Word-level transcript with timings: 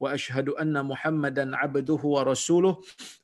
واشهد 0.00 0.48
ان 0.62 0.74
محمدا 0.90 1.44
عبده 1.56 2.02
ورسوله 2.14 2.72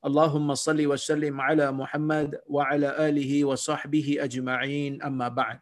اللهم 0.08 0.48
صل 0.66 0.80
وسلم 0.92 1.34
على 1.48 1.66
محمد 1.80 2.30
وعلى 2.46 2.88
اله 3.08 3.32
وصحبه 3.44 4.06
اجمعين 4.26 5.02
اما 5.02 5.28
بعد 5.28 5.58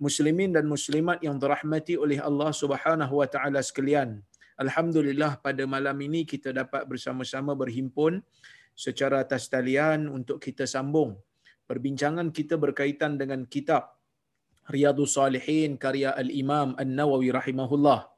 muslimin 0.00 0.56
dan 0.56 0.64
muslimat 0.64 1.20
yang 1.20 1.36
dirahmati 1.36 1.94
oleh 2.00 2.18
Allah 2.24 2.50
Subhanahu 2.56 3.20
wa 3.20 3.28
taala 3.28 3.60
sekalian 3.60 4.24
alhamdulillah 4.56 5.36
pada 5.44 5.68
malam 5.68 5.96
ini 6.00 6.24
kita 6.24 6.56
dapat 6.56 6.88
bersama-sama 6.88 7.52
berhimpun 7.52 8.24
secara 8.72 9.20
atas 9.20 9.52
talian 9.52 10.08
untuk 10.08 10.40
kita 10.40 10.64
sambung 10.64 11.20
perbincangan 11.68 12.32
kita 12.32 12.56
berkaitan 12.56 13.20
dengan 13.20 13.44
kitab 13.44 13.92
Riyadhus 14.72 15.20
Salihin 15.20 15.76
karya 15.76 16.16
al-Imam 16.16 16.72
An-Nawawi 16.80 17.28
rahimahullah 17.36 18.08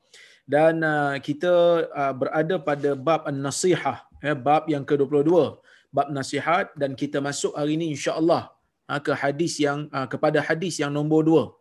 dan 0.47 0.79
uh, 0.79 1.19
kita 1.19 1.53
uh, 1.91 2.13
berada 2.15 2.55
pada 2.55 2.95
bab 2.95 3.27
an-nasihah 3.27 4.07
eh, 4.23 4.31
bab 4.47 4.63
yang 4.71 4.87
ke-22 4.87 5.59
bab 5.91 6.07
nasihat 6.11 6.71
dan 6.79 6.95
kita 7.01 7.19
masuk 7.19 7.51
hari 7.59 7.75
ini 7.75 7.91
insya-Allah 7.95 8.51
uh, 8.87 8.99
ke 9.03 9.11
hadis 9.11 9.59
yang 9.59 9.91
uh, 9.91 10.07
kepada 10.07 10.39
hadis 10.39 10.79
yang 10.79 10.91
nombor 10.95 11.27
2 11.27 11.51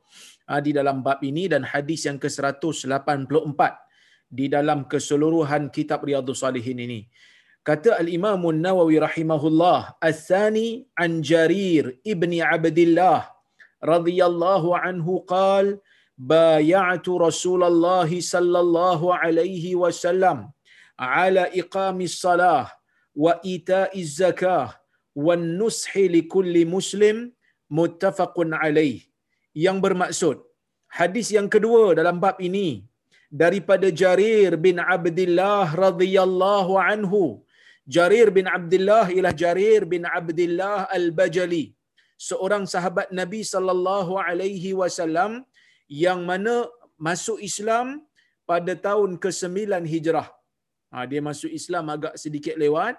uh, 0.51 0.61
di 0.63 0.71
dalam 0.71 1.03
bab 1.03 1.19
ini 1.23 1.51
dan 1.51 1.67
hadis 1.67 2.07
yang 2.07 2.19
ke-184 2.23 3.61
di 4.27 4.47
dalam 4.51 4.87
keseluruhan 4.91 5.71
kitab 5.71 6.03
Riyadhus 6.03 6.43
Salihin 6.43 6.79
ini. 6.83 7.07
Kata 7.67 7.99
al-Imam 7.99 8.39
An-Nawawi 8.47 9.03
rahimahullah 9.03 9.99
as-sani 9.99 10.87
an 10.95 11.19
Jarir 11.19 11.99
ibni 12.07 12.39
Abdullah 12.39 13.27
radhiyallahu 13.83 14.71
anhu 14.79 15.27
qala 15.27 15.79
بايعت 16.19 17.07
Rasulullah 17.27 18.09
Sallallahu 18.09 19.13
Alaihi 19.13 19.77
Wasallam, 19.77 19.77
عليه 19.77 19.77
وسلم 19.77 20.39
على 20.97 21.45
wa 21.53 21.93
الصلاة 21.93 22.67
zakah, 23.13 23.93
الزكاة 23.93 24.69
والنصح 25.17 25.93
لكل 25.97 26.55
muslim 26.65 27.17
muttafaqun 27.69 28.57
عليه 28.57 29.05
yang 29.53 29.77
bermaksud 29.85 30.41
hadis 30.89 31.29
yang 31.37 31.49
kedua 31.53 31.93
dalam 31.93 32.17
bab 32.17 32.41
ini 32.41 32.85
daripada 33.43 33.89
Jarir 33.93 34.57
bin 34.67 34.77
Abdullah 34.81 35.67
radhiyallahu 35.87 36.81
anhu. 36.81 37.23
Jarir 37.95 38.29
bin 38.37 38.47
Abdullah 38.57 39.07
ialah 39.15 39.35
Jarir 39.43 39.83
bin 39.93 40.03
Abdullah 40.19 40.91
al-Bajali 40.99 41.65
seorang 42.29 42.65
sahabat 42.73 43.09
Nabi 43.21 43.41
sallallahu 43.53 44.19
alaihi 44.29 44.75
wasallam 44.81 45.33
yang 45.89 46.21
mana 46.29 46.55
masuk 46.99 47.39
Islam 47.49 48.03
pada 48.51 48.73
tahun 48.87 49.19
ke-9 49.23 49.85
Hijrah. 49.93 50.29
Ha, 50.93 51.05
dia 51.11 51.21
masuk 51.29 51.51
Islam 51.51 51.85
agak 51.95 52.15
sedikit 52.23 52.55
lewat. 52.63 52.95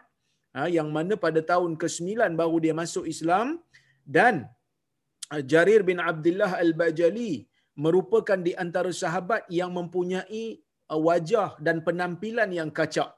Ha, 0.56 0.68
yang 0.78 0.90
mana 0.96 1.14
pada 1.26 1.42
tahun 1.52 1.76
ke-9 1.82 2.36
baru 2.42 2.58
dia 2.66 2.76
masuk 2.76 3.06
Islam. 3.14 3.60
Dan 4.18 4.48
Jarir 5.52 5.84
bin 5.90 6.00
Abdullah 6.00 6.56
Al-Bajali 6.64 7.44
merupakan 7.86 8.40
di 8.48 8.56
antara 8.64 8.92
sahabat 9.02 9.44
yang 9.60 9.72
mempunyai 9.76 10.46
wajah 11.08 11.60
dan 11.60 11.84
penampilan 11.88 12.50
yang 12.60 12.72
kacak. 12.72 13.12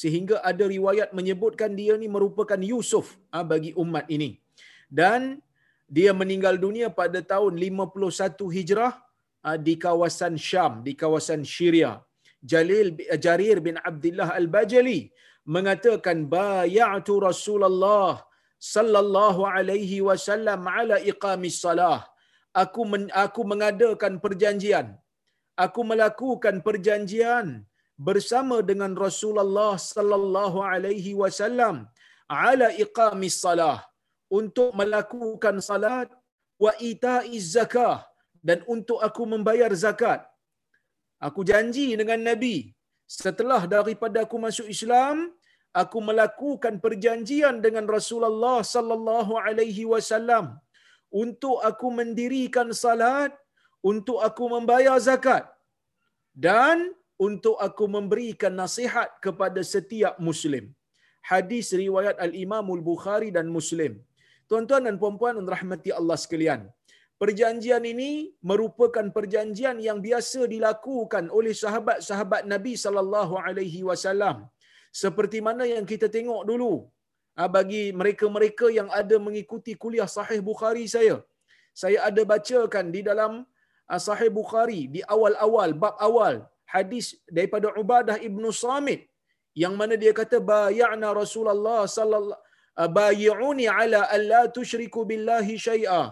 Sehingga 0.00 0.40
ada 0.50 0.64
riwayat 0.74 1.12
menyebutkan 1.18 1.76
dia 1.80 1.94
ni 2.02 2.08
merupakan 2.08 2.60
Yusuf 2.72 3.06
ha, 3.30 3.44
bagi 3.52 3.72
umat 3.82 4.06
ini. 4.16 4.40
Dan 4.88 5.38
dia 5.96 6.10
meninggal 6.16 6.56
dunia 6.56 6.88
pada 6.88 7.20
tahun 7.32 7.52
51 7.60 8.56
Hijrah 8.56 8.92
di 9.66 9.74
kawasan 9.84 10.34
Syam, 10.48 10.72
di 10.86 10.92
kawasan 11.02 11.42
Syria. 11.54 11.92
Jalil 12.50 12.88
Jarir 13.24 13.58
bin 13.66 13.76
Abdullah 13.90 14.30
Al-Bajali 14.40 15.00
mengatakan 15.54 16.18
bay'atu 16.34 17.14
Rasulullah 17.28 18.22
sallallahu 18.74 19.42
alaihi 19.54 19.98
wasallam 20.08 20.62
ala 20.78 20.98
iqamis 21.12 21.58
salah. 21.64 22.00
Aku 22.62 22.82
men, 22.90 23.04
aku 23.24 23.42
mengadakan 23.52 24.14
perjanjian. 24.24 24.86
Aku 25.64 25.80
melakukan 25.90 26.56
perjanjian 26.66 27.46
bersama 28.08 28.56
dengan 28.70 28.92
Rasulullah 29.04 29.72
sallallahu 29.94 30.58
alaihi 30.72 31.12
wasallam 31.22 31.76
ala 32.46 32.68
iqamis 32.84 33.36
salah 33.44 33.78
untuk 34.38 34.70
melakukan 34.80 35.56
salat 35.68 36.08
wa 36.64 36.72
ita'iz 36.90 37.46
zakah 37.56 37.96
dan 38.48 38.58
untuk 38.74 38.98
aku 39.08 39.22
membayar 39.32 39.70
zakat. 39.84 40.20
Aku 41.26 41.40
janji 41.50 41.86
dengan 42.00 42.20
Nabi, 42.30 42.56
setelah 43.06 43.62
daripada 43.74 44.18
aku 44.26 44.36
masuk 44.46 44.66
Islam, 44.74 45.16
aku 45.82 45.98
melakukan 46.08 46.74
perjanjian 46.84 47.56
dengan 47.66 47.86
Rasulullah 47.96 48.58
sallallahu 48.74 49.34
alaihi 49.46 49.84
wasallam 49.92 50.46
untuk 51.22 51.56
aku 51.70 51.88
mendirikan 52.00 52.68
salat, 52.82 53.32
untuk 53.90 54.18
aku 54.28 54.44
membayar 54.54 54.96
zakat 55.08 55.44
dan 56.46 56.78
untuk 57.26 57.56
aku 57.66 57.84
memberikan 57.96 58.54
nasihat 58.62 59.08
kepada 59.24 59.60
setiap 59.72 60.14
muslim. 60.28 60.64
Hadis 61.30 61.66
riwayat 61.82 62.16
Al-Imam 62.26 62.66
Al-Bukhari 62.76 63.30
dan 63.36 63.46
Muslim. 63.56 63.92
Tuan-tuan 64.50 64.82
dan 64.86 64.96
puan-puan 65.02 65.38
yang 65.38 65.50
rahmati 65.54 65.90
Allah 65.98 66.16
sekalian, 66.22 66.60
perjanjian 67.22 67.84
ini 67.92 68.10
merupakan 68.50 69.06
perjanjian 69.16 69.76
yang 69.86 69.98
biasa 70.06 70.40
dilakukan 70.54 71.24
oleh 71.38 71.54
sahabat-sahabat 71.62 72.42
Nabi 72.52 72.74
sallallahu 72.84 73.34
alaihi 73.46 73.82
wasallam. 73.88 74.36
Seperti 75.02 75.38
mana 75.48 75.64
yang 75.74 75.84
kita 75.92 76.06
tengok 76.16 76.42
dulu 76.50 76.72
ah, 77.40 77.48
bagi 77.56 77.82
mereka-mereka 78.00 78.66
yang 78.78 78.88
ada 79.00 79.16
mengikuti 79.26 79.74
kuliah 79.82 80.08
sahih 80.16 80.40
Bukhari 80.50 80.86
saya. 80.94 81.16
Saya 81.82 81.98
ada 82.08 82.22
bacakan 82.32 82.86
di 82.96 83.02
dalam 83.08 83.32
ah, 83.92 84.00
sahih 84.06 84.30
Bukhari 84.40 84.80
di 84.94 85.02
awal-awal 85.14 85.70
bab 85.84 85.96
awal 86.08 86.34
hadis 86.74 87.06
daripada 87.36 87.70
Ubadah 87.82 88.18
ibnu 88.28 88.50
Samit 88.64 89.00
yang 89.62 89.74
mana 89.80 89.94
dia 90.02 90.12
kata 90.20 90.36
bay'ana 90.50 91.08
Rasulullah 91.22 91.82
sallallahu 91.96 92.40
ah, 92.80 92.90
bay'uni 92.98 93.66
ala 93.78 94.02
alla 94.16 94.42
tusyriku 94.56 95.02
billahi 95.12 95.56
syai'a 95.68 96.02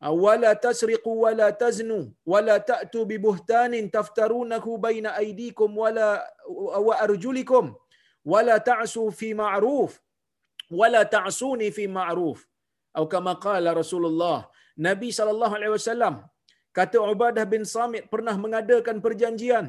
Ah, 0.00 0.10
Awala 0.10 0.50
tasriqu 0.64 1.12
wa 1.22 1.30
la 1.38 1.48
taznu 1.62 1.98
wa 2.32 2.40
la 2.48 2.56
ta'tu 2.70 3.00
bi 3.10 3.16
buhtanin 3.26 3.90
taftarunahu 3.96 4.78
baina 4.84 5.10
aydikum 5.22 5.70
wa 5.82 5.90
la 5.96 6.08
wa 6.88 6.94
arjulikum. 7.06 7.74
Wa 8.32 8.40
la 8.48 8.56
ta'su 8.68 9.04
fi 9.18 9.28
ma'ruf 9.40 9.92
wa 10.78 10.86
la 10.94 11.02
ta'suni 11.14 11.68
fi 11.76 11.86
ma'ruf. 11.98 12.38
Atau 12.94 13.08
kama 13.14 13.32
qala 13.46 13.70
Rasulullah 13.80 14.38
Nabi 14.86 15.08
sallallahu 15.18 15.54
alaihi 15.58 15.74
wasallam 15.76 16.14
kata 16.78 16.98
Ubadah 17.12 17.44
bin 17.52 17.62
Samit 17.74 18.04
pernah 18.12 18.34
mengadakan 18.44 18.96
perjanjian 19.04 19.66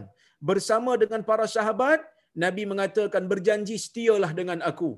bersama 0.50 0.94
dengan 1.02 1.24
para 1.30 1.48
sahabat. 1.58 2.02
Nabi 2.44 2.64
mengatakan 2.72 3.24
berjanji 3.32 3.76
setialah 3.86 4.32
dengan 4.40 4.60
aku 4.70 4.92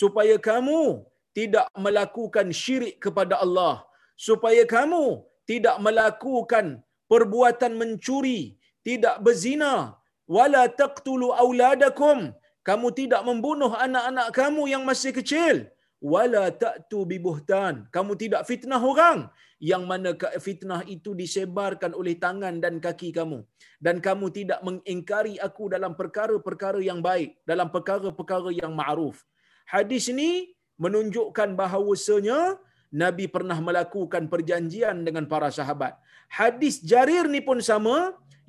supaya 0.00 0.34
kamu 0.48 1.02
tidak 1.38 1.66
melakukan 1.84 2.46
syirik 2.60 2.96
kepada 3.04 3.42
Allah 3.44 3.74
supaya 4.16 4.64
kamu 4.64 5.22
tidak 5.50 5.76
melakukan 5.86 6.66
perbuatan 7.06 7.72
mencuri, 7.80 8.58
tidak 8.82 9.22
berzina, 9.22 9.94
wala 10.26 10.66
taqtulu 10.80 11.30
auladakum, 11.42 12.34
kamu 12.66 12.88
tidak 12.98 13.22
membunuh 13.28 13.70
anak-anak 13.86 14.28
kamu 14.34 14.62
yang 14.74 14.82
masih 14.82 15.14
kecil, 15.14 15.70
wala 16.02 16.50
ta'tu 16.50 17.06
bibuhtan, 17.10 17.86
kamu 17.94 18.12
tidak 18.22 18.42
fitnah 18.50 18.82
orang 18.82 19.30
yang 19.56 19.88
mana 19.88 20.12
fitnah 20.46 20.84
itu 20.84 21.16
disebarkan 21.16 21.96
oleh 21.96 22.14
tangan 22.20 22.60
dan 22.60 22.76
kaki 22.76 23.08
kamu. 23.18 23.40
Dan 23.80 24.04
kamu 24.04 24.26
tidak 24.38 24.60
mengingkari 24.66 25.40
aku 25.40 25.72
dalam 25.72 25.96
perkara-perkara 25.96 26.80
yang 26.84 27.00
baik, 27.00 27.40
dalam 27.48 27.72
perkara-perkara 27.72 28.52
yang 28.52 28.72
ma'ruf. 28.76 29.24
Hadis 29.64 30.12
ini 30.12 30.52
menunjukkan 30.76 31.56
bahawasanya 31.56 32.60
Nabi 33.02 33.24
pernah 33.34 33.58
melakukan 33.68 34.24
perjanjian 34.32 34.96
dengan 35.06 35.24
para 35.32 35.48
sahabat. 35.58 35.94
Hadis 36.38 36.76
Jarir 36.90 37.24
ni 37.34 37.40
pun 37.48 37.58
sama, 37.70 37.96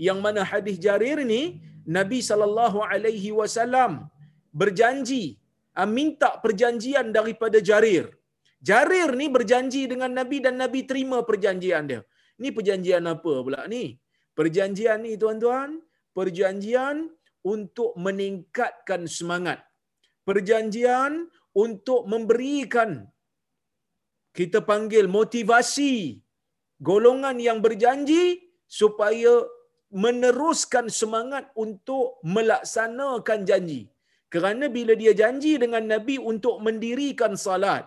yang 0.07 0.19
mana 0.25 0.41
hadis 0.51 0.77
Jarir 0.85 1.19
ni 1.33 1.41
Nabi 1.97 2.19
sallallahu 2.29 2.79
alaihi 2.91 3.31
wasallam 3.39 3.91
berjanji 4.61 5.23
minta 5.97 6.29
perjanjian 6.43 7.07
daripada 7.17 7.59
Jarir. 7.69 8.05
Jarir 8.69 9.09
ni 9.19 9.25
berjanji 9.35 9.81
dengan 9.91 10.11
Nabi 10.19 10.37
dan 10.45 10.55
Nabi 10.63 10.79
terima 10.89 11.17
perjanjian 11.29 11.83
dia. 11.89 12.01
Ni 12.41 12.49
perjanjian 12.57 13.05
apa 13.13 13.33
pula 13.45 13.61
ni? 13.73 13.83
Perjanjian 14.37 14.99
ni 15.05 15.13
tuan-tuan, 15.21 15.69
perjanjian 16.17 16.97
untuk 17.53 17.91
meningkatkan 18.05 19.05
semangat. 19.17 19.59
Perjanjian 20.27 21.29
untuk 21.65 22.01
memberikan 22.13 22.89
kita 24.39 24.59
panggil 24.69 25.05
motivasi 25.17 25.93
golongan 26.87 27.37
yang 27.47 27.59
berjanji 27.65 28.23
supaya 28.79 29.33
meneruskan 30.03 30.85
semangat 30.99 31.45
untuk 31.65 32.21
melaksanakan 32.35 33.39
janji. 33.49 33.81
Kerana 34.33 34.65
bila 34.77 34.93
dia 35.01 35.13
janji 35.21 35.53
dengan 35.63 35.83
Nabi 35.93 36.15
untuk 36.31 36.55
mendirikan 36.65 37.33
salat, 37.45 37.83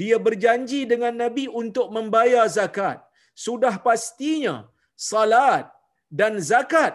dia 0.00 0.16
berjanji 0.26 0.80
dengan 0.92 1.14
Nabi 1.22 1.44
untuk 1.62 1.90
membayar 1.96 2.46
zakat. 2.56 2.98
Sudah 3.44 3.74
pastinya 3.86 4.56
salat 5.10 5.66
dan 6.20 6.38
zakat 6.50 6.94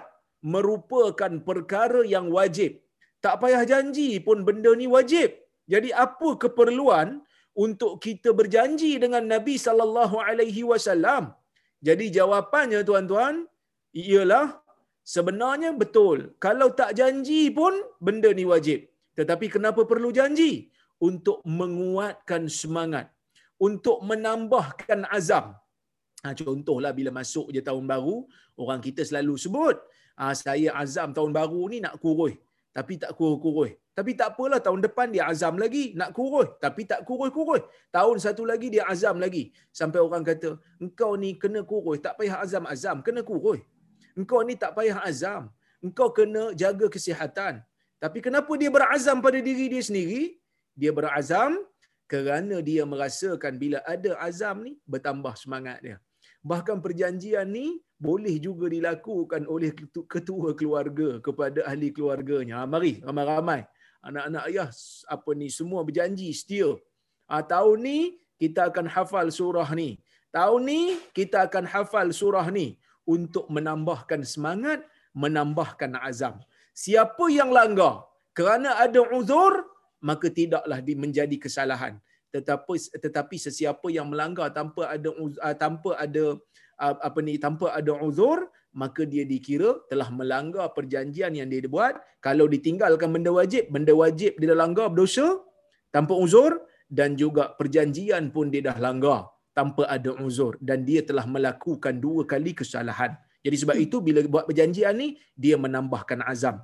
merupakan 0.53 1.33
perkara 1.47 2.01
yang 2.15 2.27
wajib. 2.37 2.79
Tak 3.25 3.35
payah 3.41 3.63
janji 3.71 4.09
pun 4.25 4.47
benda 4.47 4.71
ni 4.81 4.87
wajib. 4.95 5.29
Jadi 5.67 5.89
apa 6.05 6.29
keperluan 6.43 7.07
untuk 7.65 7.93
kita 8.05 8.29
berjanji 8.39 8.91
dengan 9.03 9.23
Nabi 9.33 9.55
sallallahu 9.65 10.17
alaihi 10.29 10.63
wasallam? 10.71 11.23
Jadi 11.87 12.05
jawapannya 12.17 12.79
tuan-tuan 12.89 13.35
ialah 14.05 14.47
sebenarnya 15.13 15.71
betul. 15.81 16.17
Kalau 16.45 16.67
tak 16.79 16.91
janji 16.99 17.41
pun 17.59 17.73
benda 18.05 18.29
ni 18.39 18.45
wajib. 18.53 18.79
Tetapi 19.19 19.45
kenapa 19.55 19.81
perlu 19.91 20.09
janji? 20.19 20.51
Untuk 21.07 21.39
menguatkan 21.59 22.43
semangat. 22.59 23.07
Untuk 23.67 23.97
menambahkan 24.09 25.01
azam. 25.17 25.45
Ha, 26.23 26.33
contohlah 26.41 26.91
bila 26.99 27.11
masuk 27.19 27.47
je 27.55 27.61
tahun 27.69 27.85
baru, 27.93 28.15
orang 28.61 28.79
kita 28.85 29.01
selalu 29.09 29.33
sebut, 29.43 29.77
ha, 30.17 30.33
saya 30.33 30.69
azam 30.81 31.09
tahun 31.17 31.31
baru 31.39 31.61
ni 31.71 31.77
nak 31.85 31.95
kurus. 32.03 32.33
Tapi 32.77 32.93
tak 33.01 33.11
kurus-kurus. 33.17 33.73
Tapi 33.97 34.11
tak 34.19 34.27
apalah 34.31 34.59
tahun 34.65 34.81
depan 34.85 35.07
dia 35.13 35.23
azam 35.31 35.55
lagi 35.61 35.83
nak 35.99 36.09
kurus. 36.17 36.49
Tapi 36.63 36.81
tak 36.89 36.99
kurus-kurus. 37.07 37.63
Tahun 37.97 38.17
satu 38.25 38.43
lagi 38.49 38.67
dia 38.73 38.83
azam 38.93 39.17
lagi. 39.23 39.43
Sampai 39.79 39.99
orang 40.07 40.21
kata, 40.27 40.49
engkau 40.83 41.11
ni 41.21 41.29
kena 41.41 41.61
kurus. 41.71 41.97
Tak 42.05 42.13
payah 42.19 42.37
azam-azam, 42.45 43.01
kena 43.07 43.21
kurus. 43.29 43.61
Engkau 44.19 44.41
ni 44.47 44.53
tak 44.63 44.77
payah 44.77 45.01
azam. 45.09 45.49
Engkau 45.81 46.13
kena 46.17 46.43
jaga 46.61 46.87
kesihatan. 46.95 47.65
Tapi 48.03 48.21
kenapa 48.25 48.53
dia 48.61 48.69
berazam 48.75 49.17
pada 49.25 49.39
diri 49.47 49.65
dia 49.73 49.81
sendiri? 49.87 50.21
Dia 50.77 50.93
berazam 50.93 51.57
kerana 52.05 52.61
dia 52.69 52.85
merasakan 52.91 53.57
bila 53.63 53.81
ada 53.93 54.13
azam 54.27 54.61
ni 54.61 54.73
bertambah 54.85 55.33
semangat 55.41 55.81
dia. 55.81 55.97
Bahkan 56.45 56.85
perjanjian 56.85 57.49
ni 57.49 57.81
boleh 57.97 58.37
juga 58.37 58.69
dilakukan 58.69 59.49
oleh 59.49 59.73
ketua 60.13 60.53
keluarga 60.53 61.17
kepada 61.17 61.65
ahli 61.65 61.89
keluarganya. 61.89 62.61
Ha, 62.61 62.69
mari 62.69 63.01
ramai-ramai 63.01 63.65
anak-anak 64.03 64.43
ayah 64.49 64.69
apa 65.15 65.29
ni 65.39 65.47
semua 65.53 65.81
berjanji 65.87 66.29
setia. 66.39 66.69
Ha, 67.29 67.43
tahun 67.53 67.77
ni 67.87 67.99
kita 68.41 68.69
akan 68.69 68.85
hafal 68.95 69.27
surah 69.39 69.69
ni. 69.79 69.89
Tahun 70.35 70.61
ni 70.61 70.81
kita 71.17 71.47
akan 71.47 71.65
hafal 71.73 72.09
surah 72.13 72.47
ni 72.53 72.77
untuk 73.07 73.47
menambahkan 73.55 74.21
semangat, 74.33 74.83
menambahkan 75.15 75.97
azam. 76.09 76.35
Siapa 76.75 77.25
yang 77.33 77.49
langgar 77.49 78.05
kerana 78.37 78.77
ada 78.85 79.01
uzur, 79.17 79.65
maka 80.03 80.29
tidaklah 80.29 80.79
menjadi 80.83 81.37
kesalahan. 81.41 81.97
Tetapi 82.29 82.73
tetapi 83.01 83.35
sesiapa 83.39 83.87
yang 83.89 84.11
melanggar 84.11 84.51
tanpa 84.53 84.91
ada 84.93 85.09
uh, 85.09 85.55
tanpa 85.57 85.97
ada 85.97 86.37
uh, 86.77 86.95
apa 87.07 87.19
ni 87.23 87.39
tanpa 87.41 87.73
ada 87.73 87.95
uzur, 87.97 88.45
maka 88.81 89.01
dia 89.11 89.23
dikira 89.31 89.71
telah 89.91 90.09
melanggar 90.19 90.67
perjanjian 90.77 91.33
yang 91.39 91.49
dia 91.51 91.69
buat. 91.75 91.93
Kalau 92.27 92.45
ditinggalkan 92.53 93.09
benda 93.15 93.31
wajib, 93.39 93.63
benda 93.75 93.93
wajib 94.03 94.31
dia 94.39 94.47
dah 94.53 94.59
langgar 94.63 94.87
berdosa 94.93 95.27
tanpa 95.95 96.13
uzur 96.25 96.51
dan 96.97 97.17
juga 97.21 97.43
perjanjian 97.59 98.23
pun 98.35 98.47
dia 98.53 98.63
dah 98.69 98.77
langgar 98.85 99.19
tanpa 99.57 99.83
ada 99.95 100.11
uzur 100.25 100.53
dan 100.67 100.85
dia 100.89 101.01
telah 101.09 101.25
melakukan 101.35 101.95
dua 102.05 102.21
kali 102.31 102.53
kesalahan. 102.59 103.13
Jadi 103.45 103.57
sebab 103.61 103.77
itu 103.85 103.97
bila 104.07 104.19
buat 104.33 104.45
perjanjian 104.49 104.95
ni 105.01 105.09
dia 105.43 105.55
menambahkan 105.65 106.21
azam. 106.33 106.57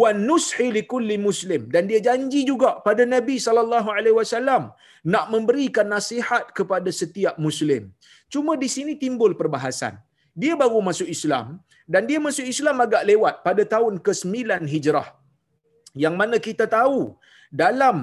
Wa 0.00 0.08
nushi 0.28 0.66
likulli 0.76 1.16
muslim 1.28 1.62
dan 1.74 1.88
dia 1.90 2.00
janji 2.06 2.40
juga 2.50 2.70
pada 2.86 3.02
Nabi 3.14 3.36
sallallahu 3.46 3.88
alaihi 3.96 4.16
wasallam 4.20 4.62
nak 5.12 5.26
memberikan 5.34 5.88
nasihat 5.94 6.52
kepada 6.58 6.92
setiap 7.00 7.34
muslim. 7.46 7.82
Cuma 8.34 8.52
di 8.62 8.68
sini 8.74 8.94
timbul 9.04 9.32
perbahasan. 9.40 9.96
Dia 10.42 10.54
baru 10.62 10.78
masuk 10.88 11.08
Islam 11.16 11.46
dan 11.92 12.02
dia 12.10 12.18
masuk 12.26 12.46
Islam 12.54 12.76
agak 12.84 13.02
lewat 13.10 13.34
pada 13.46 13.62
tahun 13.74 13.94
ke-9 14.06 14.68
Hijrah. 14.72 15.08
Yang 16.02 16.14
mana 16.20 16.36
kita 16.46 16.64
tahu 16.76 16.98
dalam 17.62 17.96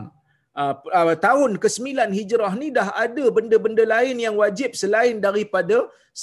uh, 0.62 0.76
uh, 1.00 1.16
tahun 1.28 1.52
ke-9 1.64 2.12
Hijrah 2.18 2.54
ni 2.62 2.70
dah 2.78 2.88
ada 3.06 3.26
benda-benda 3.38 3.84
lain 3.96 4.18
yang 4.26 4.36
wajib 4.44 4.72
selain 4.82 5.18
daripada 5.28 5.78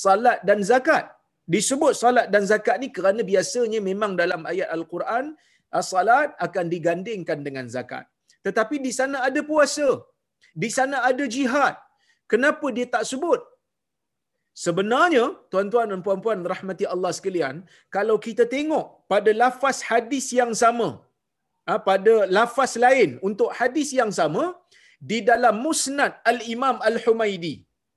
salat 0.05 0.41
dan 0.49 0.61
zakat. 0.70 1.06
Disebut 1.55 1.93
salat 2.03 2.26
dan 2.35 2.44
zakat 2.53 2.76
ni 2.82 2.88
kerana 2.97 3.23
biasanya 3.32 3.81
memang 3.91 4.12
dalam 4.23 4.43
ayat 4.53 4.69
Al-Quran 4.76 5.25
uh, 5.76 5.85
salat 5.93 6.31
akan 6.47 6.67
digandingkan 6.75 7.41
dengan 7.47 7.69
zakat. 7.76 8.05
Tetapi 8.47 8.76
di 8.87 8.93
sana 8.99 9.17
ada 9.29 9.41
puasa. 9.50 9.88
Di 10.62 10.69
sana 10.76 10.97
ada 11.08 11.25
jihad. 11.35 11.75
Kenapa 12.32 12.67
dia 12.76 12.87
tak 12.94 13.05
sebut? 13.11 13.41
Sebenarnya, 14.52 15.32
tuan-tuan 15.52 15.88
dan 15.93 16.00
puan-puan 16.06 16.40
rahmati 16.52 16.84
Allah 16.94 17.12
sekalian, 17.19 17.64
kalau 17.96 18.16
kita 18.26 18.44
tengok 18.54 19.08
pada 19.12 19.31
lafaz 19.43 19.81
hadis 19.90 20.28
yang 20.38 20.52
sama, 20.62 20.88
ha, 21.66 21.81
pada 21.88 22.14
lafaz 22.38 22.76
lain 22.84 23.16
untuk 23.28 23.49
hadis 23.58 23.90
yang 23.96 24.12
sama 24.20 24.44
di 25.10 25.19
dalam 25.31 25.56
Musnad 25.64 26.20
Al-Imam 26.32 26.76
Al-Humaidi. 26.88 27.54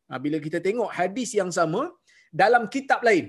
Ha, 0.07 0.19
bila 0.25 0.40
kita 0.46 0.60
tengok 0.68 0.90
hadis 1.00 1.36
yang 1.40 1.52
sama 1.57 1.81
dalam 2.42 2.66
kitab 2.75 3.04
lain. 3.08 3.28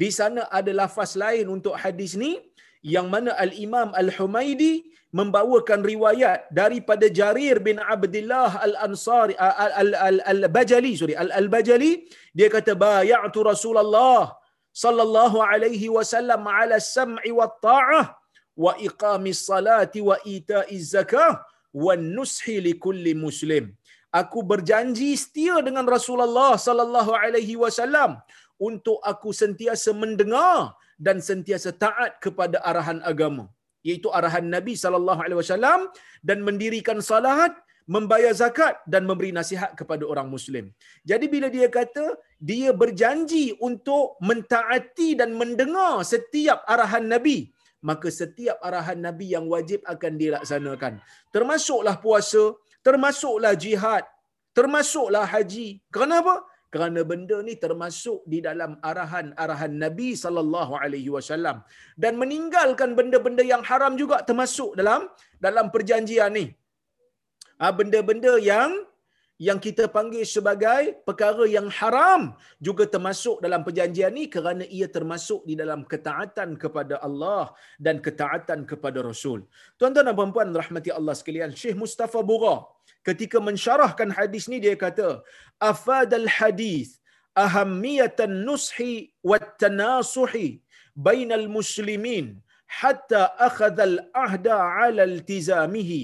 Di 0.00 0.08
sana 0.18 0.42
ada 0.58 0.72
lafaz 0.80 1.12
lain 1.22 1.46
untuk 1.56 1.74
hadis 1.82 2.12
ni 2.22 2.32
yang 2.94 3.06
mana 3.12 3.30
Al-Imam 3.44 3.88
Al-Humaidi 4.02 4.88
membawakan 5.18 5.80
riwayat 5.92 6.48
daripada 6.60 7.06
Jarir 7.18 7.58
bin 7.68 7.76
Abdullah 7.94 8.50
Al-Ansari 8.66 9.34
Al-Bajali 10.32 10.92
sorry 11.00 11.14
Al-Bajali 11.18 11.92
dia 12.38 12.48
kata 12.56 12.78
bay'atu 12.78 13.42
Rasulullah 13.52 14.38
sallallahu 14.84 15.38
alaihi 15.52 15.92
wasallam 15.96 16.42
ala 16.46 16.78
sam'i 16.78 17.30
wa 17.34 17.50
ta'ah 17.66 18.04
wa 18.64 18.72
iqamis 18.88 19.40
salati 19.50 20.00
wa 20.08 20.16
ita'iz 20.36 20.94
zakah 20.94 21.32
wa 21.82 21.94
nushi 22.16 22.56
li 22.66 22.72
kulli 22.84 23.14
muslim. 23.24 23.64
Aku 24.20 24.42
berjanji 24.50 25.10
setia 25.22 25.56
dengan 25.66 25.86
Rasulullah 25.86 26.52
sallallahu 26.66 27.12
alaihi 27.22 27.54
wasallam 27.62 28.18
untuk 28.68 28.98
aku 29.10 29.30
sentiasa 29.42 29.90
mendengar 30.02 30.74
dan 31.06 31.16
sentiasa 31.28 31.70
taat 31.84 32.12
kepada 32.24 32.58
arahan 32.70 33.00
agama 33.12 33.44
iaitu 33.88 34.08
arahan 34.18 34.46
Nabi 34.56 34.74
sallallahu 34.82 35.20
alaihi 35.24 35.40
wasallam 35.42 35.80
dan 36.28 36.38
mendirikan 36.48 36.98
salat 37.10 37.54
membayar 37.94 38.32
zakat 38.40 38.74
dan 38.92 39.02
memberi 39.08 39.30
nasihat 39.38 39.70
kepada 39.78 40.04
orang 40.12 40.28
muslim. 40.34 40.64
Jadi 41.10 41.26
bila 41.32 41.48
dia 41.56 41.68
kata 41.78 42.06
dia 42.50 42.70
berjanji 42.82 43.46
untuk 43.68 44.04
mentaati 44.28 45.08
dan 45.20 45.30
mendengar 45.40 45.94
setiap 46.12 46.62
arahan 46.74 47.06
Nabi, 47.14 47.38
maka 47.88 48.08
setiap 48.20 48.62
arahan 48.68 49.00
Nabi 49.06 49.26
yang 49.34 49.46
wajib 49.54 49.82
akan 49.92 50.12
dilaksanakan. 50.22 50.92
Termasuklah 51.34 51.96
puasa, 52.04 52.44
termasuklah 52.86 53.54
jihad, 53.64 54.04
termasuklah 54.58 55.26
haji. 55.34 55.68
Kenapa? 55.90 56.34
Kerana 56.74 57.00
benda 57.10 57.36
ni 57.46 57.54
termasuk 57.64 58.18
di 58.32 58.38
dalam 58.46 58.72
arahan-arahan 58.90 59.74
Nabi 59.84 60.10
sallallahu 60.22 60.72
alaihi 60.82 61.10
wasallam 61.16 61.56
dan 62.02 62.14
meninggalkan 62.22 62.90
benda-benda 62.98 63.44
yang 63.52 63.62
haram 63.70 63.94
juga 64.02 64.18
termasuk 64.28 64.78
dalam 64.80 65.10
dalam 65.46 65.66
perjanjian 65.74 66.30
ni. 66.38 66.46
Ah 67.64 67.72
benda-benda 67.78 68.34
yang 68.50 68.70
yang 69.46 69.58
kita 69.66 69.84
panggil 69.96 70.24
sebagai 70.34 70.82
perkara 71.08 71.44
yang 71.56 71.68
haram 71.78 72.22
juga 72.66 72.84
termasuk 72.94 73.36
dalam 73.44 73.60
perjanjian 73.66 74.12
ini 74.12 74.24
kerana 74.34 74.64
ia 74.78 74.88
termasuk 74.96 75.40
di 75.48 75.54
dalam 75.60 75.80
ketaatan 75.92 76.60
kepada 76.62 77.00
Allah 77.06 77.44
dan 77.86 78.04
ketaatan 78.06 78.68
kepada 78.70 79.00
Rasul. 79.10 79.48
Tuan-tuan 79.80 80.06
dan 80.08 80.16
puan-puan 80.18 80.52
rahmati 80.62 80.92
Allah 80.98 81.16
sekalian, 81.20 81.56
Syekh 81.56 81.76
Mustafa 81.82 82.20
Bura 82.30 82.56
ketika 83.08 83.38
mensyarahkan 83.48 84.10
hadis 84.18 84.44
ni 84.52 84.58
dia 84.64 84.76
kata, 84.84 85.10
afadal 85.70 86.28
hadis 86.38 87.00
ahammiyatan 87.44 88.34
nushi 88.48 88.92
wat 89.30 89.46
tanasuhi 89.62 90.48
bainal 91.06 91.46
muslimin 91.56 92.26
hatta 92.80 93.22
akhadha 93.48 93.84
al-ahda 93.90 94.56
ala 94.84 95.02
iltizamihi 95.12 96.02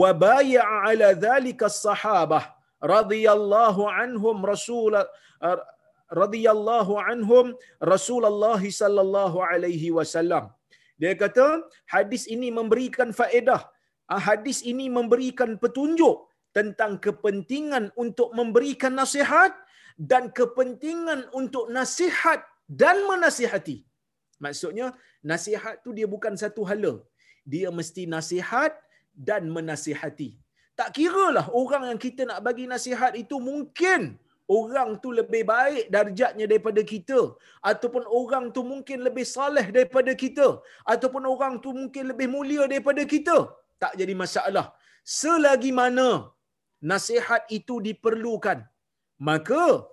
wa 0.00 0.12
bay'a 0.26 0.64
ala 0.88 1.16
dhalika 1.26 1.70
as-sahabah 1.72 2.44
radhiyallahu 2.94 3.90
anhum 4.02 4.36
rasul 4.52 4.94
radhiyallahu 6.22 7.00
anhum 7.10 7.46
Rasulullah 7.94 8.60
sallallahu 8.80 9.44
alaihi 9.50 9.92
wasallam. 9.98 10.44
Dia 11.00 11.12
kata 11.22 11.46
hadis 11.94 12.24
ini 12.34 12.48
memberikan 12.58 13.12
faedah. 13.20 13.62
Ah, 14.08 14.22
hadis 14.28 14.58
ini 14.64 14.88
memberikan 14.88 15.60
petunjuk 15.62 16.24
tentang 16.58 16.92
kepentingan 17.06 17.84
untuk 18.04 18.30
memberikan 18.38 18.94
nasihat 19.00 19.52
dan 20.10 20.24
kepentingan 20.38 21.20
untuk 21.40 21.64
nasihat 21.76 22.40
dan 22.80 22.96
menasihati. 23.10 23.78
Maksudnya 24.44 24.86
nasihat 25.30 25.74
tu 25.84 25.90
dia 25.98 26.06
bukan 26.14 26.34
satu 26.42 26.62
hala. 26.70 26.94
Dia 27.52 27.68
mesti 27.78 28.02
nasihat 28.16 28.72
dan 29.28 29.42
menasihati. 29.56 30.30
Tak 30.78 30.90
kira 30.96 31.26
lah 31.36 31.46
orang 31.60 31.84
yang 31.90 32.00
kita 32.06 32.22
nak 32.30 32.40
bagi 32.46 32.64
nasihat 32.72 33.12
itu 33.22 33.36
mungkin 33.50 34.00
orang 34.56 34.90
tu 35.02 35.08
lebih 35.18 35.42
baik 35.52 35.84
darjatnya 35.94 36.46
daripada 36.50 36.82
kita 36.92 37.20
ataupun 37.70 38.04
orang 38.20 38.44
tu 38.56 38.62
mungkin 38.72 38.98
lebih 39.06 39.26
saleh 39.36 39.66
daripada 39.76 40.12
kita 40.22 40.48
ataupun 40.94 41.24
orang 41.32 41.54
tu 41.64 41.72
mungkin 41.80 42.04
lebih 42.12 42.28
mulia 42.34 42.62
daripada 42.72 43.02
kita 43.14 43.36
tak 43.82 43.92
jadi 44.00 44.14
masalah 44.22 44.66
selagi 45.18 45.72
mana 45.80 46.08
nasihat 46.82 47.44
itu 47.50 47.82
diperlukan. 47.82 48.62
Maka 49.18 49.86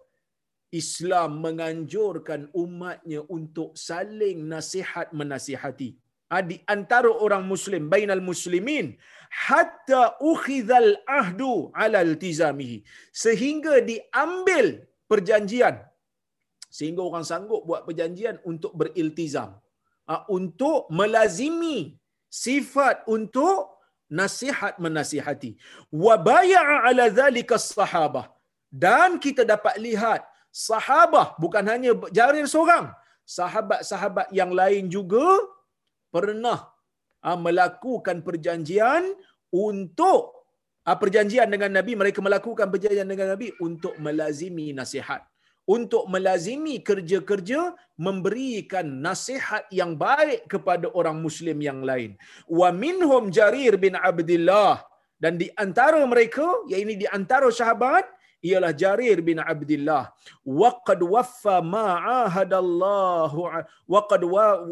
Islam 0.81 1.41
menganjurkan 1.45 2.51
umatnya 2.63 3.21
untuk 3.37 3.73
saling 3.73 4.45
nasihat 4.53 5.09
menasihati. 5.19 5.97
Ha, 6.33 6.41
di 6.41 6.57
antara 6.65 7.09
orang 7.25 7.45
muslim 7.45 7.85
bainal 7.93 8.21
muslimin 8.29 8.97
hatta 9.45 10.17
ukhidhal 10.31 10.97
ahdu 11.05 11.69
ala 11.83 12.01
iltizamihi. 12.01 12.81
Sehingga 13.13 13.81
diambil 13.91 14.83
perjanjian. 15.11 15.85
Sehingga 16.77 17.01
orang 17.09 17.23
sanggup 17.23 17.61
buat 17.69 17.85
perjanjian 17.87 18.41
untuk 18.51 18.73
beriltizam. 18.73 19.53
Ha, 20.09 20.25
untuk 20.37 20.89
melazimi 20.89 21.97
sifat 22.29 23.07
untuk 23.15 23.74
nasihat 24.09 24.77
menasihati. 24.77 25.57
Wa 25.89 26.15
bay'a 26.17 26.85
ala 26.87 27.09
dhalika 27.09 27.57
sahabah. 27.57 28.29
Dan 28.69 29.17
kita 29.23 29.47
dapat 29.47 29.75
lihat 29.79 30.21
sahabah 30.51 31.35
bukan 31.41 31.63
hanya 31.65 31.91
Jarir 32.13 32.45
seorang. 32.45 32.91
Sahabat-sahabat 33.25 34.29
yang 34.29 34.53
lain 34.53 34.85
juga 34.85 35.25
pernah 36.13 36.69
uh, 37.25 37.39
melakukan 37.39 38.21
perjanjian 38.21 39.17
untuk 39.49 40.45
uh, 40.85 40.93
perjanjian 40.93 41.49
dengan 41.49 41.73
Nabi. 41.73 41.97
Mereka 41.97 42.21
melakukan 42.21 42.69
perjanjian 42.69 43.09
dengan 43.09 43.33
Nabi 43.33 43.49
untuk 43.57 43.97
melazimi 43.97 44.69
nasihat 44.77 45.25
untuk 45.65 46.05
melazimi 46.13 46.77
kerja-kerja 46.89 47.73
memberikan 47.97 48.85
nasihat 49.01 49.65
yang 49.73 49.97
baik 49.97 50.45
kepada 50.45 50.87
orang 50.93 51.17
muslim 51.25 51.57
yang 51.57 51.81
lain. 51.81 52.13
Wa 52.45 52.69
minhum 52.69 53.33
jarir 53.33 53.73
bin 53.81 53.97
abdullah 53.97 54.85
dan 55.17 55.41
di 55.41 55.49
antara 55.57 55.99
mereka 56.05 56.45
iaitu 56.69 57.01
di 57.03 57.07
antara 57.09 57.49
sahabat 57.49 58.05
ialah 58.49 58.73
Jarir 58.81 59.17
bin 59.29 59.37
Abdullah 59.53 60.03
waqad 60.61 61.01
waffa 61.15 61.57
ma 61.73 61.87
ahadallahu 62.25 63.49
waqad 63.93 64.21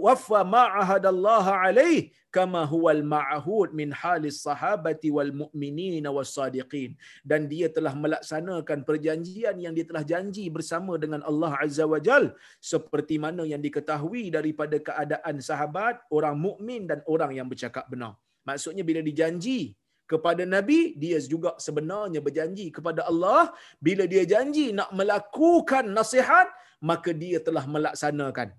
waffa 0.05 0.41
ma 0.53 0.63
ahadallahu 0.81 1.49
alaih 1.65 2.13
kama 2.33 2.61
huwa 2.73 2.89
al-ma'hud 2.97 3.69
min 3.79 3.89
halis 4.01 4.41
sahabati 4.45 5.13
wal 5.15 5.29
mu'minin 5.41 6.05
was 6.17 6.33
sadiqin. 6.37 6.97
Dan 7.21 7.45
dia 7.53 7.69
telah 7.75 7.93
melaksanakan 8.03 8.81
perjanjian 8.89 9.55
yang 9.65 9.73
dia 9.77 9.85
telah 9.85 10.01
janji 10.11 10.49
bersama 10.49 10.97
dengan 11.03 11.21
Allah 11.29 11.53
Azza 11.61 11.85
wa 11.93 12.01
Jal. 12.07 12.33
Seperti 12.57 13.21
mana 13.25 13.45
yang 13.45 13.61
diketahui 13.61 14.33
daripada 14.37 14.81
keadaan 14.81 15.37
sahabat 15.49 16.01
orang 16.09 16.33
mukmin 16.47 16.89
dan 16.89 17.05
orang 17.05 17.37
yang 17.37 17.45
bercakap 17.45 17.85
benar. 17.93 18.17
Maksudnya 18.49 18.83
bila 18.89 18.99
dijanji 19.05 19.77
kepada 20.11 20.43
Nabi, 20.55 20.79
dia 21.03 21.17
juga 21.33 21.51
sebenarnya 21.65 22.19
berjanji 22.25 22.67
kepada 22.77 23.01
Allah. 23.11 23.43
Bila 23.85 24.03
dia 24.13 24.23
janji 24.33 24.65
nak 24.79 24.91
melakukan 24.99 25.87
nasihat, 25.97 26.47
maka 26.89 27.11
dia 27.23 27.39
telah 27.47 27.65
melaksanakan. 27.75 28.49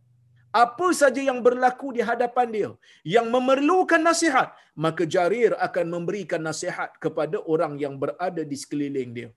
Apa 0.64 0.88
saja 1.00 1.20
yang 1.28 1.38
berlaku 1.46 1.88
di 1.96 2.02
hadapan 2.10 2.48
dia, 2.56 2.70
yang 3.14 3.26
memerlukan 3.34 3.98
nasihat, 3.98 4.54
maka 4.84 5.02
Jarir 5.14 5.52
akan 5.66 5.86
memberikan 5.94 6.42
nasihat 6.48 6.90
kepada 7.04 7.42
orang 7.54 7.74
yang 7.84 7.94
berada 8.02 8.42
di 8.52 8.56
sekeliling 8.62 9.10
dia. 9.18 9.30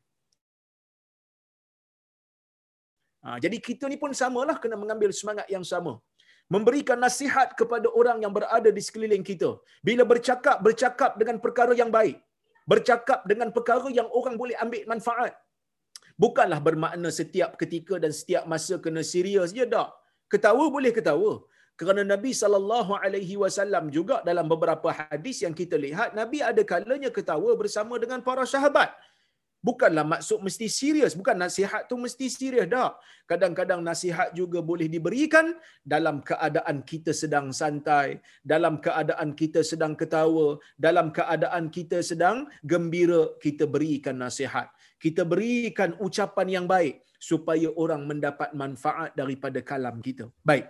Ha, 3.26 3.42
jadi 3.44 3.58
kita 3.68 3.90
ni 3.92 3.98
pun 4.04 4.14
samalah 4.22 4.56
kena 4.64 4.78
mengambil 4.84 5.10
semangat 5.20 5.48
yang 5.56 5.66
sama 5.72 5.94
memberikan 6.56 7.00
nasihat 7.06 7.50
kepada 7.60 7.88
orang 8.00 8.18
yang 8.24 8.34
berada 8.38 8.70
di 8.78 8.82
sekeliling 8.88 9.26
kita. 9.30 9.50
Bila 9.88 10.04
bercakap, 10.12 10.58
bercakap 10.68 11.12
dengan 11.20 11.38
perkara 11.46 11.74
yang 11.82 11.92
baik. 11.98 12.18
Bercakap 12.72 13.20
dengan 13.32 13.50
perkara 13.58 13.90
yang 14.00 14.08
orang 14.20 14.36
boleh 14.42 14.56
ambil 14.64 14.84
manfaat. 14.92 15.34
Bukanlah 16.24 16.60
bermakna 16.68 17.10
setiap 17.20 17.52
ketika 17.62 17.96
dan 18.04 18.12
setiap 18.20 18.44
masa 18.52 18.76
kena 18.86 19.02
serius 19.12 19.52
je 19.58 19.66
tak. 19.76 19.90
Ketawa 20.34 20.66
boleh 20.76 20.92
ketawa. 20.98 21.34
Kerana 21.80 22.02
Nabi 22.14 22.32
sallallahu 22.42 22.92
alaihi 23.06 23.36
wasallam 23.44 23.86
juga 23.98 24.16
dalam 24.30 24.46
beberapa 24.54 24.90
hadis 25.00 25.38
yang 25.46 25.54
kita 25.60 25.78
lihat 25.86 26.18
Nabi 26.20 26.40
ada 26.50 26.62
kalanya 26.72 27.10
ketawa 27.18 27.52
bersama 27.62 28.02
dengan 28.04 28.20
para 28.28 28.44
sahabat 28.54 28.90
bukanlah 29.68 30.06
maksud 30.14 30.40
mesti 30.48 30.68
serius. 30.80 31.14
Bukan 31.20 31.38
nasihat 31.44 31.82
tu 31.90 31.96
mesti 32.04 32.26
serius 32.36 32.68
dak 32.74 32.94
kadang-kadang 33.32 33.82
nasihat 33.90 34.30
juga 34.40 34.60
boleh 34.70 34.88
diberikan 34.96 35.48
dalam 35.94 36.24
keadaan 36.30 36.78
kita 36.92 37.12
sedang 37.22 37.48
santai 37.60 38.08
dalam 38.54 38.76
keadaan 38.86 39.32
kita 39.42 39.62
sedang 39.72 39.94
ketawa 40.02 40.48
dalam 40.86 41.08
keadaan 41.18 41.68
kita 41.78 42.00
sedang 42.10 42.48
gembira 42.72 43.24
kita 43.46 43.68
berikan 43.76 44.18
nasihat. 44.26 44.68
Kita 45.06 45.24
berikan 45.34 45.92
ucapan 46.08 46.48
yang 46.56 46.66
baik 46.76 47.04
supaya 47.30 47.70
orang 47.84 48.02
mendapat 48.10 48.50
manfaat 48.62 49.12
daripada 49.20 49.60
kalam 49.72 49.98
kita. 50.08 50.26
Baik. 50.50 50.66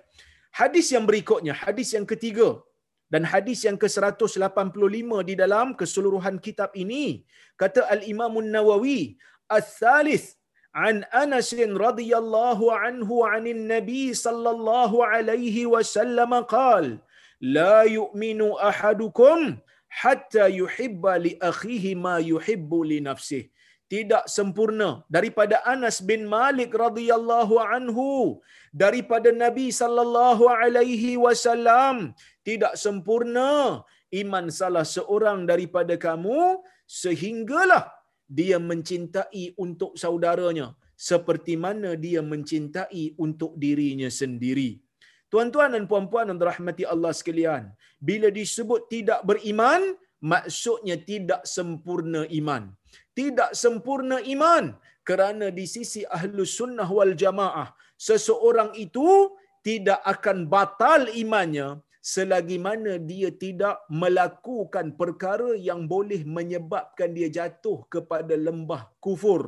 Hadis 0.58 0.88
yang 0.96 1.06
berikutnya 1.10 1.54
hadis 1.54 1.94
yang 1.96 2.08
ketiga 2.12 2.48
dan 3.13 3.23
hadis 3.31 3.59
yang 3.67 3.77
ke-185 3.83 5.11
di 5.29 5.33
dalam 5.41 5.67
keseluruhan 5.79 6.37
kitab 6.45 6.71
ini 6.83 7.23
kata 7.61 7.87
al-Imam 7.95 8.33
An-Nawawi 8.43 9.15
al-thalith 9.57 10.35
an 10.75 11.07
Anas 11.23 11.49
radhiyallahu 11.55 12.73
anhu 12.87 13.23
anin 13.25 13.61
Nabi 13.73 14.03
sallallahu 14.25 15.05
alaihi 15.07 15.69
wasallam 15.75 16.33
qala 16.55 16.99
la 17.57 17.77
yu'minu 17.97 18.47
ahadukum 18.71 19.57
hatta 20.01 20.51
yuhibba 20.59 21.17
li 21.25 21.33
akhihi 21.51 21.97
ma 22.05 22.15
yuhibbu 22.31 22.79
li 22.91 22.99
nafsihi 23.09 23.49
tidak 23.94 24.24
sempurna 24.36 24.89
daripada 25.15 25.58
Anas 25.74 25.98
bin 26.10 26.22
Malik 26.36 26.72
radhiyallahu 26.86 27.56
anhu 27.75 28.10
daripada 28.84 29.29
Nabi 29.44 29.67
sallallahu 29.82 30.44
alaihi 30.62 31.13
wasallam 31.25 31.96
tidak 32.48 32.74
sempurna 32.86 33.51
iman 34.22 34.46
salah 34.60 34.86
seorang 34.96 35.39
daripada 35.51 35.96
kamu 36.08 36.41
sehinggalah 37.01 37.86
dia 38.39 38.58
mencintai 38.70 39.56
untuk 39.65 39.96
saudaranya 40.03 40.67
seperti 40.98 41.53
mana 41.65 41.89
dia 42.06 42.22
mencintai 42.34 43.03
untuk 43.25 43.53
dirinya 43.63 44.10
sendiri. 44.20 44.82
Tuan-tuan 45.32 45.75
dan 45.75 45.86
puan-puan 45.91 46.27
yang 46.32 46.39
dirahmati 46.41 46.84
Allah 46.94 47.12
sekalian, 47.20 47.63
bila 48.08 48.27
disebut 48.32 48.88
tidak 48.94 49.20
beriman, 49.29 49.82
maksudnya 50.24 50.96
tidak 51.10 51.41
sempurna 51.56 52.24
iman. 52.39 52.74
Tidak 53.17 53.51
sempurna 53.63 54.17
iman 54.36 54.65
kerana 55.09 55.47
di 55.57 55.65
sisi 55.74 56.01
ahlu 56.17 56.43
sunnah 56.57 56.89
wal 56.97 57.13
jamaah, 57.24 57.67
seseorang 58.07 58.71
itu 58.86 59.09
tidak 59.67 60.00
akan 60.13 60.38
batal 60.53 61.01
imannya 61.24 61.67
selagi 62.13 62.57
mana 62.65 62.91
dia 63.09 63.29
tidak 63.43 63.75
melakukan 64.01 64.88
perkara 65.00 65.51
yang 65.67 65.81
boleh 65.93 66.21
menyebabkan 66.38 67.09
dia 67.17 67.29
jatuh 67.38 67.77
kepada 67.93 68.36
lembah 68.47 68.81
kufur. 69.05 69.43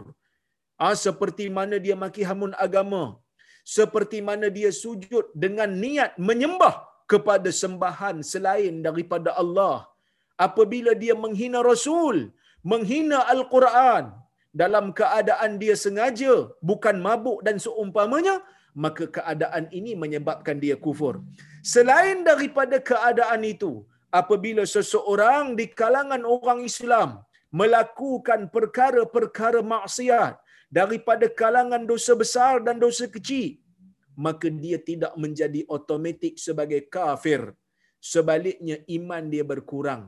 Ah 0.86 0.96
seperti 1.06 1.46
mana 1.58 1.76
dia 1.86 1.96
maki 2.04 2.24
hamun 2.30 2.54
agama, 2.66 3.04
seperti 3.78 4.20
mana 4.30 4.48
dia 4.58 4.72
sujud 4.84 5.26
dengan 5.44 5.72
niat 5.84 6.12
menyembah 6.28 6.76
kepada 7.12 7.50
sembahan 7.62 8.18
selain 8.32 8.76
daripada 8.88 9.32
Allah. 9.44 9.78
Apabila 10.48 10.92
dia 11.02 11.16
menghina 11.24 11.60
Rasul, 11.72 12.18
menghina 12.72 13.20
Al-Quran 13.34 14.16
dalam 14.62 14.86
keadaan 15.00 15.62
dia 15.62 15.76
sengaja 15.84 16.50
bukan 16.70 16.98
mabuk 17.08 17.40
dan 17.48 17.58
seumpamanya, 17.66 18.36
maka 18.74 19.06
keadaan 19.18 19.68
ini 19.80 19.94
menyebabkan 20.04 20.58
dia 20.64 20.76
kufur. 20.86 21.22
Selain 21.74 22.26
daripada 22.30 22.78
keadaan 22.80 23.44
itu, 23.54 23.86
apabila 24.10 24.66
seseorang 24.66 25.54
di 25.60 25.66
kalangan 25.70 26.24
orang 26.36 26.62
Islam 26.66 27.22
melakukan 27.50 28.50
perkara-perkara 28.56 29.62
maksiat 29.74 30.38
daripada 30.70 31.26
kalangan 31.42 31.84
dosa 31.92 32.14
besar 32.14 32.62
dan 32.66 32.78
dosa 32.78 33.10
kecil 33.10 33.58
maka 34.26 34.52
dia 34.52 34.78
tidak 34.90 35.14
menjadi 35.24 35.64
otomatik 35.66 36.36
sebagai 36.46 36.82
kafir 36.96 37.42
sebaliknya 37.98 38.78
iman 38.98 39.24
dia 39.34 39.42
berkurang 39.52 40.04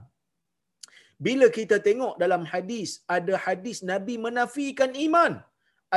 bila 1.25 1.47
kita 1.57 1.77
tengok 1.87 2.13
dalam 2.23 2.43
hadis 2.51 2.89
ada 3.15 3.33
hadis 3.45 3.79
nabi 3.91 4.15
menafikan 4.27 4.91
iman. 5.05 5.33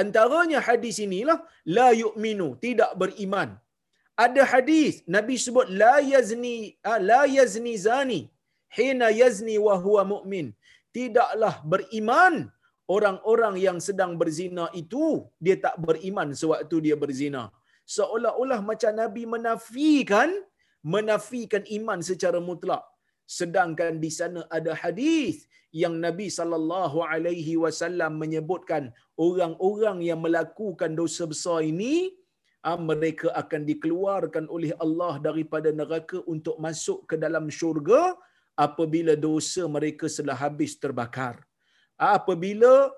Antaranya 0.01 0.59
hadis 0.69 0.97
inilah 1.07 1.39
la 1.77 1.89
yu'minu 2.03 2.49
tidak 2.65 2.93
beriman. 3.03 3.51
Ada 4.25 4.43
hadis 4.53 4.95
nabi 5.17 5.37
sebut 5.45 5.69
la 5.83 5.95
yazni 6.13 6.57
ah, 6.91 7.01
la 7.11 7.23
yazni 7.37 7.75
zani 7.87 8.21
hina 8.77 9.09
yazni 9.21 9.57
wa 9.67 9.75
huwa 9.85 10.03
mu'min. 10.13 10.47
Tidaklah 10.97 11.55
beriman 11.73 12.35
orang-orang 12.95 13.55
yang 13.67 13.79
sedang 13.87 14.13
berzina 14.21 14.65
itu 14.83 15.05
dia 15.45 15.57
tak 15.67 15.77
beriman 15.87 16.31
sewaktu 16.41 16.77
dia 16.87 16.97
berzina. 17.05 17.45
Seolah-olah 17.97 18.61
macam 18.71 18.93
nabi 19.03 19.23
menafikan 19.35 20.31
menafikan 20.95 21.65
iman 21.79 22.01
secara 22.11 22.39
mutlak 22.49 22.85
sedangkan 23.39 23.99
di 24.05 24.11
sana 24.13 24.41
ada 24.53 24.73
hadis 24.77 25.49
yang 25.83 25.95
Nabi 26.07 26.27
sallallahu 26.31 26.99
alaihi 27.03 27.55
wasallam 27.65 28.21
menyebutkan 28.23 28.95
orang-orang 29.19 29.99
yang 30.09 30.21
melakukan 30.23 30.95
dosa 30.95 31.27
besar 31.33 31.67
ini 31.67 32.15
ah, 32.63 32.79
mereka 32.91 33.29
akan 33.43 33.67
dikeluarkan 33.71 34.47
oleh 34.57 34.71
Allah 34.85 35.19
daripada 35.19 35.75
neraka 35.81 36.23
untuk 36.35 36.57
masuk 36.67 37.11
ke 37.11 37.17
dalam 37.25 37.51
syurga 37.59 38.15
apabila 38.55 39.15
dosa 39.19 39.67
mereka 39.77 40.07
telah 40.07 40.39
habis 40.39 40.79
terbakar. 40.79 41.43
Apabila 41.99 42.91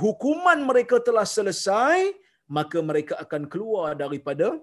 hukuman 0.00 0.58
mereka 0.70 0.96
telah 1.00 1.24
selesai, 1.36 2.12
maka 2.56 2.78
mereka 2.80 3.14
akan 3.24 3.42
keluar 3.52 3.96
daripada 3.96 4.60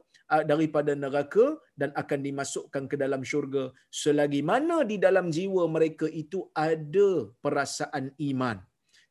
daripada 0.52 0.92
neraka 1.04 1.46
dan 1.82 1.90
akan 2.02 2.20
dimasukkan 2.28 2.84
ke 2.92 2.96
dalam 3.04 3.22
syurga 3.32 3.64
selagi 4.04 4.42
mana 4.52 4.78
di 4.92 4.98
dalam 5.06 5.28
jiwa 5.38 5.64
mereka 5.76 6.08
itu 6.24 6.48
ada 6.68 7.10
perasaan 7.44 8.16
iman. 8.32 8.60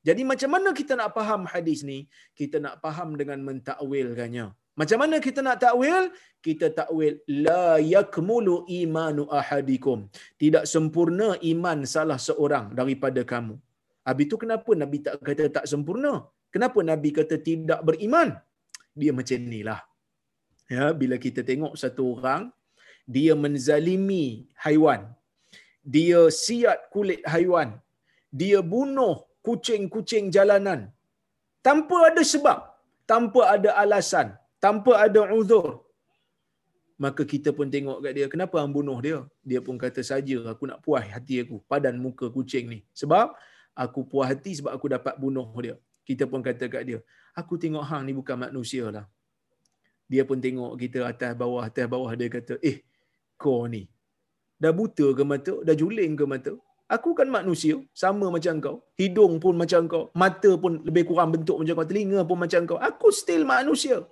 Jadi 0.09 0.23
macam 0.31 0.51
mana 0.55 0.69
kita 0.81 0.93
nak 1.01 1.13
faham 1.17 1.43
hadis 1.53 1.81
ni? 1.91 1.99
Kita 2.41 2.57
nak 2.65 2.81
faham 2.85 3.21
dengan 3.21 3.39
mentakwilkannya. 3.49 4.47
Macam 4.81 4.99
mana 5.03 5.17
kita 5.27 5.41
nak 5.47 5.61
takwil? 5.65 6.05
Kita 6.47 6.67
takwil 6.79 7.15
la 7.47 7.77
yakmulu 7.95 8.55
imanu 8.81 9.29
ahadikum. 9.41 10.09
Tidak 10.43 10.65
sempurna 10.73 11.29
iman 11.53 11.85
salah 11.95 12.17
seorang 12.29 12.73
daripada 12.79 13.21
kamu. 13.33 13.61
Habis 14.09 14.25
itu 14.29 14.37
kenapa 14.43 14.71
Nabi 14.83 14.99
tak 15.07 15.21
kata 15.29 15.53
tak 15.57 15.67
sempurna? 15.73 16.13
Kenapa 16.55 16.81
Nabi 16.91 17.11
kata 17.19 17.37
tidak 17.49 17.81
beriman? 17.89 18.29
Dia 19.01 19.13
macam 19.19 19.37
inilah. 19.37 19.81
Ya, 20.75 20.87
bila 21.01 21.17
kita 21.27 21.41
tengok 21.51 21.75
satu 21.83 22.03
orang 22.15 22.43
dia 23.15 23.33
menzalimi 23.45 24.25
haiwan. 24.65 25.03
Dia 25.95 26.21
siat 26.45 26.79
kulit 26.95 27.23
haiwan. 27.33 27.71
Dia 28.41 28.59
bunuh 28.75 29.17
kucing-kucing 29.47 30.27
jalanan. 30.37 30.81
Tanpa 31.67 31.97
ada 32.09 32.23
sebab, 32.33 32.59
tanpa 33.11 33.41
ada 33.55 33.71
alasan 33.83 34.29
tanpa 34.65 34.93
ada 35.05 35.21
uzur. 35.39 35.67
Maka 37.05 37.23
kita 37.33 37.51
pun 37.57 37.67
tengok 37.75 37.99
kat 38.05 38.13
dia 38.17 38.27
kenapa 38.33 38.57
hang 38.61 38.73
bunuh 38.77 38.99
dia? 39.07 39.19
Dia 39.51 39.61
pun 39.67 39.77
kata 39.85 40.05
saja 40.11 40.37
aku 40.53 40.69
nak 40.71 40.79
puas 40.85 41.05
hati 41.15 41.37
aku 41.43 41.57
padan 41.71 41.97
muka 42.05 42.29
kucing 42.37 42.67
ni. 42.73 42.79
Sebab 43.01 43.33
aku 43.85 44.01
puas 44.11 44.29
hati 44.31 44.53
sebab 44.61 44.73
aku 44.77 44.87
dapat 44.97 45.15
bunuh 45.23 45.49
dia. 45.65 45.77
Kita 46.09 46.29
pun 46.31 46.45
kata 46.49 46.69
kat 46.75 46.83
dia 46.89 47.01
aku 47.41 47.57
tengok 47.63 47.85
hang 47.91 48.05
ni 48.09 48.13
bukan 48.21 48.37
manusia 48.45 48.85
lah 48.97 49.07
dia 50.13 50.23
pun 50.29 50.39
tengok 50.47 50.73
kita 50.83 50.99
atas 51.11 51.33
bawah 51.43 51.63
atas 51.69 51.87
bawah 51.93 52.11
dia 52.21 52.29
kata 52.37 52.55
eh 52.71 52.77
kau 53.43 53.63
ni 53.75 53.83
dah 54.63 54.73
buta 54.79 55.07
ke 55.19 55.25
mata 55.33 55.55
dah 55.69 55.77
juling 55.83 56.15
ke 56.23 56.27
mata 56.35 56.55
Aku 56.91 57.11
kan 57.19 57.29
manusia, 57.35 57.75
sama 57.95 58.27
macam 58.35 58.55
kau. 58.65 58.77
Hidung 58.99 59.35
pun 59.43 59.55
macam 59.55 59.87
kau. 59.93 60.05
Mata 60.23 60.51
pun 60.63 60.83
lebih 60.83 61.07
kurang 61.09 61.31
bentuk 61.35 61.55
macam 61.63 61.75
kau. 61.79 61.87
Telinga 61.87 62.21
pun 62.27 62.39
macam 62.43 62.67
kau. 62.67 62.79
Aku 62.83 63.15
still 63.15 63.47
manusia 63.47 64.03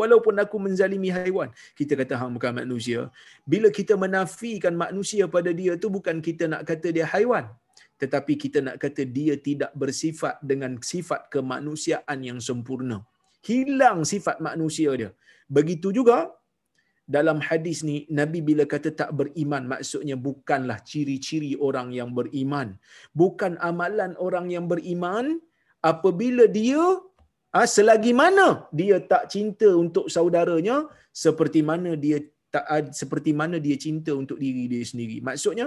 walaupun 0.00 0.34
aku 0.42 0.56
menzalimi 0.64 1.10
haiwan 1.16 1.50
kita 1.78 1.92
kata 2.00 2.14
hang 2.20 2.32
bukan 2.36 2.54
manusia 2.60 3.00
bila 3.52 3.68
kita 3.78 3.94
menafikan 4.04 4.74
manusia 4.84 5.24
pada 5.36 5.50
dia 5.60 5.74
tu 5.82 5.88
bukan 5.96 6.18
kita 6.28 6.46
nak 6.52 6.62
kata 6.70 6.88
dia 6.96 7.06
haiwan 7.12 7.46
tetapi 8.02 8.32
kita 8.42 8.58
nak 8.66 8.76
kata 8.82 9.02
dia 9.18 9.34
tidak 9.48 9.70
bersifat 9.74 10.38
dengan 10.50 10.78
sifat 10.90 11.26
kemanusiaan 11.34 12.18
yang 12.28 12.38
sempurna 12.48 12.98
hilang 13.48 14.06
sifat 14.12 14.38
manusia 14.48 14.90
dia 15.00 15.10
begitu 15.56 15.90
juga 15.98 16.18
dalam 17.16 17.38
hadis 17.48 17.78
ni 17.88 17.96
nabi 18.18 18.38
bila 18.48 18.64
kata 18.72 18.90
tak 19.00 19.10
beriman 19.18 19.64
maksudnya 19.72 20.16
bukanlah 20.28 20.78
ciri-ciri 20.90 21.52
orang 21.68 21.88
yang 21.98 22.10
beriman 22.18 22.76
bukan 23.20 23.56
amalan 23.70 24.12
orang 24.26 24.46
yang 24.54 24.66
beriman 24.72 25.40
apabila 25.90 26.44
dia 26.58 26.84
ha, 27.54 27.64
selagi 27.76 28.12
mana 28.22 28.68
dia 28.80 28.98
tak 29.12 29.24
cinta 29.32 29.68
untuk 29.84 30.06
saudaranya 30.16 30.84
seperti 31.24 31.60
mana 31.70 31.92
dia 32.04 32.20
tak 32.48 32.64
seperti 32.96 33.30
mana 33.36 33.56
dia 33.60 33.76
cinta 33.76 34.12
untuk 34.16 34.40
diri 34.40 34.64
dia 34.72 34.80
sendiri. 34.90 35.20
Maksudnya 35.20 35.66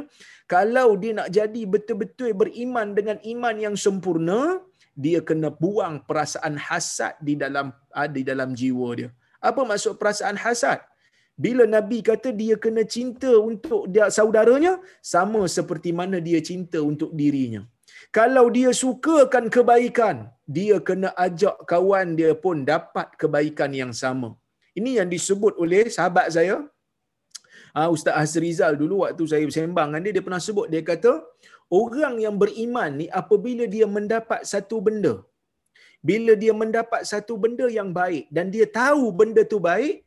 kalau 0.50 0.98
dia 1.02 1.14
nak 1.14 1.30
jadi 1.30 1.62
betul-betul 1.74 2.34
beriman 2.34 2.98
dengan 2.98 3.18
iman 3.22 3.56
yang 3.66 3.76
sempurna, 3.78 4.58
dia 4.98 5.22
kena 5.22 5.54
buang 5.54 6.02
perasaan 6.10 6.58
hasad 6.58 7.14
di 7.22 7.38
dalam 7.38 7.70
ah, 7.94 8.10
di 8.10 8.26
dalam 8.26 8.58
jiwa 8.58 8.90
dia. 8.98 9.10
Apa 9.50 9.62
maksud 9.72 9.94
perasaan 10.02 10.38
hasad? 10.44 10.80
Bila 11.44 11.64
Nabi 11.76 12.00
kata 12.10 12.30
dia 12.42 12.56
kena 12.64 12.84
cinta 12.96 13.32
untuk 13.50 13.90
dia 13.94 14.08
saudaranya 14.18 14.74
sama 15.14 15.42
seperti 15.58 15.90
mana 16.00 16.18
dia 16.28 16.40
cinta 16.50 16.80
untuk 16.92 17.12
dirinya. 17.20 17.62
Kalau 18.18 18.46
dia 18.56 18.72
sukakan 18.82 19.46
kebaikan, 19.56 20.16
dia 20.58 20.78
kena 20.88 21.10
ajak 21.26 21.56
kawan 21.72 22.08
dia 22.20 22.34
pun 22.44 22.62
dapat 22.72 23.08
kebaikan 23.22 23.72
yang 23.82 23.94
sama. 24.02 24.30
Ini 24.80 24.92
yang 25.00 25.10
disebut 25.16 25.54
oleh 25.64 25.84
sahabat 25.96 26.28
saya, 26.36 26.56
ah, 27.78 27.90
Ustaz 27.96 28.16
Hasrizal 28.20 28.76
dulu 28.82 29.04
waktu 29.04 29.24
saya 29.32 29.44
bersembang 29.50 29.90
dengan 29.92 30.02
dia, 30.06 30.14
dia 30.16 30.26
pernah 30.28 30.42
sebut, 30.48 30.68
dia 30.72 30.84
kata, 30.92 31.14
orang 31.82 32.16
yang 32.26 32.36
beriman 32.42 32.92
ni 33.02 33.08
apabila 33.22 33.66
dia 33.76 33.88
mendapat 33.98 34.44
satu 34.54 34.80
benda, 34.86 35.14
bila 36.10 36.34
dia 36.44 36.54
mendapat 36.62 37.02
satu 37.12 37.34
benda 37.44 37.68
yang 37.78 37.90
baik 38.00 38.26
dan 38.36 38.50
dia 38.54 38.66
tahu 38.66 39.14
benda 39.20 39.42
tu 39.52 39.58
baik, 39.70 40.02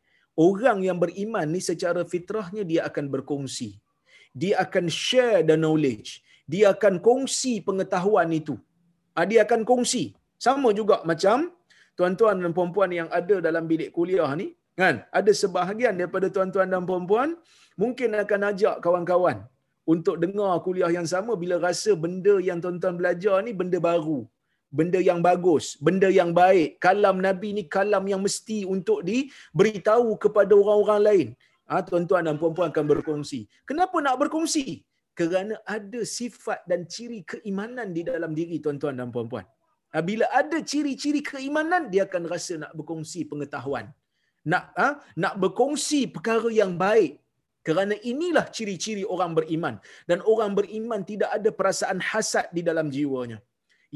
orang 0.46 0.78
yang 0.86 0.98
beriman 1.02 1.46
ni 1.54 1.60
secara 1.70 2.02
fitrahnya 2.12 2.62
dia 2.70 2.80
akan 2.88 3.06
berkongsi. 3.14 3.70
Dia 4.42 4.54
akan 4.64 4.90
share 4.90 5.40
the 5.48 5.56
knowledge. 5.62 6.08
Dia 6.52 6.74
akan 6.74 6.94
kongsi 6.98 7.62
pengetahuan 7.68 8.28
itu. 8.40 8.54
Ah, 9.14 9.26
dia 9.30 9.40
akan 9.46 9.62
kongsi. 9.70 10.04
Sama 10.46 10.74
juga 10.78 10.96
macam 11.10 11.54
tuan-tuan 11.98 12.42
dan 12.42 12.52
puan-puan 12.56 12.90
yang 13.00 13.08
ada 13.18 13.38
dalam 13.46 13.64
bilik 13.70 13.90
kuliah 13.96 14.28
ni, 14.40 14.50
kan? 14.80 15.06
Ada 15.18 15.32
sebahagian 15.42 15.94
daripada 15.94 16.26
tuan-tuan 16.34 16.68
dan 16.74 16.82
puan-puan 16.90 17.38
mungkin 17.82 18.18
akan 18.18 18.40
ajak 18.50 18.76
kawan-kawan 18.84 19.46
untuk 19.92 20.16
dengar 20.22 20.52
kuliah 20.66 20.90
yang 20.96 21.06
sama 21.14 21.32
bila 21.42 21.56
rasa 21.66 21.92
benda 22.04 22.34
yang 22.48 22.58
tuan-tuan 22.64 22.98
belajar 23.00 23.36
ni 23.46 23.52
benda 23.60 23.78
baru, 23.88 24.18
benda 24.78 25.00
yang 25.08 25.20
bagus, 25.28 25.64
benda 25.86 26.08
yang 26.18 26.30
baik. 26.40 26.82
Kalam 26.84 27.22
Nabi 27.26 27.48
ni 27.58 27.62
kalam 27.76 28.04
yang 28.12 28.22
mesti 28.26 28.58
untuk 28.74 29.00
diberitahu 29.08 30.10
kepada 30.24 30.52
orang-orang 30.60 31.00
lain. 31.08 31.28
Ha, 31.70 31.80
tuan-tuan 31.88 32.26
dan 32.28 32.36
puan-puan 32.40 32.68
akan 32.74 32.86
berkongsi. 32.92 33.40
Kenapa 33.68 33.96
nak 34.04 34.18
berkongsi? 34.22 34.82
Kerana 35.18 35.54
ada 35.76 36.00
sifat 36.18 36.66
dan 36.70 36.80
ciri 36.94 37.20
keimanan 37.32 37.94
di 37.96 38.02
dalam 38.10 38.34
diri 38.38 38.58
tuan-tuan 38.64 38.98
dan 39.00 39.08
puan-puan. 39.14 39.46
Ha, 39.94 40.02
bila 40.02 40.26
ada 40.40 40.58
ciri-ciri 40.70 41.22
keimanan, 41.22 41.82
dia 41.92 42.02
akan 42.08 42.22
rasa 42.34 42.54
nak 42.62 42.72
berkongsi 42.78 43.20
pengetahuan. 43.30 43.86
Nak 44.52 44.64
ha, 44.76 44.88
nak 45.22 45.34
berkongsi 45.42 46.00
perkara 46.14 46.50
yang 46.60 46.74
baik. 46.86 47.22
Kerana 47.64 47.94
inilah 48.12 48.44
ciri-ciri 48.56 49.04
orang 49.14 49.32
beriman. 49.38 49.74
Dan 50.10 50.20
orang 50.32 50.52
beriman 50.58 51.00
tidak 51.10 51.30
ada 51.36 51.48
perasaan 51.48 51.96
hasad 52.10 52.52
di 52.52 52.60
dalam 52.60 52.92
jiwanya. 52.92 53.38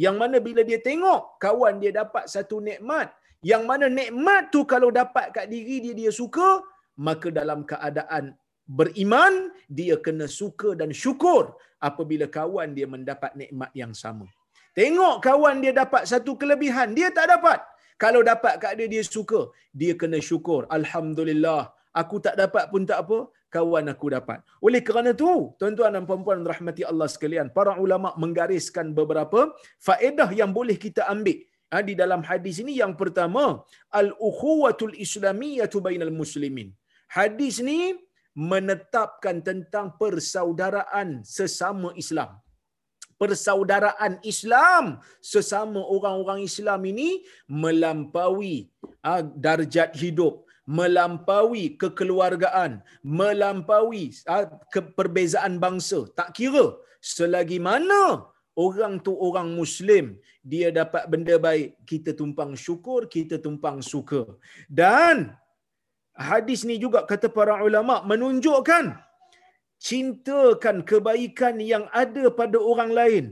Yang 0.04 0.16
mana 0.20 0.36
bila 0.46 0.62
dia 0.70 0.78
tengok 0.88 1.20
kawan 1.44 1.74
dia 1.82 1.92
dapat 2.00 2.24
satu 2.34 2.56
nikmat, 2.68 3.08
yang 3.50 3.62
mana 3.70 3.86
nikmat 3.98 4.42
tu 4.54 4.60
kalau 4.72 4.90
dapat 5.00 5.26
kat 5.36 5.46
diri 5.52 5.76
dia, 5.84 5.94
dia 6.00 6.12
suka, 6.20 6.48
maka 7.06 7.28
dalam 7.38 7.60
keadaan 7.70 8.24
beriman, 8.78 9.34
dia 9.78 9.96
kena 10.06 10.26
suka 10.40 10.70
dan 10.80 10.90
syukur 11.02 11.44
apabila 11.88 12.26
kawan 12.38 12.70
dia 12.78 12.86
mendapat 12.94 13.32
nikmat 13.40 13.70
yang 13.80 13.92
sama. 14.02 14.26
Tengok 14.78 15.16
kawan 15.26 15.56
dia 15.64 15.72
dapat 15.82 16.02
satu 16.12 16.32
kelebihan, 16.40 16.94
dia 16.98 17.08
tak 17.18 17.26
dapat. 17.34 17.58
Kalau 18.02 18.20
dapat 18.22 18.54
kat 18.62 18.72
dia, 18.78 18.86
dia 18.94 19.02
suka. 19.02 19.40
Dia 19.80 19.92
kena 20.00 20.18
syukur. 20.28 20.62
Alhamdulillah. 20.78 21.62
Aku 22.00 22.16
tak 22.26 22.38
dapat 22.38 22.70
pun 22.70 22.86
tak 22.90 22.98
apa. 23.02 23.18
Kawan 23.54 23.86
aku 23.92 24.06
dapat. 24.16 24.38
Oleh 24.66 24.80
kerana 24.88 25.10
tu, 25.22 25.30
tuan-tuan 25.60 25.92
dan 25.96 26.04
puan-puan 26.08 26.40
rahmati 26.52 26.82
Allah 26.90 27.08
sekalian, 27.14 27.48
para 27.58 27.76
ulama 27.84 28.12
menggariskan 28.22 28.92
beberapa 28.98 29.52
faedah 29.88 30.30
yang 30.40 30.50
boleh 30.58 30.76
kita 30.86 31.04
ambil 31.14 31.38
ha, 31.72 31.84
di 31.88 31.94
dalam 32.02 32.20
hadis 32.30 32.58
ini. 32.64 32.80
Yang 32.82 32.94
pertama, 33.00 33.44
al-ukhuwatul 34.00 34.96
islamiyatu 35.06 35.80
bainal 35.86 36.14
muslimin. 36.20 36.70
Hadis 37.08 37.60
ni 37.68 37.80
menetapkan 38.50 39.36
tentang 39.48 39.86
persaudaraan 40.00 41.08
sesama 41.36 41.90
Islam. 42.02 42.38
Persaudaraan 43.18 44.22
Islam 44.22 45.02
sesama 45.18 45.82
orang-orang 45.94 46.40
Islam 46.46 46.80
ini 46.86 47.08
melampaui 47.50 48.70
ha, 49.02 49.18
darjat 49.46 49.90
hidup, 49.98 50.46
melampaui 50.78 51.64
kekeluargaan, 51.82 52.72
melampaui 53.20 54.04
ha, 54.28 54.36
perbezaan 54.98 55.56
bangsa. 55.64 56.00
Tak 56.18 56.30
kira 56.38 56.66
selagi 57.12 57.58
mana 57.68 58.02
orang 58.66 58.94
tu 59.06 59.12
orang 59.26 59.48
Muslim, 59.60 60.04
dia 60.52 60.68
dapat 60.80 61.02
benda 61.12 61.36
baik, 61.46 61.68
kita 61.90 62.12
tumpang 62.20 62.52
syukur, 62.64 63.00
kita 63.16 63.36
tumpang 63.44 63.78
suka. 63.90 64.22
Dan 64.80 65.16
hadis 66.30 66.62
ni 66.68 66.76
juga 66.84 67.00
kata 67.10 67.28
para 67.38 67.56
ulama 67.68 67.96
menunjukkan 68.10 68.86
cintakan 69.88 70.76
kebaikan 70.90 71.56
yang 71.72 71.84
ada 72.02 72.24
pada 72.40 72.58
orang 72.70 72.90
lain 73.00 73.24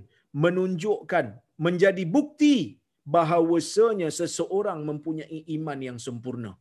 menunjukkan 0.44 1.26
menjadi 1.64 2.04
bukti 2.16 2.56
bahawasanya 3.14 4.08
seseorang 4.18 4.78
mempunyai 4.88 5.38
iman 5.56 5.78
yang 5.88 5.98
sempurna. 6.06 6.52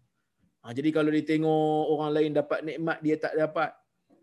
Ha, 0.65 0.73
jadi 0.73 0.89
kalau 0.89 1.13
dia 1.13 1.21
tengok 1.21 1.93
orang 1.93 2.11
lain 2.17 2.31
dapat 2.33 2.65
nikmat 2.65 2.97
dia 3.05 3.15
tak 3.21 3.37
dapat, 3.37 3.69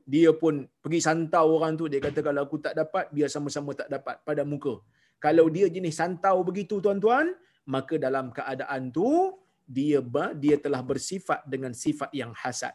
dia 0.03 0.35
pun 0.35 0.67
pergi 0.83 0.99
santau 0.99 1.55
orang 1.55 1.79
tu 1.79 1.87
dia 1.87 2.03
kata 2.03 2.19
kalau 2.19 2.43
aku 2.43 2.59
tak 2.59 2.75
dapat 2.75 3.07
biar 3.15 3.31
sama-sama 3.31 3.71
tak 3.79 3.87
dapat 3.87 4.19
pada 4.27 4.43
muka. 4.43 4.83
Kalau 5.23 5.47
dia 5.47 5.71
jenis 5.71 5.95
santau 5.95 6.43
begitu 6.43 6.83
tuan-tuan, 6.83 7.31
maka 7.71 7.95
dalam 7.95 8.35
keadaan 8.35 8.91
tu 8.91 9.39
dia 9.63 10.03
dia 10.35 10.59
telah 10.59 10.83
bersifat 10.83 11.47
dengan 11.47 11.71
sifat 11.71 12.11
yang 12.11 12.35
hasad. 12.35 12.75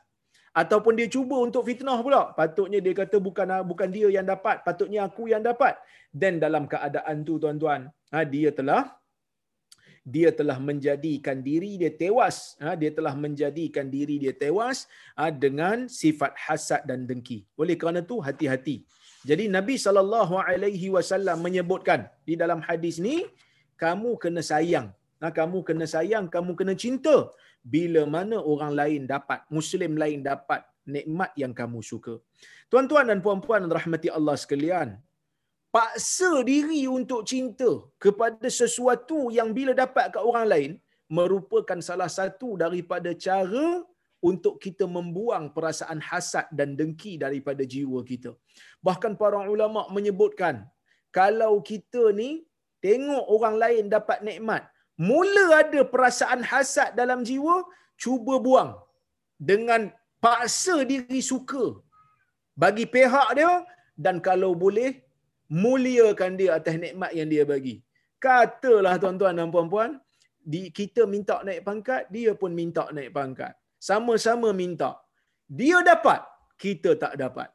Ataupun 0.55 0.95
dia 0.95 1.11
cuba 1.11 1.35
untuk 1.43 1.67
fitnah 1.67 1.99
pula. 1.99 2.31
Patutnya 2.39 2.79
dia 2.79 2.95
kata 2.95 3.19
bukan 3.19 3.67
bukan 3.67 3.91
dia 3.91 4.07
yang 4.09 4.25
dapat 4.25 4.63
patutnya 4.63 5.03
aku 5.05 5.27
yang 5.27 5.43
dapat. 5.43 5.75
Dan 6.07 6.39
dalam 6.39 6.71
keadaan 6.71 7.27
tu 7.27 7.35
tuan-tuan 7.35 7.91
ha, 8.15 8.23
dia 8.23 8.49
telah 8.55 8.95
dia 10.15 10.29
telah 10.39 10.57
menjadikan 10.67 11.37
diri 11.47 11.71
dia 11.81 11.91
tewas 12.01 12.35
ha, 12.63 12.75
dia 12.81 12.91
telah 12.97 13.13
menjadikan 13.23 13.85
diri 13.95 14.15
dia 14.23 14.33
tewas 14.43 14.77
ha, 15.19 15.27
dengan 15.45 15.77
sifat 15.99 16.31
hasad 16.45 16.81
dan 16.89 17.03
dengki. 17.09 17.39
Oleh 17.61 17.75
kerana 17.81 18.01
tu 18.11 18.17
hati-hati. 18.27 18.77
Jadi 19.29 19.45
Nabi 19.57 19.75
sallallahu 19.85 20.35
alaihi 20.49 20.87
wasallam 20.95 21.43
menyebutkan 21.47 22.07
di 22.29 22.39
dalam 22.41 22.63
hadis 22.67 22.97
ni 23.07 23.27
kamu 23.83 24.11
kena 24.23 24.41
sayang. 24.51 24.87
Nah, 25.21 25.31
kamu 25.39 25.57
kena 25.67 25.85
sayang, 25.93 26.25
kamu 26.35 26.51
kena 26.59 26.73
cinta. 26.83 27.17
Bila 27.73 28.01
mana 28.15 28.37
orang 28.51 28.73
lain 28.79 29.01
dapat, 29.13 29.39
Muslim 29.57 29.97
lain 30.01 30.19
dapat 30.31 30.61
nikmat 30.95 31.31
yang 31.41 31.53
kamu 31.59 31.79
suka. 31.91 32.15
Tuan-tuan 32.71 33.09
dan 33.09 33.19
puan-puan 33.25 33.65
rahmati 33.77 34.09
Allah 34.17 34.35
sekalian, 34.43 34.87
paksa 35.75 36.31
diri 36.49 36.81
untuk 36.97 37.21
cinta 37.31 37.71
kepada 38.03 38.47
sesuatu 38.59 39.19
yang 39.37 39.49
bila 39.57 39.71
dapat 39.83 40.05
kat 40.15 40.23
orang 40.29 40.47
lain 40.53 40.71
merupakan 41.17 41.79
salah 41.89 42.09
satu 42.17 42.49
daripada 42.63 43.11
cara 43.27 43.67
untuk 44.29 44.55
kita 44.63 44.85
membuang 44.95 45.45
perasaan 45.55 45.99
hasad 46.09 46.45
dan 46.59 46.69
dengki 46.79 47.13
daripada 47.23 47.63
jiwa 47.73 47.99
kita. 48.11 48.31
Bahkan 48.87 49.13
para 49.21 49.39
ulama 49.55 49.85
menyebutkan 49.95 50.65
kalau 51.17 51.53
kita 51.69 52.03
ni 52.19 52.29
tengok 52.85 53.25
orang 53.35 53.55
lain 53.63 53.83
dapat 53.95 54.19
nikmat, 54.27 54.63
mula 55.09 55.45
ada 55.61 55.81
perasaan 55.93 56.41
hasad 56.51 56.91
dalam 56.99 57.21
jiwa, 57.29 57.55
cuba 58.03 58.35
buang 58.47 58.71
dengan 59.49 59.93
paksa 60.25 60.75
diri 60.91 61.21
suka 61.31 61.65
bagi 62.57 62.85
pihak 62.95 63.29
dia 63.37 63.51
dan 64.05 64.17
kalau 64.27 64.51
boleh 64.63 64.89
muliakan 65.51 66.31
dia 66.39 66.59
atas 66.59 66.75
nikmat 66.75 67.11
yang 67.15 67.29
dia 67.33 67.43
bagi. 67.47 67.75
Katalah 68.17 68.95
tuan-tuan 69.01 69.37
dan 69.39 69.49
puan-puan, 69.53 69.91
di 70.41 70.71
kita 70.71 71.03
minta 71.03 71.43
naik 71.47 71.61
pangkat, 71.67 72.07
dia 72.15 72.31
pun 72.41 72.51
minta 72.55 72.87
naik 72.95 73.11
pangkat. 73.11 73.53
Sama-sama 73.77 74.49
minta. 74.55 74.95
Dia 75.59 75.79
dapat, 75.83 76.23
kita 76.59 76.95
tak 77.03 77.19
dapat. 77.19 77.49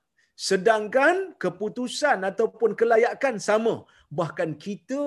Sedangkan 0.48 1.36
keputusan 1.42 2.18
ataupun 2.30 2.72
kelayakan 2.80 3.36
sama. 3.48 3.74
Bahkan 4.08 4.56
kita 4.56 5.00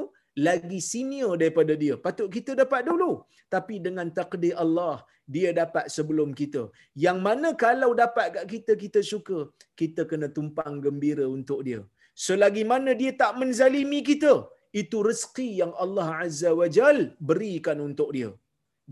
lagi 0.47 0.79
senior 0.83 1.33
daripada 1.41 1.73
dia. 1.73 1.95
Patut 2.05 2.27
kita 2.27 2.51
dapat 2.53 2.81
dulu. 2.89 3.23
Tapi 3.53 3.79
dengan 3.85 4.07
takdir 4.17 4.53
Allah, 4.63 5.01
dia 5.25 5.49
dapat 5.61 5.85
sebelum 5.95 6.29
kita. 6.39 6.69
Yang 7.05 7.17
mana 7.27 7.49
kalau 7.65 7.91
dapat 7.97 8.27
kat 8.35 8.45
kita, 8.53 8.71
kita 8.83 8.99
suka. 9.01 9.49
Kita 9.79 10.03
kena 10.09 10.27
tumpang 10.29 10.77
gembira 10.85 11.25
untuk 11.37 11.61
dia. 11.67 11.81
Selagi 12.25 12.63
mana 12.71 12.91
dia 13.01 13.11
tak 13.21 13.31
menzalimi 13.41 13.99
kita, 14.09 14.33
itu 14.81 14.97
rezeki 15.07 15.49
yang 15.61 15.71
Allah 15.83 16.07
Azza 16.23 16.51
wa 16.59 16.67
Jal 16.77 16.99
berikan 17.29 17.79
untuk 17.87 18.09
dia. 18.15 18.31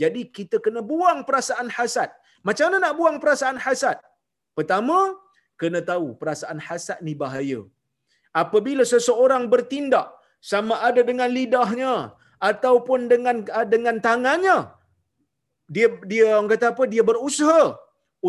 Jadi 0.01 0.21
kita 0.37 0.57
kena 0.65 0.81
buang 0.91 1.19
perasaan 1.27 1.69
hasad. 1.77 2.09
Macam 2.47 2.65
mana 2.67 2.77
nak 2.83 2.95
buang 2.99 3.17
perasaan 3.23 3.57
hasad? 3.65 3.97
Pertama, 4.57 4.97
kena 5.61 5.79
tahu 5.91 6.07
perasaan 6.21 6.59
hasad 6.67 6.99
ni 7.07 7.13
bahaya. 7.23 7.61
Apabila 8.41 8.83
seseorang 8.93 9.43
bertindak 9.53 10.07
sama 10.51 10.75
ada 10.87 11.01
dengan 11.09 11.29
lidahnya 11.37 11.93
ataupun 12.49 12.99
dengan 13.11 13.35
ah, 13.57 13.67
dengan 13.73 13.95
tangannya 14.07 14.57
dia 15.73 15.87
dia 16.11 16.25
orang 16.35 16.49
kata 16.53 16.65
apa 16.73 16.83
dia 16.93 17.03
berusaha 17.09 17.61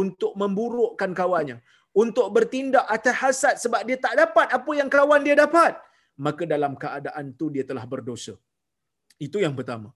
untuk 0.02 0.32
memburukkan 0.40 1.10
kawannya 1.20 1.56
untuk 2.02 2.26
bertindak 2.36 2.86
atas 2.96 3.16
hasad 3.22 3.54
sebab 3.64 3.80
dia 3.88 3.98
tak 4.06 4.14
dapat 4.22 4.46
apa 4.58 4.70
yang 4.80 4.88
kawan 4.96 5.22
dia 5.26 5.36
dapat 5.44 5.72
maka 6.26 6.42
dalam 6.54 6.72
keadaan 6.82 7.34
tu 7.38 7.46
dia 7.54 7.64
telah 7.70 7.84
berdosa 7.92 8.34
itu 9.26 9.38
yang 9.44 9.54
pertama 9.58 9.88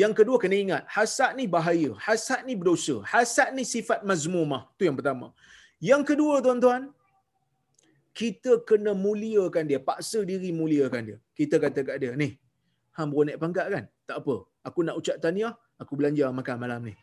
yang 0.00 0.12
kedua 0.18 0.36
kena 0.42 0.56
ingat 0.64 0.82
hasad 0.96 1.32
ni 1.38 1.44
bahaya 1.54 1.92
hasad 2.06 2.40
ni 2.48 2.54
berdosa 2.60 2.96
hasad 3.12 3.50
ni 3.58 3.64
sifat 3.74 4.00
mazmumah 4.10 4.62
itu 4.76 4.84
yang 4.88 4.96
pertama 5.00 5.28
yang 5.90 6.02
kedua 6.10 6.34
tuan-tuan 6.44 6.82
kita 8.16 8.52
kena 8.68 8.92
muliakan 9.06 9.64
dia, 9.70 9.76
paksa 9.88 10.24
diri 10.30 10.50
muliakan 10.60 11.02
dia. 11.08 11.18
Kita 11.38 11.60
kata 11.64 11.80
kat 11.88 11.96
dia, 12.00 12.12
ni, 12.16 12.28
hang 12.96 13.12
naik 13.12 13.38
pangkat 13.42 13.66
kan? 13.74 13.84
Tak 14.08 14.16
apa. 14.24 14.34
Aku 14.64 14.80
nak 14.86 14.96
ucap 15.00 15.16
tahniah, 15.20 15.52
aku 15.76 15.92
belanja 16.00 16.32
makan 16.32 16.56
malam 16.56 16.80
ni. 16.88 16.94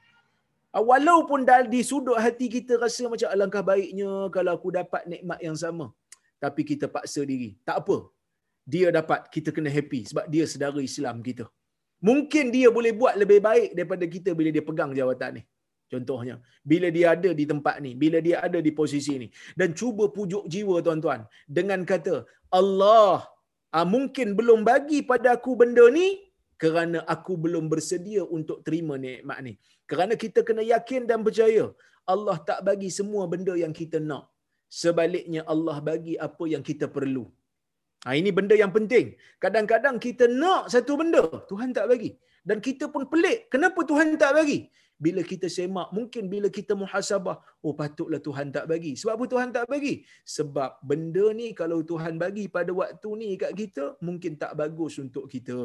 Ah, 0.76 0.84
walaupun 0.90 1.42
di 1.74 1.82
sudut 1.90 2.18
hati 2.26 2.46
kita 2.56 2.74
rasa 2.84 3.04
macam 3.14 3.30
alangkah 3.34 3.64
baiknya 3.72 4.12
kalau 4.36 4.52
aku 4.58 4.70
dapat 4.80 5.04
nikmat 5.12 5.40
yang 5.48 5.58
sama. 5.64 5.86
Tapi 6.44 6.62
kita 6.70 6.86
paksa 6.96 7.22
diri. 7.32 7.50
Tak 7.68 7.78
apa. 7.82 7.98
Dia 8.74 8.88
dapat, 8.98 9.22
kita 9.36 9.50
kena 9.56 9.70
happy 9.78 10.02
sebab 10.10 10.26
dia 10.34 10.46
sedara 10.54 10.82
Islam 10.90 11.18
kita. 11.28 11.46
Mungkin 12.10 12.46
dia 12.56 12.68
boleh 12.78 12.92
buat 13.02 13.16
lebih 13.22 13.40
baik 13.48 13.70
daripada 13.78 14.06
kita 14.16 14.30
bila 14.40 14.50
dia 14.56 14.66
pegang 14.70 14.92
jawatan 15.00 15.32
ni. 15.38 15.44
Contohnya, 15.94 16.36
bila 16.72 16.88
dia 16.96 17.08
ada 17.16 17.30
di 17.40 17.46
tempat 17.52 17.76
ni, 17.86 17.92
bila 18.04 18.18
dia 18.28 18.38
ada 18.48 18.60
di 18.68 18.72
posisi 18.80 19.14
ni. 19.24 19.28
Dan 19.60 19.78
cuba 19.80 20.10
pujuk 20.16 20.44
jiwa 20.54 20.82
tuan-tuan. 20.86 21.22
Dengan 21.58 21.82
kata, 21.92 22.16
Allah 22.60 23.30
ah, 23.78 23.88
mungkin 23.96 24.34
belum 24.40 24.66
bagi 24.70 25.00
pada 25.12 25.38
aku 25.38 25.54
benda 25.62 25.86
ni 26.00 26.08
kerana 26.64 27.00
aku 27.14 27.34
belum 27.44 27.66
bersedia 27.72 28.24
untuk 28.38 28.58
terima 28.66 28.96
nikmat 29.06 29.40
ni. 29.48 29.54
Kerana 29.94 30.14
kita 30.24 30.40
kena 30.48 30.64
yakin 30.74 31.02
dan 31.10 31.20
percaya, 31.28 31.66
Allah 32.14 32.38
tak 32.50 32.60
bagi 32.68 32.90
semua 32.98 33.24
benda 33.34 33.54
yang 33.64 33.74
kita 33.80 33.98
nak. 34.10 34.26
Sebaliknya 34.82 35.42
Allah 35.54 35.78
bagi 35.90 36.14
apa 36.28 36.44
yang 36.54 36.64
kita 36.70 36.86
perlu. 36.96 37.26
Ha, 38.06 38.16
ini 38.20 38.32
benda 38.38 38.56
yang 38.62 38.72
penting. 38.78 39.08
Kadang-kadang 39.44 39.98
kita 40.06 40.26
nak 40.42 40.64
satu 40.74 40.94
benda, 41.02 41.24
Tuhan 41.52 41.70
tak 41.78 41.86
bagi. 41.92 42.12
Dan 42.50 42.58
kita 42.68 42.86
pun 42.94 43.04
pelik, 43.12 43.40
kenapa 43.54 43.80
Tuhan 43.92 44.18
tak 44.24 44.32
bagi? 44.40 44.60
Bila 45.06 45.22
kita 45.32 45.48
semak 45.56 45.88
mungkin 45.98 46.24
bila 46.34 46.48
kita 46.58 46.74
muhasabah 46.82 47.38
oh 47.66 47.74
patutlah 47.80 48.22
Tuhan 48.28 48.48
tak 48.56 48.66
bagi. 48.72 48.94
Sebab 49.00 49.14
apa 49.18 49.26
Tuhan 49.34 49.50
tak 49.58 49.66
bagi? 49.74 49.94
Sebab 50.36 50.72
benda 50.90 51.26
ni 51.40 51.48
kalau 51.62 51.80
Tuhan 51.92 52.16
bagi 52.24 52.46
pada 52.56 52.72
waktu 52.82 53.10
ni 53.22 53.30
kat 53.44 53.52
kita 53.62 53.86
mungkin 54.08 54.40
tak 54.44 54.54
bagus 54.62 54.96
untuk 55.06 55.26
kita. 55.34 55.60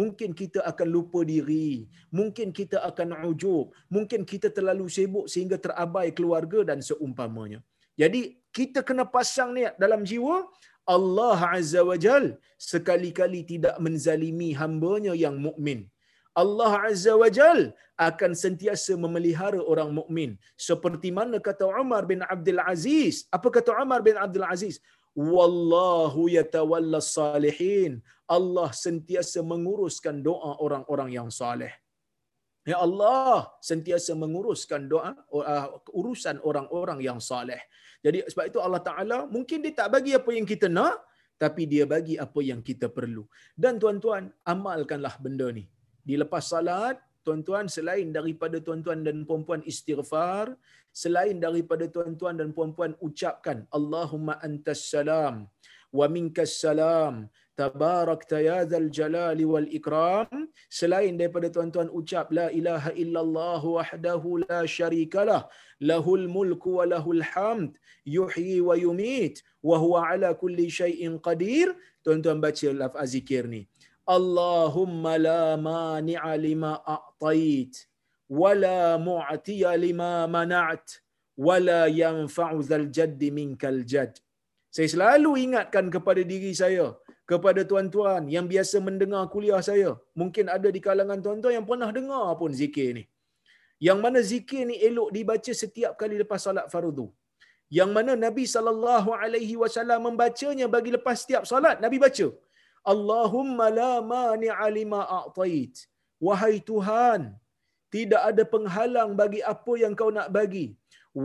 Mungkin 0.00 0.30
kita 0.40 0.60
akan 0.70 0.88
lupa 0.96 1.20
diri. 1.32 1.88
Mungkin 2.18 2.48
kita 2.58 2.84
akan 2.90 3.16
ujub. 3.30 3.72
Mungkin 3.96 4.28
kita 4.32 4.50
terlalu 4.56 4.86
sibuk 4.96 5.26
sehingga 5.32 5.56
terabai 5.66 6.08
keluarga 6.18 6.60
dan 6.70 6.84
seumpamanya. 6.88 7.60
Jadi 8.02 8.20
kita 8.52 8.80
kena 8.88 9.04
pasang 9.16 9.50
niat 9.56 9.74
dalam 9.80 10.04
jiwa 10.10 10.36
Allah 10.86 11.38
Azza 11.58 11.80
wa 11.90 11.96
Jal 12.04 12.24
sekali-kali 12.70 13.40
tidak 13.52 13.74
menzalimi 13.84 14.50
hambanya 14.60 15.12
yang 15.24 15.36
mukmin. 15.46 15.80
Allah 16.42 16.72
Azza 16.88 17.12
wa 17.22 17.28
Jal 17.38 17.60
akan 18.08 18.32
sentiasa 18.44 18.92
memelihara 19.04 19.60
orang 19.72 19.90
mukmin 19.98 20.30
seperti 20.68 21.08
mana 21.18 21.36
kata 21.48 21.64
Umar 21.82 22.02
bin 22.10 22.20
Abdul 22.34 22.60
Aziz 22.72 23.24
apa 23.36 23.48
kata 23.56 23.72
Umar 23.84 24.00
bin 24.08 24.16
Abdul 24.24 24.46
Aziz 24.54 24.76
wallahu 25.32 26.28
yatawalla 26.38 27.00
salihin 27.16 28.04
Allah 28.36 28.68
sentiasa 28.84 29.40
menguruskan 29.52 30.20
doa 30.28 30.52
orang-orang 30.66 31.10
yang 31.18 31.28
soleh 31.40 31.72
Ya 32.70 32.76
Allah 32.86 33.46
sentiasa 33.62 34.12
menguruskan 34.22 34.90
doa 34.92 35.10
uh, 35.30 35.66
urusan 36.00 36.36
orang-orang 36.48 36.98
yang 37.08 37.18
soleh. 37.22 37.62
Jadi 38.04 38.26
sebab 38.26 38.44
itu 38.50 38.58
Allah 38.66 38.82
Taala 38.88 39.18
mungkin 39.34 39.62
dia 39.64 39.72
tak 39.80 39.88
bagi 39.94 40.12
apa 40.18 40.30
yang 40.34 40.46
kita 40.52 40.66
nak 40.66 40.98
tapi 41.42 41.62
dia 41.72 41.84
bagi 41.94 42.18
apa 42.18 42.40
yang 42.50 42.60
kita 42.68 42.90
perlu. 42.96 43.22
Dan 43.54 43.78
tuan-tuan 43.82 44.34
amalkanlah 44.52 45.14
benda 45.22 45.46
ni. 45.58 45.64
Di 46.06 46.14
lepas 46.22 46.46
salat 46.54 46.96
tuan-tuan 47.26 47.66
selain 47.76 48.08
daripada 48.16 48.62
tuan-tuan 48.66 49.02
dan 49.06 49.26
puan-puan 49.28 49.62
istighfar, 49.66 50.54
selain 51.02 51.36
daripada 51.46 51.84
tuan-tuan 51.94 52.38
dan 52.40 52.54
puan-puan 52.56 52.94
ucapkan 53.06 53.66
Allahumma 53.78 54.38
antas 54.46 54.86
salam 54.94 55.50
wa 55.98 56.06
minkas 56.14 56.52
salam 56.62 57.14
tabarakta 57.60 58.38
ya 58.48 58.58
dzal 58.70 58.88
jalali 58.98 59.44
wal 59.52 59.68
ikram 59.78 60.28
selain 60.78 61.14
daripada 61.20 61.48
tuan-tuan 61.54 61.88
ucap 61.98 62.28
la 62.38 62.46
ilaha 62.58 62.90
illallah 63.02 63.62
wahdahu 63.76 64.44
la 64.44 64.60
syarikalah 64.76 65.42
lahul 65.90 66.24
mulku 66.36 66.78
wa 66.78 66.84
lahul 66.92 67.24
hamd 67.32 67.72
yuhyi 68.16 68.58
wa 68.68 68.76
yumit 68.84 69.42
wa 69.68 69.76
huwa 69.82 70.06
ala 70.12 70.28
kulli 70.42 70.70
syai'in 70.80 71.18
qadir. 71.26 71.68
Tuan-tuan 72.06 72.38
baca 72.44 72.68
lafaz 72.82 73.18
zikir 73.18 73.44
ni 73.50 73.66
Allahumma 74.06 75.14
la 75.28 75.42
mani'a 75.68 76.32
lima 76.46 76.72
a'tait 76.96 77.74
wa 78.40 78.52
la 78.64 78.98
mu'tiya 79.08 79.72
lima 79.86 80.12
mana'at 80.36 80.86
wa 81.46 81.56
la 81.68 81.80
yanfa'u 82.02 82.62
dzal 82.68 82.86
jadd 82.96 83.20
minkal 83.38 83.80
jadd 83.92 84.14
saya 84.76 84.88
selalu 84.94 85.30
ingatkan 85.44 85.86
kepada 85.94 86.22
diri 86.32 86.52
saya 86.62 86.86
kepada 87.30 87.60
tuan-tuan 87.70 88.22
yang 88.34 88.46
biasa 88.52 88.76
mendengar 88.88 89.22
kuliah 89.34 89.60
saya. 89.68 89.90
Mungkin 90.20 90.46
ada 90.56 90.68
di 90.76 90.80
kalangan 90.86 91.20
tuan-tuan 91.24 91.54
yang 91.58 91.66
pernah 91.70 91.90
dengar 91.98 92.26
pun 92.40 92.50
zikir 92.60 92.88
ni. 92.98 93.04
Yang 93.86 93.98
mana 94.04 94.18
zikir 94.30 94.62
ni 94.70 94.76
elok 94.88 95.08
dibaca 95.16 95.52
setiap 95.62 95.92
kali 96.00 96.16
lepas 96.22 96.40
salat 96.46 96.66
fardu. 96.74 97.06
Yang 97.78 97.90
mana 97.96 98.12
Nabi 98.26 98.44
sallallahu 98.54 99.10
alaihi 99.22 99.54
wasallam 99.62 100.00
membacanya 100.06 100.66
bagi 100.74 100.90
lepas 100.96 101.16
setiap 101.24 101.42
salat 101.50 101.76
Nabi 101.84 101.98
baca. 102.04 102.28
Allahumma 102.92 103.66
la 103.80 103.92
mani'a 104.14 104.66
lima 104.78 105.00
a'tait. 105.18 105.74
Wahai 106.26 106.56
Tuhan, 106.70 107.20
tidak 107.94 108.22
ada 108.30 108.42
penghalang 108.54 109.10
bagi 109.20 109.40
apa 109.54 109.72
yang 109.82 109.94
kau 110.00 110.10
nak 110.18 110.28
bagi. 110.36 110.66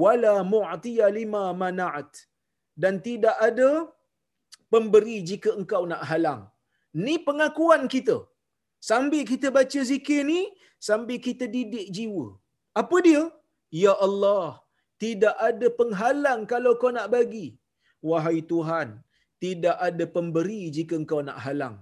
Wala 0.01 0.33
mu'tiya 0.53 1.07
lima 1.19 1.43
mana'at. 1.61 2.11
Dan 2.81 2.95
tidak 3.07 3.35
ada 3.47 3.69
pemberi 4.73 5.17
jika 5.29 5.49
engkau 5.59 5.83
nak 5.91 6.03
halang. 6.09 6.41
Ni 7.03 7.15
pengakuan 7.27 7.83
kita. 7.93 8.17
Sambil 8.89 9.23
kita 9.31 9.47
baca 9.57 9.79
zikir 9.91 10.21
ni, 10.31 10.41
sambil 10.87 11.19
kita 11.27 11.45
didik 11.55 11.87
jiwa. 11.95 12.27
Apa 12.81 12.97
dia? 13.07 13.23
Ya 13.83 13.93
Allah, 14.05 14.47
tidak 15.03 15.35
ada 15.49 15.67
penghalang 15.79 16.41
kalau 16.51 16.73
kau 16.81 16.91
nak 16.97 17.07
bagi. 17.15 17.47
Wahai 18.09 18.39
Tuhan, 18.51 18.87
tidak 19.43 19.77
ada 19.87 20.05
pemberi 20.15 20.61
jika 20.77 20.93
engkau 21.01 21.19
nak 21.27 21.39
halang. 21.45 21.75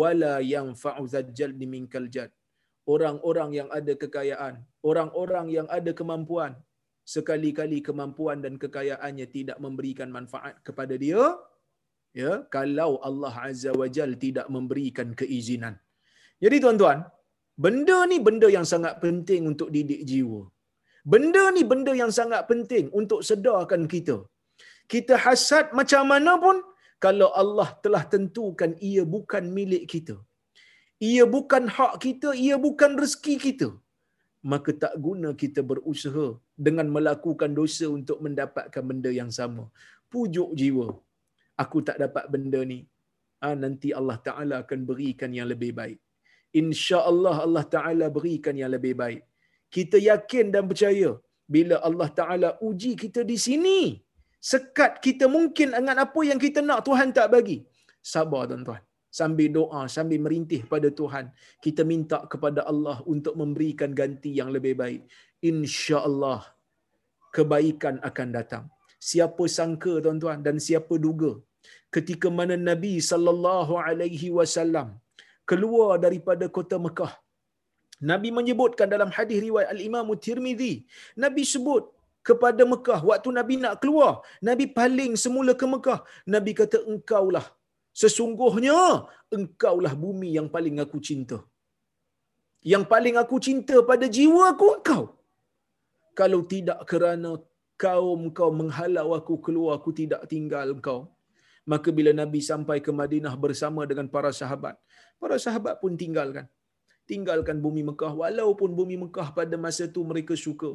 Wala 0.00 0.34
yang 0.52 0.68
fa'uzajjal 0.82 1.52
diminkal 1.60 2.06
jad. 2.14 2.30
Orang-orang 2.94 3.50
yang 3.58 3.68
ada 3.78 3.92
kekayaan, 4.02 4.54
orang-orang 4.90 5.46
yang 5.56 5.68
ada 5.78 5.90
kemampuan, 6.00 6.52
sekali-kali 7.14 7.78
kemampuan 7.88 8.38
dan 8.44 8.54
kekayaannya 8.62 9.26
tidak 9.36 9.58
memberikan 9.64 10.08
manfaat 10.16 10.54
kepada 10.66 10.94
dia, 11.04 11.22
ya 12.20 12.32
kalau 12.56 12.98
Allah 13.08 13.34
Azza 13.48 13.70
wa 13.80 13.86
Jal 13.96 14.12
tidak 14.24 14.46
memberikan 14.56 15.14
keizinan. 15.20 15.76
Jadi 16.42 16.56
tuan-tuan, 16.64 16.98
benda 17.64 17.98
ni 18.10 18.18
benda 18.26 18.50
yang 18.56 18.66
sangat 18.72 18.98
penting 19.04 19.46
untuk 19.52 19.70
didik 19.76 20.02
jiwa. 20.10 20.42
Benda 21.12 21.44
ni 21.54 21.62
benda 21.70 21.92
yang 22.02 22.12
sangat 22.18 22.42
penting 22.50 22.86
untuk 23.00 23.20
sedarkan 23.28 23.84
kita. 23.94 24.16
Kita 24.92 25.14
hasad 25.24 25.66
macam 25.78 26.02
mana 26.12 26.32
pun 26.44 26.56
kalau 27.04 27.28
Allah 27.42 27.68
telah 27.84 28.02
tentukan 28.14 28.72
ia 28.90 29.04
bukan 29.14 29.44
milik 29.58 29.84
kita. 29.94 30.16
Ia 31.10 31.24
bukan 31.36 31.64
hak 31.76 31.94
kita, 32.04 32.28
ia 32.46 32.56
bukan 32.66 32.92
rezeki 33.02 33.34
kita. 33.46 33.68
Maka 34.52 34.70
tak 34.84 34.94
guna 35.06 35.28
kita 35.42 35.60
berusaha 35.70 36.26
dengan 36.66 36.86
melakukan 36.96 37.50
dosa 37.60 37.86
untuk 37.98 38.18
mendapatkan 38.26 38.84
benda 38.90 39.10
yang 39.20 39.30
sama. 39.38 39.64
Pujuk 40.12 40.50
jiwa 40.60 40.86
aku 41.62 41.78
tak 41.88 41.98
dapat 42.04 42.24
benda 42.34 42.60
ni. 42.72 42.80
Ha, 43.42 43.54
nanti 43.64 43.88
Allah 44.00 44.18
Ta'ala 44.26 44.54
akan 44.62 44.80
berikan 44.90 45.30
yang 45.38 45.48
lebih 45.52 45.72
baik. 45.80 45.98
Insya 46.60 46.98
Allah 47.10 47.36
Allah 47.46 47.64
Ta'ala 47.74 48.06
berikan 48.16 48.56
yang 48.62 48.72
lebih 48.76 48.94
baik. 49.02 49.22
Kita 49.74 49.96
yakin 50.10 50.46
dan 50.54 50.64
percaya 50.70 51.10
bila 51.54 51.76
Allah 51.88 52.08
Ta'ala 52.18 52.48
uji 52.68 52.92
kita 53.02 53.20
di 53.30 53.36
sini, 53.46 53.78
sekat 54.50 54.92
kita 55.06 55.24
mungkin 55.36 55.68
dengan 55.76 55.98
apa 56.04 56.20
yang 56.30 56.40
kita 56.44 56.60
nak 56.68 56.80
Tuhan 56.88 57.10
tak 57.18 57.28
bagi. 57.34 57.58
Sabar 58.12 58.42
tuan-tuan. 58.50 58.82
Sambil 59.18 59.48
doa, 59.56 59.80
sambil 59.94 60.18
merintih 60.24 60.60
pada 60.72 60.88
Tuhan. 61.00 61.24
Kita 61.64 61.82
minta 61.92 62.18
kepada 62.32 62.60
Allah 62.70 62.96
untuk 63.14 63.34
memberikan 63.40 63.90
ganti 64.00 64.30
yang 64.40 64.50
lebih 64.56 64.74
baik. 64.82 65.02
Insya 65.50 65.98
Allah 66.08 66.40
kebaikan 67.36 67.96
akan 68.08 68.28
datang. 68.38 68.64
Siapa 69.10 69.44
sangka 69.56 69.94
tuan-tuan 70.04 70.40
dan 70.46 70.56
siapa 70.66 70.94
duga 71.06 71.32
ketika 71.94 72.28
mana 72.38 72.54
Nabi 72.70 72.94
sallallahu 73.10 73.74
alaihi 73.86 74.28
wasallam 74.38 74.88
keluar 75.50 75.92
daripada 76.04 76.46
kota 76.56 76.76
Mekah. 76.86 77.12
Nabi 78.10 78.28
menyebutkan 78.38 78.88
dalam 78.94 79.10
hadis 79.16 79.38
riwayat 79.46 79.68
Al-Imam 79.74 80.08
Tirmizi, 80.24 80.74
Nabi 81.24 81.42
sebut 81.52 81.84
kepada 82.28 82.62
Mekah 82.72 83.00
waktu 83.10 83.28
Nabi 83.38 83.54
nak 83.62 83.74
keluar, 83.82 84.12
Nabi 84.48 84.64
paling 84.78 85.12
semula 85.24 85.52
ke 85.60 85.66
Mekah. 85.74 86.00
Nabi 86.34 86.52
kata 86.60 86.78
engkaulah 86.92 87.46
sesungguhnya 88.00 88.78
engkaulah 89.36 89.94
bumi 90.02 90.30
yang 90.38 90.48
paling 90.54 90.76
aku 90.84 90.98
cinta. 91.08 91.38
Yang 92.72 92.84
paling 92.92 93.16
aku 93.22 93.36
cinta 93.46 93.76
pada 93.90 94.06
jiwa 94.16 94.42
aku 94.54 94.66
engkau. 94.78 95.02
Kalau 96.20 96.40
tidak 96.52 96.78
kerana 96.90 97.30
kaum 97.84 98.30
kau 98.38 98.50
menghalau 98.60 99.08
aku 99.18 99.34
keluar, 99.44 99.72
aku 99.78 99.90
tidak 100.00 100.22
tinggal 100.32 100.66
engkau. 100.76 100.98
Maka 101.66 101.88
bila 101.98 102.10
Nabi 102.20 102.40
sampai 102.50 102.78
ke 102.86 102.90
Madinah 103.00 103.34
bersama 103.44 103.82
dengan 103.90 104.06
para 104.14 104.30
sahabat, 104.40 104.74
para 105.22 105.36
sahabat 105.44 105.74
pun 105.82 105.94
tinggalkan. 106.02 106.46
Tinggalkan 107.10 107.58
bumi 107.64 107.82
Mekah 107.88 108.12
walaupun 108.22 108.70
bumi 108.78 108.96
Mekah 109.04 109.28
pada 109.38 109.56
masa 109.64 109.84
itu 109.90 110.00
mereka 110.10 110.34
suka. 110.44 110.70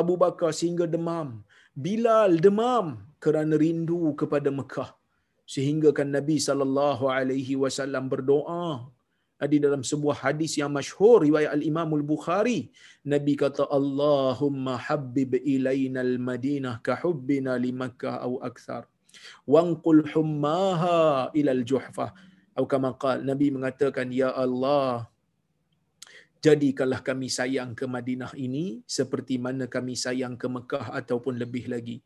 Abu 0.00 0.14
Bakar 0.22 0.50
sehingga 0.60 0.86
demam. 0.94 1.28
Bilal 1.84 2.38
demam 2.46 2.86
kerana 3.24 3.54
rindu 3.64 4.00
kepada 4.20 4.50
Mekah. 4.58 4.90
Sehingga 5.54 5.90
kan 5.98 6.08
Nabi 6.18 6.36
sallallahu 6.48 7.04
alaihi 7.16 7.54
wasallam 7.62 8.04
berdoa 8.12 8.88
di 9.52 9.58
dalam 9.64 9.82
sebuah 9.90 10.16
hadis 10.24 10.52
yang 10.60 10.72
masyhur 10.72 11.20
riwayat 11.26 11.52
al-Imam 11.58 11.90
al-Bukhari 11.98 12.72
Nabi 13.04 13.34
kata 13.36 13.68
Allahumma 13.78 14.80
habbib 14.86 15.36
ilaina 15.54 16.00
al-Madinah 16.00 16.80
ka 16.86 16.96
hubbina 17.02 17.58
li 17.60 17.72
Makkah 17.82 18.24
au 18.24 18.40
akthar 18.48 18.88
wanqul 19.54 20.02
hummaha 20.12 21.30
ilal 21.38 21.62
juhfah 21.70 22.10
atau 22.54 22.66
kama 22.70 22.94
qal 23.02 23.18
nabi 23.26 23.50
mengatakan 23.50 24.08
ya 24.14 24.30
Allah 24.44 25.10
jadikanlah 26.44 27.00
kami 27.08 27.28
sayang 27.36 27.70
ke 27.78 27.84
Madinah 27.94 28.32
ini 28.46 28.64
seperti 28.96 29.40
mana 29.44 29.64
kami 29.74 29.94
sayang 30.04 30.34
ke 30.42 30.46
Mekah 30.56 30.86
ataupun 31.00 31.40
lebih 31.42 31.64
lagi 31.72 31.96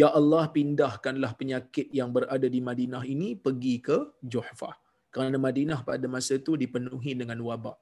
ya 0.00 0.08
Allah 0.20 0.44
pindahkanlah 0.56 1.32
penyakit 1.40 1.86
yang 1.98 2.10
berada 2.16 2.48
di 2.54 2.60
Madinah 2.68 3.02
ini 3.14 3.28
pergi 3.38 3.74
ke 3.88 3.98
Juhfah 4.32 4.74
kerana 5.14 5.38
Madinah 5.46 5.80
pada 5.86 6.06
masa 6.10 6.34
itu 6.42 6.58
dipenuhi 6.62 7.14
dengan 7.14 7.38
wabak 7.48 7.78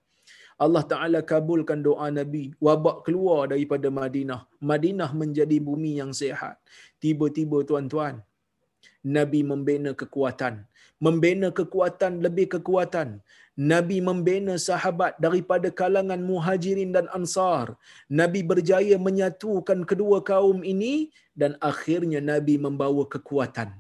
Allah 0.65 0.85
Ta'ala 0.91 1.21
kabulkan 1.31 1.83
doa 1.83 2.07
Nabi. 2.15 2.55
Wabak 2.63 3.03
keluar 3.07 3.51
daripada 3.51 3.91
Madinah. 3.91 4.47
Madinah 4.71 5.11
menjadi 5.11 5.59
bumi 5.59 5.99
yang 5.99 6.15
sehat. 6.15 6.63
Tiba-tiba 7.03 7.67
tuan-tuan, 7.67 8.23
Nabi 9.17 9.41
membina 9.43 9.91
kekuatan. 9.93 10.65
Membina 11.03 11.51
kekuatan 11.51 12.23
lebih 12.23 12.47
kekuatan. 12.55 13.19
Nabi 13.55 14.03
membina 14.03 14.55
sahabat 14.59 15.15
daripada 15.25 15.71
kalangan 15.71 16.19
muhajirin 16.19 16.91
dan 16.97 17.07
ansar. 17.15 17.79
Nabi 18.21 18.43
berjaya 18.43 18.99
menyatukan 18.99 19.87
kedua 19.87 20.27
kaum 20.27 20.67
ini 20.67 21.15
dan 21.39 21.55
akhirnya 21.71 22.19
Nabi 22.19 22.59
membawa 22.59 23.07
kekuatan. 23.07 23.71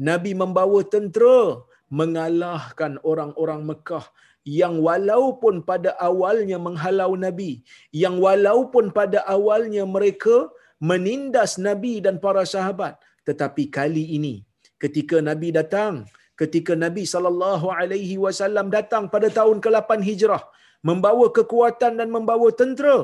Nabi 0.00 0.32
membawa 0.32 0.80
tentera 0.94 1.60
mengalahkan 1.92 2.96
orang-orang 3.04 3.68
Mekah 3.68 4.08
yang 4.42 4.82
walaupun 4.86 5.62
pada 5.62 5.94
awalnya 6.08 6.58
menghalau 6.58 7.14
nabi 7.14 7.62
yang 7.94 8.18
walaupun 8.18 8.90
pada 8.90 9.22
awalnya 9.34 9.86
mereka 9.86 10.50
menindas 10.82 11.62
nabi 11.62 12.02
dan 12.02 12.18
para 12.18 12.42
sahabat 12.42 12.98
tetapi 13.22 13.70
kali 13.70 14.18
ini 14.18 14.34
ketika 14.82 15.22
nabi 15.22 15.54
datang 15.54 16.10
ketika 16.42 16.72
nabi 16.84 17.04
sallallahu 17.12 17.68
alaihi 17.78 18.16
wasallam 18.24 18.66
datang 18.76 19.06
pada 19.14 19.30
tahun 19.38 19.58
ke-8 19.64 20.00
hijrah 20.08 20.42
membawa 20.90 21.26
kekuatan 21.38 21.94
dan 22.00 22.08
membawa 22.16 22.48
tentera 22.60 22.96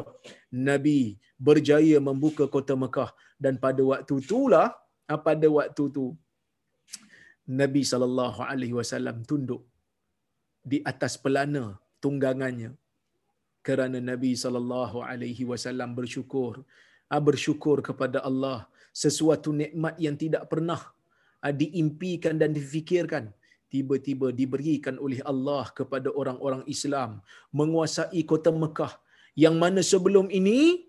nabi 0.68 1.00
berjaya 1.46 1.96
membuka 2.08 2.44
kota 2.56 2.74
Mekah. 2.82 3.10
Dan 3.44 3.54
pada 3.64 3.82
waktu 3.90 4.14
itulah 4.22 4.66
ah, 5.10 5.20
pada 5.28 5.46
waktu 5.58 5.82
itu 5.90 6.06
Nabi 7.60 7.82
sallallahu 7.90 8.40
alaihi 8.50 8.76
wasallam 8.78 9.18
tunduk 9.30 9.62
di 10.70 10.78
atas 10.90 11.14
pelana 11.24 11.64
tunggangannya. 12.04 12.70
Kerana 13.66 13.98
Nabi 14.10 14.32
sallallahu 14.42 14.98
alaihi 15.10 15.46
wasallam 15.50 15.94
bersyukur 15.98 16.66
ah, 17.14 17.22
bersyukur 17.28 17.78
kepada 17.88 18.18
Allah 18.28 18.58
sesuatu 19.04 19.50
nikmat 19.62 19.94
yang 20.06 20.18
tidak 20.22 20.44
pernah 20.52 20.82
ah, 20.82 20.97
diimpikan 21.42 22.34
dan 22.40 22.50
difikirkan. 22.54 23.30
Tiba-tiba 23.68 24.32
diberikan 24.32 24.96
oleh 24.96 25.20
Allah 25.28 25.68
kepada 25.76 26.08
orang-orang 26.08 26.64
Islam. 26.64 27.20
Menguasai 27.52 28.24
kota 28.24 28.48
Mekah. 28.48 28.96
Yang 29.36 29.56
mana 29.60 29.80
sebelum 29.84 30.32
ini 30.32 30.88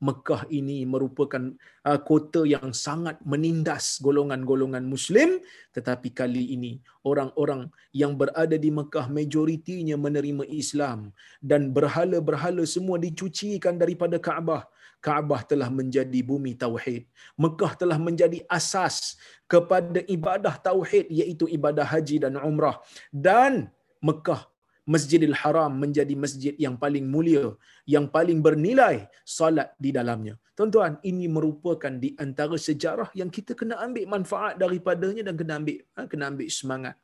Mekah 0.00 0.48
ini 0.48 0.88
merupakan 0.88 1.52
uh, 1.84 2.00
kota 2.00 2.48
yang 2.48 2.72
sangat 2.72 3.20
menindas 3.20 4.00
golongan-golongan 4.00 4.80
Muslim, 4.80 5.44
tetapi 5.76 6.08
kali 6.16 6.56
ini 6.56 6.80
orang-orang 7.04 7.68
yang 7.92 8.16
berada 8.16 8.56
di 8.56 8.72
Mekah 8.72 9.12
majoritinya 9.12 10.00
menerima 10.00 10.48
Islam. 10.48 11.12
Dan 11.44 11.76
berhala-berhala 11.76 12.64
semua 12.64 12.96
dicucikan 12.96 13.76
daripada 13.76 14.16
Kaabah. 14.16 14.64
Kaabah 15.00 15.42
telah 15.50 15.68
menjadi 15.72 16.20
bumi 16.30 16.52
tauhid. 16.64 17.08
Mekah 17.40 17.72
telah 17.80 17.96
menjadi 17.96 18.44
asas 18.58 19.16
kepada 19.48 20.04
ibadah 20.16 20.54
tauhid 20.60 21.08
iaitu 21.08 21.48
ibadah 21.56 21.88
haji 21.92 22.16
dan 22.24 22.36
umrah. 22.36 22.76
Dan 23.08 23.72
Mekah 24.04 24.50
Masjidil 24.90 25.36
Haram 25.36 25.72
menjadi 25.82 26.14
masjid 26.18 26.54
yang 26.58 26.74
paling 26.74 27.06
mulia, 27.06 27.54
yang 27.86 28.10
paling 28.10 28.42
bernilai 28.46 29.06
salat 29.22 29.70
di 29.78 29.94
dalamnya. 29.94 30.34
Tuan-tuan, 30.58 30.98
ini 31.06 31.30
merupakan 31.30 31.92
di 32.04 32.10
antara 32.18 32.56
sejarah 32.58 33.08
yang 33.14 33.30
kita 33.36 33.54
kena 33.54 33.78
ambil 33.86 34.04
manfaat 34.10 34.58
daripadanya 34.58 35.22
dan 35.30 35.34
kena 35.38 35.62
ambil 35.62 35.78
ha, 35.94 36.08
kena 36.10 36.24
ambil 36.32 36.48
semangat. 36.50 36.94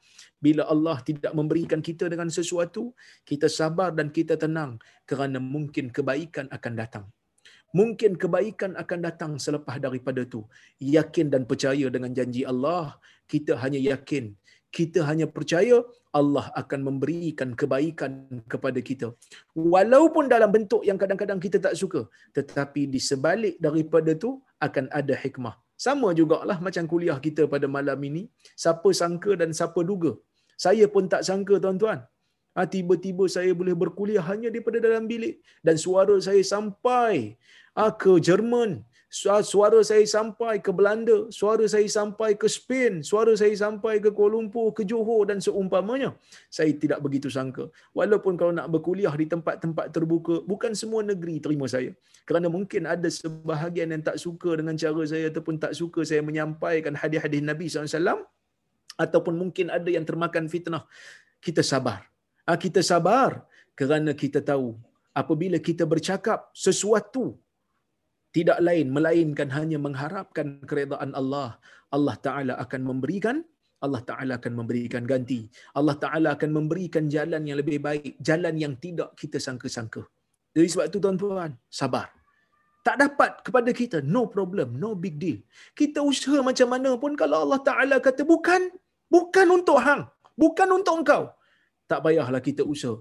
Bila 0.43 0.67
Allah 0.67 0.99
tidak 1.07 1.33
memberikan 1.39 1.79
kita 1.79 2.11
dengan 2.11 2.27
sesuatu, 2.27 2.91
kita 3.23 3.47
sabar 3.47 3.95
dan 3.95 4.11
kita 4.11 4.35
tenang 4.35 4.83
kerana 5.07 5.39
mungkin 5.39 5.93
kebaikan 5.95 6.51
akan 6.51 6.73
datang. 6.75 7.07
Mungkin 7.79 8.13
kebaikan 8.23 8.73
akan 8.83 8.99
datang 9.07 9.33
selepas 9.47 9.77
daripada 9.87 10.21
itu. 10.29 10.43
Yakin 10.97 11.27
dan 11.35 11.43
percaya 11.51 11.87
dengan 11.95 12.11
janji 12.19 12.43
Allah, 12.53 12.85
kita 13.33 13.53
hanya 13.63 13.81
yakin 13.91 14.25
kita 14.77 15.01
hanya 15.09 15.27
percaya 15.37 15.77
Allah 16.19 16.47
akan 16.61 16.81
memberikan 16.89 17.51
kebaikan 17.61 18.13
kepada 18.53 18.81
kita. 18.89 19.09
Walaupun 19.75 20.25
dalam 20.35 20.51
bentuk 20.57 20.83
yang 20.89 20.99
kadang-kadang 21.03 21.41
kita 21.45 21.59
tak 21.67 21.75
suka. 21.81 22.01
Tetapi 22.37 22.83
di 22.95 23.01
sebalik 23.09 23.57
daripada 23.67 24.13
tu 24.25 24.31
akan 24.67 24.87
ada 25.01 25.17
hikmah. 25.25 25.55
Sama 25.87 26.09
jugalah 26.19 26.59
macam 26.67 26.85
kuliah 26.93 27.19
kita 27.27 27.45
pada 27.55 27.69
malam 27.77 28.01
ini. 28.09 28.23
Siapa 28.63 28.89
sangka 29.01 29.33
dan 29.41 29.53
siapa 29.59 29.81
duga. 29.91 30.13
Saya 30.65 30.85
pun 30.95 31.05
tak 31.15 31.25
sangka 31.29 31.57
tuan-tuan. 31.65 32.01
Ha, 32.57 32.65
tiba-tiba 32.65 33.29
saya 33.29 33.53
boleh 33.53 33.77
berkuliah 33.77 34.25
hanya 34.25 34.49
daripada 34.49 34.81
dalam 34.81 35.05
bilik. 35.05 35.45
Dan 35.61 35.77
suara 35.77 36.17
saya 36.27 36.41
sampai 36.41 37.37
ha, 37.77 37.93
ke 37.93 38.17
Jerman, 38.17 38.81
suara 39.13 39.81
saya 39.89 40.05
sampai 40.05 40.59
ke 40.65 40.71
Belanda, 40.79 41.29
suara 41.39 41.65
saya 41.69 41.87
sampai 41.87 42.31
ke 42.41 42.49
Spain, 42.49 43.05
suara 43.11 43.33
saya 43.41 43.53
sampai 43.53 44.01
ke 44.05 44.11
Kuala 44.17 44.35
Lumpur, 44.37 44.73
ke 44.77 44.83
Johor 44.89 45.29
dan 45.31 45.39
seumpamanya. 45.39 46.17
Saya 46.49 46.73
tidak 46.83 47.05
begitu 47.05 47.29
sangka. 47.37 47.69
Walaupun 47.93 48.35
kalau 48.41 48.53
nak 48.57 48.73
berkuliah 48.73 49.13
di 49.13 49.29
tempat-tempat 49.29 49.93
terbuka, 49.93 50.41
bukan 50.49 50.73
semua 50.73 51.05
negeri 51.05 51.39
terima 51.45 51.69
saya. 51.69 51.93
Kerana 52.27 52.49
mungkin 52.49 52.89
ada 52.89 53.07
sebahagian 53.07 53.95
yang 53.95 54.03
tak 54.03 54.17
suka 54.19 54.59
dengan 54.59 54.75
cara 54.75 55.03
saya 55.07 55.29
ataupun 55.31 55.61
tak 55.61 55.73
suka 55.77 56.03
saya 56.03 56.25
menyampaikan 56.25 56.97
hadis-hadis 56.97 57.45
Nabi 57.45 57.71
SAW 57.71 58.25
ataupun 58.97 59.35
mungkin 59.37 59.69
ada 59.69 59.89
yang 59.93 60.09
termakan 60.09 60.49
fitnah. 60.49 60.89
Kita 61.39 61.61
sabar. 61.61 62.16
Ah, 62.51 62.59
kita 62.65 62.81
sabar 62.91 63.43
kerana 63.79 64.11
kita 64.23 64.39
tahu 64.51 64.79
apabila 65.21 65.59
kita 65.69 65.83
bercakap 65.93 66.47
sesuatu 66.67 67.25
tidak 68.37 68.59
lain 68.67 68.87
melainkan 68.97 69.49
hanya 69.57 69.79
mengharapkan 69.87 70.63
keredaan 70.69 71.11
Allah 71.21 71.59
Allah 71.97 72.17
taala 72.27 72.55
akan 72.65 72.83
memberikan 72.91 73.37
Allah 73.85 74.01
taala 74.09 74.33
akan 74.39 74.53
memberikan 74.59 75.03
ganti. 75.11 75.41
Allah 75.79 75.97
taala 76.03 76.29
akan 76.37 76.51
memberikan 76.59 77.05
jalan 77.15 77.43
yang 77.49 77.59
lebih 77.61 77.79
baik 77.87 78.15
jalan 78.29 78.55
yang 78.63 78.75
tidak 78.85 79.11
kita 79.21 79.43
sangka-sangka. 79.47 80.03
Jadi 80.57 80.67
sebab 80.73 80.87
itu 80.89 80.99
tuan-tuan 81.05 81.53
sabar. 81.81 82.09
Tak 82.87 82.97
dapat 83.05 83.31
kepada 83.47 83.71
kita 83.81 83.99
no 84.15 84.23
problem 84.31 84.79
no 84.83 84.95
big 85.05 85.19
deal. 85.23 85.39
Kita 85.81 85.99
usaha 86.11 86.39
macam 86.49 86.69
mana 86.75 86.95
pun 87.03 87.13
kalau 87.23 87.43
Allah 87.45 87.61
taala 87.69 87.97
kata 88.07 88.23
bukan 88.23 88.71
bukan 89.11 89.47
untuk 89.59 89.79
hang 89.87 90.03
bukan 90.39 90.69
untuk 90.79 90.95
engkau 91.03 91.23
tak 91.91 92.01
payahlah 92.05 92.43
kita 92.49 92.63
usaha 92.75 92.99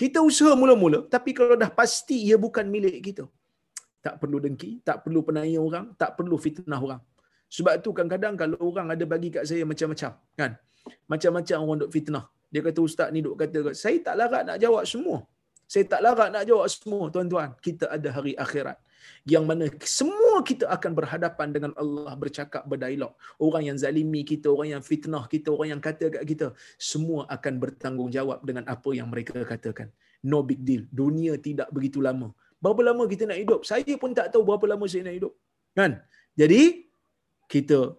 kita 0.00 0.18
usaha 0.30 0.52
mula-mula 0.62 0.98
tapi 1.14 1.30
kalau 1.38 1.54
dah 1.62 1.70
pasti 1.80 2.16
ia 2.28 2.36
bukan 2.46 2.66
milik 2.74 2.98
kita 3.08 3.24
tak 4.00 4.16
perlu 4.20 4.40
dengki, 4.44 4.80
tak 4.80 5.04
perlu 5.04 5.20
penaya 5.20 5.60
orang, 5.60 5.92
tak 6.00 6.16
perlu 6.16 6.36
fitnah 6.40 6.80
orang. 6.80 7.00
Sebab 7.52 7.74
tu 7.84 7.92
kadang-kadang 7.92 8.34
kalau 8.40 8.58
orang 8.68 8.88
ada 8.94 9.04
bagi 9.04 9.28
kat 9.28 9.44
saya 9.44 9.62
macam-macam, 9.68 10.10
kan? 10.40 10.52
Macam-macam 11.04 11.56
orang 11.60 11.78
duk 11.84 11.92
fitnah. 11.92 12.24
Dia 12.50 12.60
kata 12.66 12.80
ustaz 12.82 13.08
ni 13.14 13.20
duk 13.20 13.36
kata, 13.36 13.76
saya 13.76 14.00
tak 14.00 14.14
larat 14.16 14.42
nak 14.48 14.56
jawab 14.56 14.84
semua. 14.88 15.16
Saya 15.70 15.84
tak 15.86 16.00
larat 16.02 16.28
nak 16.34 16.44
jawab 16.48 16.66
semua, 16.72 17.12
tuan-tuan. 17.14 17.54
Kita 17.60 17.92
ada 17.92 18.08
hari 18.10 18.32
akhirat. 18.34 18.76
Yang 19.24 19.44
mana 19.44 19.64
semua 19.82 20.42
kita 20.44 20.68
akan 20.68 20.92
berhadapan 20.96 21.48
dengan 21.54 21.72
Allah 21.76 22.14
bercakap, 22.16 22.62
berdialog. 22.66 23.12
Orang 23.40 23.66
yang 23.68 23.76
zalimi 23.76 24.22
kita, 24.22 24.48
orang 24.52 24.78
yang 24.78 24.82
fitnah 24.82 25.24
kita, 25.26 25.50
orang 25.52 25.78
yang 25.78 25.82
kata 25.82 26.08
kat 26.08 26.24
kita. 26.24 26.46
Semua 26.76 27.28
akan 27.28 27.54
bertanggungjawab 27.62 28.44
dengan 28.44 28.64
apa 28.68 28.90
yang 28.92 29.08
mereka 29.12 29.40
katakan. 29.44 29.90
No 30.20 30.44
big 30.44 30.60
deal. 30.62 30.84
Dunia 30.92 31.40
tidak 31.40 31.72
begitu 31.72 32.04
lama 32.04 32.30
berapa 32.60 32.80
lama 32.92 33.02
kita 33.08 33.24
nak 33.24 33.40
hidup? 33.40 33.60
Saya 33.64 33.94
pun 33.96 34.12
tak 34.12 34.28
tahu 34.30 34.44
berapa 34.44 34.64
lama 34.68 34.84
saya 34.84 35.08
nak 35.08 35.16
hidup. 35.16 35.32
Kan? 35.72 35.96
Jadi 36.36 36.92
kita 37.48 37.96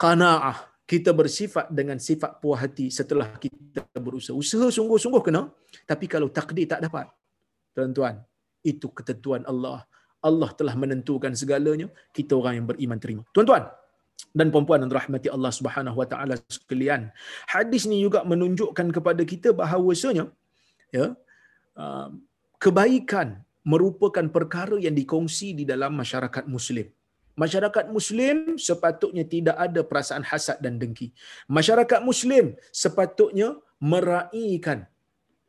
qanaah, 0.00 0.64
kita 0.88 1.12
bersifat 1.12 1.68
dengan 1.68 2.00
sifat 2.00 2.40
puas 2.40 2.58
hati 2.64 2.88
setelah 2.88 3.28
kita 3.36 3.84
berusaha. 4.00 4.34
Usaha 4.34 4.66
sungguh-sungguh 4.72 5.22
kena, 5.22 5.52
tapi 5.84 6.08
kalau 6.08 6.32
takdir 6.32 6.64
tak 6.64 6.80
dapat. 6.88 7.06
Tuan-tuan, 7.76 8.24
itu 8.62 8.88
ketentuan 8.90 9.44
Allah. 9.46 9.86
Allah 10.18 10.50
telah 10.58 10.74
menentukan 10.74 11.30
segalanya, 11.38 11.86
kita 12.10 12.34
orang 12.34 12.58
yang 12.58 12.66
beriman 12.66 12.98
terima. 12.98 13.22
Tuan-tuan, 13.30 13.70
dan 14.34 14.50
puan-puan 14.50 14.82
dan 14.82 14.90
rahmati 14.90 15.28
Allah 15.30 15.52
Subhanahu 15.54 15.96
wa 16.00 16.06
taala 16.10 16.34
sekalian. 16.50 17.10
Hadis 17.46 17.86
ni 17.86 18.02
juga 18.02 18.26
menunjukkan 18.26 18.86
kepada 18.90 19.22
kita 19.22 19.54
bahawasanya 19.54 20.26
ya, 20.90 21.14
uh, 21.78 22.08
kebaikan 22.58 23.42
merupakan 23.62 24.26
perkara 24.32 24.76
yang 24.80 24.94
dikongsi 24.96 25.54
di 25.54 25.64
dalam 25.68 25.94
masyarakat 25.94 26.44
muslim. 26.50 26.88
Masyarakat 27.38 27.94
muslim 27.94 28.58
sepatutnya 28.58 29.22
tidak 29.22 29.54
ada 29.54 29.80
perasaan 29.86 30.26
hasad 30.26 30.58
dan 30.58 30.74
dengki. 30.82 31.14
Masyarakat 31.46 32.02
muslim 32.02 32.58
sepatutnya 32.74 33.54
meraihkan 33.78 34.90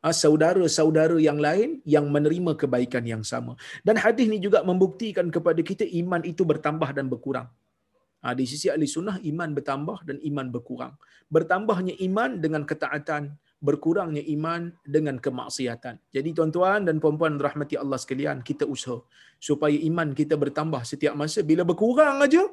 saudara-saudara 0.08 1.20
yang 1.20 1.36
lain 1.36 1.84
yang 1.84 2.08
menerima 2.08 2.56
kebaikan 2.56 3.04
yang 3.04 3.20
sama. 3.20 3.60
Dan 3.84 4.00
hadis 4.00 4.24
ini 4.24 4.40
juga 4.40 4.64
membuktikan 4.64 5.28
kepada 5.28 5.60
kita 5.60 5.84
iman 6.00 6.24
itu 6.24 6.48
bertambah 6.48 6.96
dan 6.96 7.12
berkurang. 7.12 7.52
Ah, 8.24 8.32
di 8.36 8.44
sisi 8.48 8.72
ahli 8.72 8.88
sunnah, 8.88 9.20
iman 9.20 9.52
bertambah 9.52 10.08
dan 10.08 10.16
iman 10.24 10.46
berkurang. 10.48 10.92
Bertambahnya 11.28 11.96
iman 12.08 12.40
dengan 12.40 12.64
ketaatan, 12.68 13.36
berkurangnya 13.60 14.24
iman 14.36 14.72
dengan 14.84 15.16
kemaksiatan. 15.20 16.00
Jadi 16.16 16.28
tuan-tuan 16.36 16.88
dan 16.88 16.96
puan-puan 17.00 17.36
rahmati 17.36 17.76
Allah 17.76 18.00
sekalian, 18.00 18.40
kita 18.40 18.64
usaha 18.64 19.00
supaya 19.36 19.76
iman 19.88 20.16
kita 20.16 20.36
bertambah 20.36 20.84
setiap 20.84 21.16
masa. 21.16 21.40
Bila 21.44 21.64
berkurang 21.64 22.20
aja, 22.24 22.44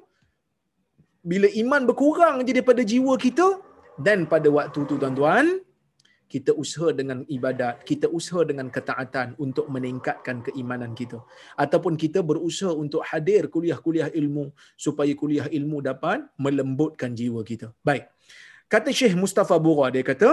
bila 1.23 1.47
iman 1.63 1.83
berkurang 1.83 2.43
aja 2.43 2.51
daripada 2.51 2.83
jiwa 2.83 3.15
kita, 3.19 3.59
dan 3.99 4.29
pada 4.29 4.47
waktu 4.47 4.79
tu 4.87 4.95
tuan-tuan, 4.95 5.66
kita 6.33 6.51
usaha 6.63 6.89
dengan 6.99 7.23
ibadat, 7.37 7.83
kita 7.89 8.07
usaha 8.17 8.43
dengan 8.43 8.67
ketaatan 8.75 9.39
untuk 9.45 9.65
meningkatkan 9.71 10.43
keimanan 10.47 10.91
kita. 10.91 11.19
Ataupun 11.63 11.95
kita 12.03 12.19
berusaha 12.19 12.73
untuk 12.83 13.01
hadir 13.09 13.47
kuliah-kuliah 13.47 14.09
ilmu 14.11 14.51
supaya 14.75 15.11
kuliah 15.21 15.47
ilmu 15.47 15.79
dapat 15.89 16.21
melembutkan 16.35 17.15
jiwa 17.15 17.41
kita. 17.51 17.71
Baik. 17.87 18.05
Kata 18.67 18.91
Syekh 18.91 19.15
Mustafa 19.15 19.55
Bura, 19.55 19.87
dia 19.95 20.03
kata, 20.03 20.29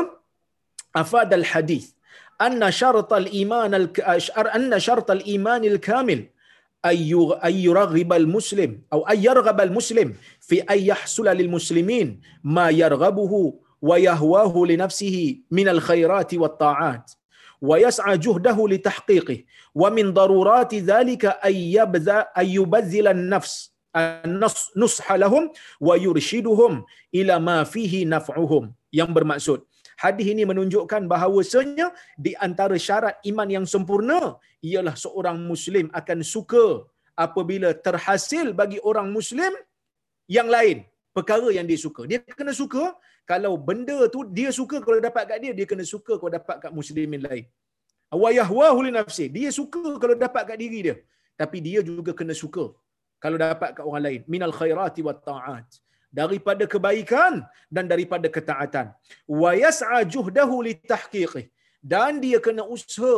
afad 1.03 1.31
al 1.41 1.47
hadith 1.53 1.95
anna 2.47 2.69
syart 2.81 3.11
al 3.23 3.27
iman 3.43 3.71
al 3.81 3.87
anna 4.59 4.79
syart 4.87 5.09
al 5.17 5.23
iman 5.37 5.63
al 5.73 5.79
kamil 5.89 6.21
ay 6.89 6.97
yuraghib 7.67 8.11
al 8.21 8.27
muslim 8.37 8.71
atau 8.93 9.03
ay 9.11 9.19
yarghab 9.27 9.59
al 9.67 9.73
muslim 9.79 10.09
fi 10.49 10.57
ay 10.73 10.81
yahsul 10.91 11.29
lil 11.41 11.51
muslimin 13.84 13.90
ma 13.90 13.98
yarghabuhu 14.00 14.00
wa 14.00 14.00
yahwahu 14.00 14.66
li 14.66 14.76
nafsihi 14.78 15.42
min 15.52 15.68
al 15.68 15.80
khairat 15.80 16.34
wat 16.38 16.60
ta'at 16.60 17.20
ويسعى 17.62 18.18
جهده 18.18 18.68
لتحقيقه 18.68 19.44
ومن 19.76 20.14
ضرورات 20.14 20.76
ذلك 20.76 21.26
أن 21.26 21.56
يبذل 21.56 22.26
أن 22.38 22.48
يبذل 22.48 23.08
النفس 23.08 23.76
النصح 23.96 25.12
لهم 25.12 25.52
ويرشدهم 25.82 26.86
إلى 27.16 27.40
ما 27.40 27.64
فيه 27.64 28.06
نفعهم 28.06 28.64
yang 28.96 29.12
bermaksud 29.12 29.68
hadis 30.00 30.28
ini 30.34 30.48
menunjukkan 30.48 31.06
bahawasanya 31.12 31.92
di 32.16 32.32
antara 32.40 32.80
syarat 32.80 33.20
iman 33.28 33.50
yang 33.52 33.66
sempurna 33.68 34.40
ialah 34.64 34.96
seorang 34.96 35.38
muslim 35.52 35.92
akan 35.92 36.24
suka 36.24 36.88
apabila 37.14 37.76
terhasil 37.76 38.56
bagi 38.56 38.80
orang 38.82 39.12
muslim 39.12 39.52
yang 40.32 40.48
lain 40.48 40.88
perkara 41.12 41.52
yang 41.52 41.68
dia 41.68 41.78
suka 41.78 42.08
dia 42.08 42.24
kena 42.24 42.56
suka 42.56 42.96
kalau 43.31 43.53
benda 43.69 43.99
tu 44.15 44.21
dia 44.39 44.51
suka 44.59 44.77
kalau 44.87 44.99
dapat 45.07 45.25
kat 45.31 45.39
dia 45.45 45.53
dia 45.59 45.67
kena 45.71 45.85
suka 45.95 46.13
kalau 46.21 46.33
dapat 46.39 46.57
kat 46.63 46.73
muslimin 46.79 47.23
lain. 47.29 47.45
Wa 48.23 48.31
yahwahu 48.39 48.81
li 48.87 48.93
nafsi. 48.99 49.27
Dia 49.37 49.51
suka 49.59 49.83
kalau 50.03 50.17
dapat 50.25 50.43
kat 50.51 50.59
diri 50.63 50.81
dia. 50.87 50.97
Tapi 51.41 51.59
dia 51.67 51.81
juga 51.91 52.13
kena 52.21 52.35
suka 52.43 52.65
kalau 53.25 53.39
dapat 53.47 53.71
kat 53.77 53.85
orang 53.89 54.05
lain. 54.07 54.21
Minal 54.35 54.55
khairati 54.59 55.03
wat 55.09 55.21
taat. 55.31 55.67
Daripada 56.21 56.65
kebaikan 56.73 57.43
dan 57.75 57.85
daripada 57.93 58.27
ketaatan. 58.37 58.87
Wa 59.43 59.51
yas'a 59.65 59.99
juhdahu 60.15 60.57
li 60.67 60.75
tahqiqih. 60.93 61.47
Dan 61.93 62.23
dia 62.25 62.39
kena 62.47 62.63
usaha 62.75 63.17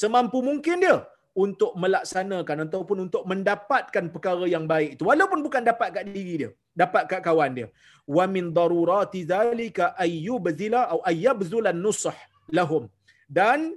semampu 0.00 0.38
mungkin 0.48 0.78
dia 0.84 0.96
untuk 1.44 1.72
melaksanakan 1.82 2.58
ataupun 2.66 2.98
untuk 3.06 3.22
mendapatkan 3.30 4.04
perkara 4.14 4.44
yang 4.54 4.64
baik 4.72 4.96
itu 4.96 5.04
walaupun 5.04 5.44
bukan 5.46 5.62
dapat 5.70 5.88
kat 5.96 6.04
diri 6.08 6.34
dia 6.42 6.50
dapat 6.80 7.02
kat 7.10 7.20
kawan 7.26 7.52
dia. 7.58 7.68
Wa 8.16 8.24
min 8.34 8.52
darurati 8.58 9.20
zalika 9.32 9.96
ayyubzila 10.04 10.80
atau 10.86 11.00
ayyabzula 11.10 11.72
nusah 11.84 12.18
lahum. 12.58 12.84
Dan 13.26 13.74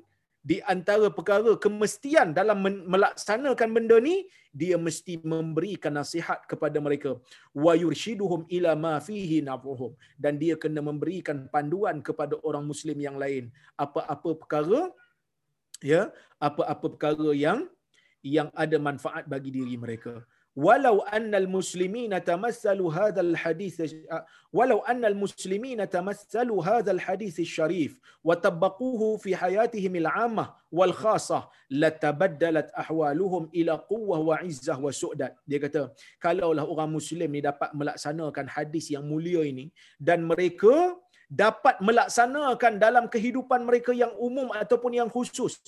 di 0.49 0.57
antara 0.73 1.07
perkara 1.17 1.51
kemestian 1.63 2.27
dalam 2.39 2.59
melaksanakan 2.93 3.69
benda 3.75 3.97
ni 4.07 4.15
dia 4.59 4.77
mesti 4.85 5.13
memberikan 5.33 5.93
nasihat 5.99 6.39
kepada 6.51 6.77
mereka. 6.87 7.11
Wa 7.65 7.73
yurshiduhum 7.83 8.45
ila 8.57 8.71
ma 8.85 8.93
fihi 9.07 9.39
nafuhum. 9.49 9.91
Dan 10.23 10.37
dia 10.43 10.55
kena 10.63 10.83
memberikan 10.89 11.49
panduan 11.55 11.99
kepada 12.07 12.37
orang 12.47 12.65
muslim 12.71 12.97
yang 13.07 13.17
lain. 13.23 13.49
Apa-apa 13.85 14.31
perkara 14.41 14.81
ya 15.79 16.11
apa-apa 16.47 16.85
perkara 16.93 17.29
yang 17.45 17.59
yang 18.19 18.51
ada 18.63 18.75
manfaat 18.87 19.23
bagi 19.33 19.49
diri 19.57 19.75
mereka 19.79 20.19
hadis 23.43 23.95
walau 24.51 24.81
annal 24.91 25.15
muslimina 25.15 25.85
tamassalu 25.87 26.55
hadzal 26.67 26.99
hadis 26.99 27.37
syarif 27.55 27.99
wa 28.23 28.35
tabaquhu 28.35 29.17
fi 29.23 29.31
hayatihim 29.41 29.93
al-'ammah 30.03 30.47
wal 30.71 30.93
khassah 31.01 31.47
latabaddalat 31.69 32.69
ahwaluhum 32.83 33.49
ila 33.53 33.77
quwwah 33.91 34.19
wa 34.29 34.35
'izzah 34.41 34.77
wa 34.85 34.91
su'dat 35.01 35.37
dia 35.49 35.59
kata 35.65 35.81
kalaulah 36.19 36.65
orang 36.65 36.89
muslim 36.97 37.29
ni 37.31 37.41
dapat 37.49 37.69
melaksanakan 37.79 38.45
hadis 38.55 38.89
yang 38.95 39.05
mulia 39.05 39.45
ini 39.45 39.71
dan 40.01 40.25
mereka 40.25 40.97
dapat 41.29 41.77
melaksanakan 41.87 42.81
dalam 42.81 43.05
kehidupan 43.05 43.61
mereka 43.61 43.93
yang 43.93 44.09
umum 44.17 44.49
ataupun 44.49 44.97
yang 44.97 45.09
khusus 45.13 45.61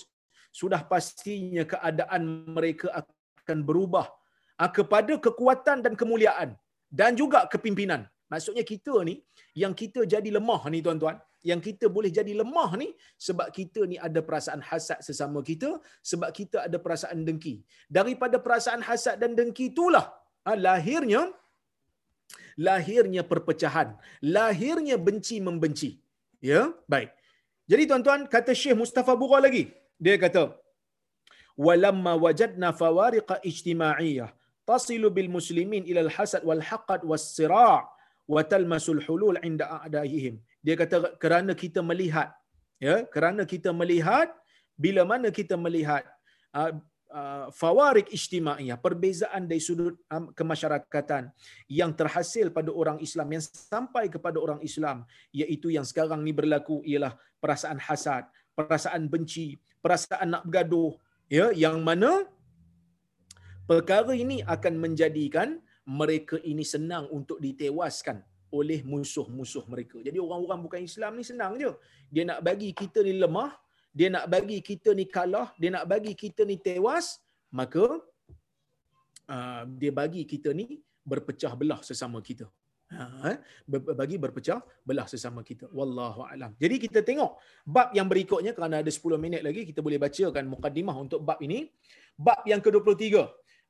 sudah 0.52 0.84
pastinya 0.84 1.64
keadaan 1.64 2.44
mereka 2.50 2.92
akan 2.92 3.64
berubah. 3.64 4.06
Ah, 4.06 4.21
kepada 4.78 5.14
kekuatan 5.26 5.82
dan 5.86 5.94
kemuliaan 6.02 6.54
dan 7.00 7.18
juga 7.22 7.48
kepimpinan. 7.54 8.06
Maksudnya 8.32 8.64
kita 8.72 8.94
ni 9.08 9.16
yang 9.62 9.74
kita 9.82 10.08
jadi 10.14 10.30
lemah 10.38 10.62
ni 10.74 10.80
tuan-tuan, 10.86 11.18
yang 11.50 11.60
kita 11.68 11.86
boleh 11.96 12.12
jadi 12.18 12.32
lemah 12.42 12.70
ni 12.82 12.88
sebab 13.28 13.48
kita 13.58 13.84
ni 13.92 13.98
ada 14.08 14.20
perasaan 14.28 14.62
hasad 14.70 15.00
sesama 15.08 15.40
kita, 15.50 15.70
sebab 16.12 16.30
kita 16.40 16.58
ada 16.68 16.78
perasaan 16.86 17.28
dengki. 17.28 17.56
Daripada 17.98 18.40
perasaan 18.46 18.82
hasad 18.90 19.20
dan 19.24 19.36
dengki 19.40 19.66
itulah 19.74 20.06
ha, 20.48 20.56
lahirnya 20.68 21.22
lahirnya 22.68 23.24
perpecahan, 23.32 23.90
lahirnya 24.38 24.96
benci 25.08 25.38
membenci. 25.48 25.92
Ya, 26.40 26.62
baik. 26.92 27.12
Jadi 27.72 27.84
tuan-tuan 27.90 28.22
kata 28.36 28.52
Syekh 28.62 28.78
Mustafa 28.82 29.14
Bura 29.20 29.40
lagi. 29.44 29.64
Dia 30.02 30.16
kata 30.18 30.44
walamma 31.68 32.14
wajadna 32.26 32.70
fawariqa 32.80 33.36
ijtima'iyyah 33.50 34.30
tasilu 34.72 35.10
bil 35.18 35.30
muslimin 35.38 35.84
ila 35.92 36.02
al 36.08 36.12
hasad 36.18 36.42
wal 36.50 36.64
haqad 36.70 37.02
was 37.12 37.26
sira' 37.38 37.82
wa 38.34 38.42
talmasul 38.52 39.02
hulul 39.06 39.40
inda 39.50 39.66
a'daihim 39.78 40.36
dia 40.66 40.76
kata 40.82 40.98
kerana 41.24 41.52
kita 41.64 41.82
melihat 41.90 42.30
ya 42.88 42.96
kerana 43.16 43.44
kita 43.54 43.70
melihat 43.82 44.30
bila 44.84 45.02
mana 45.12 45.30
kita 45.40 45.56
melihat 45.66 46.04
uh, 46.58 46.72
uh, 47.12 47.48
fawarik 47.54 48.08
ijtimaiyah 48.18 48.78
perbezaan 48.86 49.46
dari 49.50 49.62
sudut 49.62 49.96
um, 50.10 50.32
kemasyarakatan 50.40 51.30
yang 51.68 51.92
terhasil 52.00 52.50
pada 52.58 52.72
orang 52.82 52.98
Islam 53.08 53.28
yang 53.36 53.44
sampai 53.44 54.08
kepada 54.08 54.38
orang 54.40 54.62
Islam 54.70 55.04
iaitu 55.36 55.70
yang 55.76 55.86
sekarang 55.86 56.24
ni 56.26 56.34
berlaku 56.34 56.82
ialah 56.88 57.14
perasaan 57.44 57.78
hasad 57.78 58.26
perasaan 58.56 59.12
benci 59.12 59.60
perasaan 59.84 60.40
nak 60.40 60.44
bergaduh 60.48 60.96
ya 61.28 61.52
yang 61.54 61.80
mana 61.84 62.26
perkara 63.70 64.14
ini 64.14 64.40
akan 64.46 64.74
menjadikan 64.84 65.62
mereka 66.00 66.38
ini 66.52 66.64
senang 66.74 67.06
untuk 67.10 67.38
ditewaskan 67.46 68.22
oleh 68.52 68.80
musuh-musuh 68.92 69.64
mereka. 69.72 69.98
Jadi 70.08 70.18
orang-orang 70.20 70.60
bukan 70.66 70.82
Islam 70.84 71.12
ni 71.20 71.24
senang 71.32 71.56
je. 71.56 71.72
Dia 72.14 72.24
nak 72.30 72.40
bagi 72.48 72.70
kita 72.76 73.00
ni 73.08 73.14
lemah, 73.24 73.52
dia 73.96 74.08
nak 74.12 74.26
bagi 74.28 74.60
kita 74.70 74.92
ni 75.00 75.06
kalah, 75.08 75.56
dia 75.62 75.72
nak 75.76 75.86
bagi 75.88 76.14
kita 76.24 76.44
ni 76.44 76.60
tewas, 76.60 77.20
maka 77.60 77.86
uh, 79.36 79.64
dia 79.82 79.92
bagi 79.96 80.24
kita 80.28 80.52
ni 80.52 80.84
berpecah 81.08 81.56
belah 81.56 81.80
sesama 81.90 82.20
kita. 82.20 82.48
Ha, 82.92 83.32
eh? 83.32 83.38
bagi 83.72 84.20
berpecah 84.20 84.60
belah 84.84 85.08
sesama 85.08 85.42
kita. 85.48 85.72
Wallahu 85.72 86.28
alam. 86.28 86.52
Jadi 86.60 86.76
kita 86.76 87.00
tengok 87.08 87.40
bab 87.64 87.96
yang 87.96 88.08
berikutnya 88.12 88.52
kerana 88.52 88.84
ada 88.84 88.92
10 88.92 89.16
minit 89.16 89.42
lagi 89.48 89.64
kita 89.64 89.80
boleh 89.80 89.96
bacakan 89.96 90.44
mukadimah 90.52 90.96
untuk 91.00 91.24
bab 91.24 91.40
ini. 91.40 91.72
Bab 92.20 92.44
yang 92.44 92.60
ke-23 92.60 93.16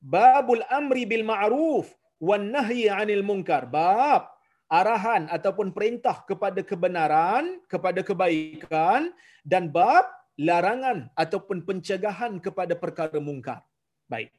babul 0.02 0.66
amri 0.68 1.06
bil 1.06 1.24
ma'ruf 1.32 1.88
wan 2.20 2.50
nahyi 2.56 2.90
'anil 2.90 3.24
munkar. 3.30 3.70
Bab 3.70 4.34
arahan 4.80 5.28
ataupun 5.36 5.70
perintah 5.78 6.24
kepada 6.30 6.62
kebenaran 6.70 7.62
kepada 7.72 8.02
kebaikan 8.10 9.14
dan 9.46 9.70
bab 9.78 10.06
larangan 10.40 11.00
ataupun 11.24 11.62
pencegahan 11.68 12.40
kepada 12.46 12.74
perkara 12.84 13.20
mungkar 13.22 13.62
baik. 14.12 14.32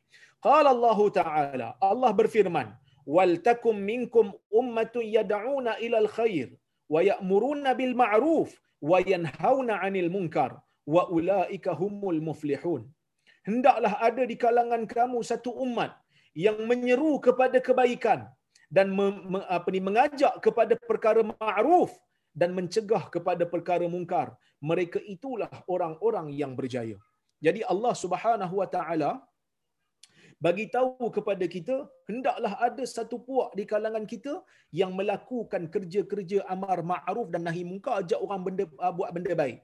Qala 0.47 0.75
Allah 0.75 0.99
taala 1.19 1.69
Allah 1.89 2.11
berfirman 2.21 2.69
wal 3.15 3.35
takum 3.49 3.77
minkum 3.91 4.27
ummatun 4.61 5.07
yad'una 5.17 5.79
ila 5.85 5.97
al 6.05 6.11
khair 6.17 6.49
wa 6.95 7.01
ya'muruna 7.11 7.71
bil 7.81 7.95
ma'ruf 8.03 8.51
wa 8.91 8.99
yanhauna 9.13 9.79
'anil 9.85 10.11
munkar 10.17 10.51
wa 10.95 11.07
ulaika 11.17 11.77
humul 11.81 12.19
muflihun 12.29 12.83
hendaklah 13.49 13.95
ada 14.09 14.23
di 14.31 14.37
kalangan 14.45 14.83
kamu 14.95 15.19
satu 15.31 15.51
umat 15.65 15.93
yang 16.45 16.59
menyeru 16.71 17.13
kepada 17.27 17.59
kebaikan 17.69 18.21
dan 18.77 18.89
apa 19.57 19.69
ni 19.75 19.81
mengajak 19.89 20.35
kepada 20.45 20.75
perkara 20.91 21.21
ma'ruf 21.33 21.93
dan 22.41 22.51
mencegah 22.59 23.05
kepada 23.15 23.45
perkara 23.55 23.87
mungkar. 23.95 24.29
Mereka 24.71 24.99
itulah 25.15 25.53
orang-orang 25.75 26.33
yang 26.41 26.53
berjaya. 26.59 26.97
Jadi 27.45 27.61
Allah 27.73 27.95
Subhanahu 28.03 28.55
wa 28.63 28.69
taala 28.75 29.11
bagi 30.45 30.65
tahu 30.75 31.07
kepada 31.17 31.45
kita 31.55 31.77
hendaklah 32.09 32.53
ada 32.67 32.85
satu 32.95 33.17
puak 33.27 33.51
di 33.59 33.65
kalangan 33.73 34.07
kita 34.13 34.33
yang 34.81 34.91
melakukan 34.99 35.71
kerja-kerja 35.75 36.39
amar 36.55 36.79
ma'ruf 36.93 37.29
dan 37.35 37.43
nahi 37.47 37.63
munkar 37.69 37.95
ajak 38.03 38.19
orang 38.27 38.43
benda 38.47 38.65
buat 38.99 39.11
benda 39.15 39.33
baik. 39.43 39.59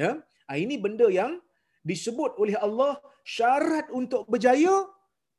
Ya? 0.00 0.10
Ah, 0.50 0.58
ini 0.64 0.74
benda 0.84 1.06
yang 1.20 1.32
disebut 1.80 2.36
oleh 2.42 2.56
Allah 2.66 3.00
syarat 3.24 3.86
untuk 4.00 4.28
berjaya 4.32 4.84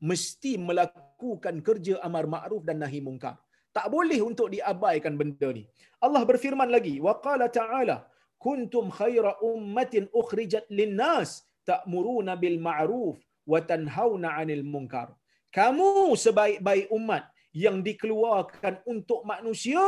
mesti 0.02 0.58
melakukan 0.58 1.62
kerja 1.68 2.02
amar 2.08 2.26
ma'ruf 2.26 2.64
dan 2.66 2.82
nahi 2.82 3.00
mungkar. 3.08 3.38
Tak 3.72 3.88
boleh 3.88 4.20
untuk 4.20 4.52
diabaikan 4.52 5.16
benda 5.16 5.50
ni. 5.56 5.64
Allah 6.04 6.24
berfirman 6.28 6.70
lagi, 6.76 7.00
wa 7.00 7.14
qala 7.26 7.48
ta'ala, 7.48 7.98
kuntum 8.42 8.90
khaira 8.90 9.38
ummatin 9.40 10.10
ukhrijat 10.12 10.66
linnas 10.74 11.46
ta'muruna 11.70 12.34
bil 12.44 12.58
ma'ruf 12.68 13.16
wa 13.52 13.60
tanhauna 13.62 14.30
'anil 14.36 14.66
munkar. 14.66 15.14
Kamu 15.54 16.16
sebaik-baik 16.26 16.88
umat 16.98 17.24
yang 17.52 17.84
dikeluarkan 17.88 18.82
untuk 18.88 19.22
manusia 19.28 19.80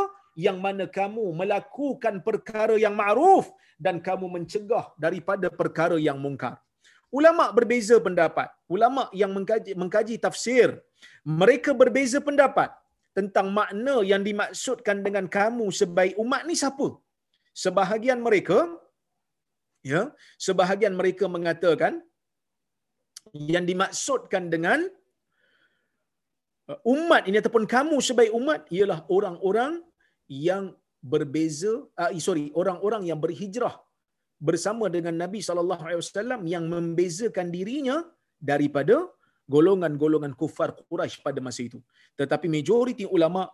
yang 0.46 0.58
mana 0.66 0.86
kamu 0.98 1.24
melakukan 1.42 2.16
perkara 2.28 2.76
yang 2.84 2.96
ma'ruf 3.02 3.48
dan 3.86 3.98
kamu 4.08 4.26
mencegah 4.36 4.86
daripada 5.06 5.48
perkara 5.62 5.98
yang 6.08 6.18
mungkar. 6.26 6.56
Ulama 7.14 7.46
berbeza 7.58 7.96
pendapat. 8.02 8.50
Ulama 8.76 9.06
yang 9.22 9.32
mengkaji, 9.38 9.72
mengkaji 9.78 10.16
tafsir, 10.18 10.82
mereka 11.22 11.72
berbeza 11.82 12.18
pendapat 12.18 12.74
tentang 13.18 13.48
makna 13.58 13.96
yang 14.12 14.26
dimaksudkan 14.26 15.06
dengan 15.06 15.26
kamu 15.38 15.66
sebaik 15.80 16.18
umat 16.24 16.42
ni 16.50 16.58
siapa? 16.58 16.88
Sebahagian 17.54 18.18
mereka 18.18 18.66
ya, 19.86 20.10
sebahagian 20.42 20.98
mereka 20.98 21.30
mengatakan 21.30 22.02
yang 23.38 23.66
dimaksudkan 23.70 24.50
dengan 24.54 24.90
uh, 26.72 26.80
umat 26.96 27.30
ini 27.30 27.38
ataupun 27.44 27.70
kamu 27.76 27.96
sebaik 28.02 28.34
umat 28.42 28.66
ialah 28.74 29.06
orang-orang 29.18 29.86
yang 30.34 30.64
berbeza 31.14 31.74
uh, 32.02 32.12
sorry 32.28 32.46
orang-orang 32.62 33.04
yang 33.10 33.20
berhijrah 33.26 33.76
bersama 34.48 34.86
dengan 34.96 35.16
Nabi 35.24 35.40
sallallahu 35.48 35.84
alaihi 35.88 36.00
wasallam 36.04 36.42
yang 36.54 36.66
membezakan 36.74 37.48
dirinya 37.56 37.98
daripada 38.52 38.98
golongan-golongan 39.54 40.34
kufar 40.42 40.70
Quraisy 40.90 41.20
pada 41.28 41.40
masa 41.48 41.62
itu. 41.68 41.80
Tetapi 42.20 42.48
majoriti 42.56 43.06
ulama 43.18 43.48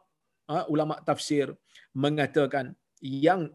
uh, 0.53 0.65
ulama 0.73 0.97
tafsir 1.09 1.53
mengatakan 1.93 2.73
yang 3.01 3.49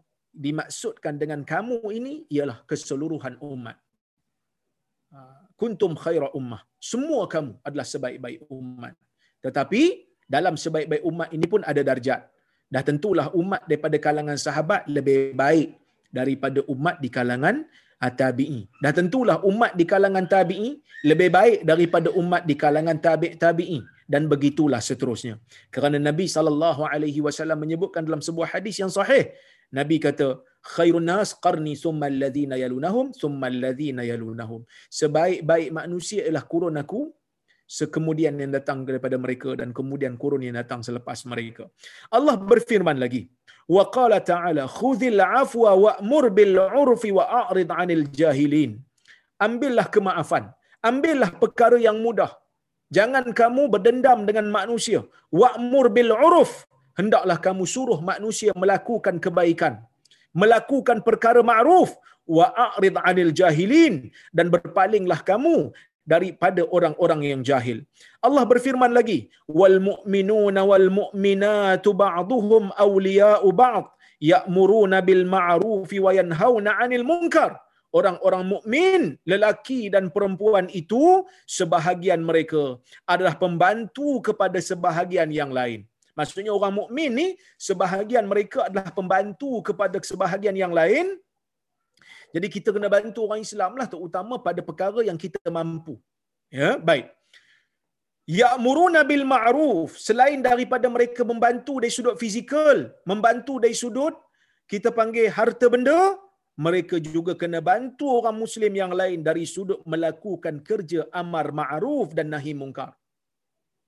dimaksudkan 0.45 1.15
dengan 1.21 1.41
kamu 1.47 1.79
ini 1.95 2.13
ialah 2.35 2.63
keseluruhan 2.69 3.35
umat. 3.39 3.77
Uh, 5.15 5.43
kuntum 5.59 5.95
khaira 5.95 6.27
ummah. 6.39 6.61
Semua 6.91 7.23
kamu 7.31 7.55
adalah 7.67 7.87
sebaik-baik 7.87 8.39
umat. 8.51 8.95
Tetapi 9.39 9.81
dalam 10.35 10.55
sebaik-baik 10.59 11.03
umat 11.07 11.29
ini 11.31 11.45
pun 11.47 11.61
ada 11.63 11.81
darjat. 11.89 12.27
Dah 12.73 12.83
tentulah 12.83 13.29
umat 13.37 13.61
daripada 13.69 13.97
kalangan 14.01 14.37
sahabat 14.37 14.89
lebih 14.89 15.37
baik 15.37 15.77
daripada 16.09 16.59
umat 16.73 16.97
di 17.03 17.09
kalangan 17.11 17.65
tabi'i. 18.01 18.61
Dah 18.83 18.93
tentulah 18.93 19.37
umat 19.49 19.73
di 19.79 19.85
kalangan 19.87 20.25
tabi'i 20.29 20.77
lebih 21.05 21.29
baik 21.33 21.57
daripada 21.69 22.09
umat 22.21 22.43
di 22.49 22.55
kalangan 22.57 22.97
tabi' 23.01 23.37
tabi'i 23.37 23.79
dan 24.05 24.29
begitulah 24.29 24.81
seterusnya. 24.81 25.41
Kerana 25.73 25.97
Nabi 25.97 26.25
sallallahu 26.29 26.85
alaihi 26.85 27.21
wasallam 27.25 27.61
menyebutkan 27.65 28.05
dalam 28.05 28.21
sebuah 28.21 28.53
hadis 28.53 28.77
yang 28.81 28.91
sahih, 28.93 29.33
Nabi 29.73 29.97
kata, 29.97 30.27
"Khairun 30.61 31.05
nas 31.09 31.33
qarni 31.33 31.73
summa 31.73 32.05
alladhina 32.11 32.55
yalunahum 32.63 33.13
summa 33.17 33.49
alladhina 33.49 34.05
yalunahum." 34.05 34.61
Sebaik-baik 34.99 35.73
manusia 35.73 36.21
ialah 36.25 36.45
kurun 36.45 36.77
aku, 36.77 37.09
sekemudian 37.65 38.37
yang 38.41 38.53
datang 38.53 38.85
daripada 38.87 39.17
mereka 39.17 39.57
dan 39.59 39.69
kemudian 39.77 40.13
kurun 40.21 40.45
yang 40.45 40.57
datang 40.61 40.81
selepas 40.87 41.25
mereka. 41.25 41.65
Allah 42.13 42.37
berfirman 42.37 42.97
lagi, 43.03 43.21
wa 43.75 43.83
qala 43.89 44.21
ta'ala 44.31 44.69
khudhil 44.69 45.19
afwa 45.21 45.73
wa'mur 45.85 46.29
bil 46.37 46.55
'urfi 46.61 47.09
wa 47.17 47.25
a'rid 47.41 47.69
'anil 47.73 48.05
jahilin. 48.21 48.77
Ambillah 49.45 49.87
kemaafan, 49.95 50.53
ambillah 50.89 51.31
perkara 51.41 51.77
yang 51.87 51.99
mudah. 52.05 52.31
Jangan 52.93 53.25
kamu 53.33 53.67
berdendam 53.73 54.23
dengan 54.29 54.47
manusia. 54.57 55.01
Wa'mur 55.33 55.89
bil 55.97 56.13
'urf. 56.13 56.69
Hendaklah 56.95 57.37
kamu 57.45 57.63
suruh 57.67 57.99
manusia 57.99 58.55
melakukan 58.55 59.19
kebaikan, 59.19 59.83
melakukan 60.31 61.03
perkara 61.03 61.41
ma'ruf 61.43 61.91
wa 62.23 62.45
a'rid 62.65 62.95
'anil 63.03 63.33
jahilin 63.39 63.95
dan 64.37 64.47
berpalinglah 64.53 65.19
kamu 65.29 65.75
daripada 66.05 66.61
orang-orang 66.69 67.21
yang 67.25 67.41
jahil. 67.41 67.81
Allah 68.21 68.45
berfirman 68.45 68.93
lagi, 68.93 69.27
wal 69.49 69.81
mu'minuna 69.81 70.61
wal 70.63 70.87
mu'minatu 70.93 71.97
ba'duhum 71.97 72.71
awliya'u 72.77 73.49
ba'd 73.49 73.89
ya'muruna 74.21 75.01
bil 75.01 75.25
ma'ruf 75.25 75.89
wa 75.89 76.11
yanhauna 76.13 76.77
'anil 76.79 77.03
munkar. 77.03 77.59
Orang-orang 77.95 78.43
mukmin, 78.43 79.01
lelaki 79.23 79.87
dan 79.87 80.11
perempuan 80.11 80.67
itu 80.67 81.23
sebahagian 81.47 82.19
mereka 82.27 82.75
adalah 83.07 83.39
pembantu 83.39 84.19
kepada 84.19 84.59
sebahagian 84.59 85.31
yang 85.31 85.49
lain. 85.49 85.87
Maksudnya 86.15 86.51
orang 86.51 86.75
mukmin 86.75 87.11
ni 87.11 87.27
sebahagian 87.55 88.27
mereka 88.27 88.67
adalah 88.67 88.91
pembantu 88.91 89.63
kepada 89.63 89.99
sebahagian 89.99 90.55
yang 90.55 90.75
lain 90.75 91.19
jadi 92.35 92.47
kita 92.55 92.69
kena 92.75 92.91
bantu 92.95 93.19
orang 93.27 93.41
Islam 93.47 93.71
lah 93.79 93.87
terutama 93.93 94.35
pada 94.47 94.59
perkara 94.69 94.99
yang 95.09 95.15
kita 95.23 95.39
mampu. 95.57 95.95
Ya, 96.51 96.71
baik. 96.89 97.07
Ya'muruna 98.39 99.01
bil 99.09 99.23
ma'ruf 99.33 99.95
selain 100.07 100.39
daripada 100.47 100.87
mereka 100.95 101.21
membantu 101.31 101.73
dari 101.79 101.93
sudut 101.97 102.15
fizikal, 102.21 102.91
membantu 103.11 103.53
dari 103.63 103.77
sudut 103.81 104.15
kita 104.71 104.89
panggil 104.97 105.29
harta 105.37 105.69
benda, 105.73 105.99
mereka 106.65 106.97
juga 106.97 107.37
kena 107.41 107.61
bantu 107.69 108.09
orang 108.17 108.35
muslim 108.43 108.73
yang 108.81 108.91
lain 109.01 109.21
dari 109.27 109.45
sudut 109.53 109.79
melakukan 109.93 110.59
kerja 110.69 111.07
amar 111.21 111.55
ma'ruf 111.59 112.11
dan 112.17 112.33
nahi 112.35 112.51
mungkar. 112.51 112.91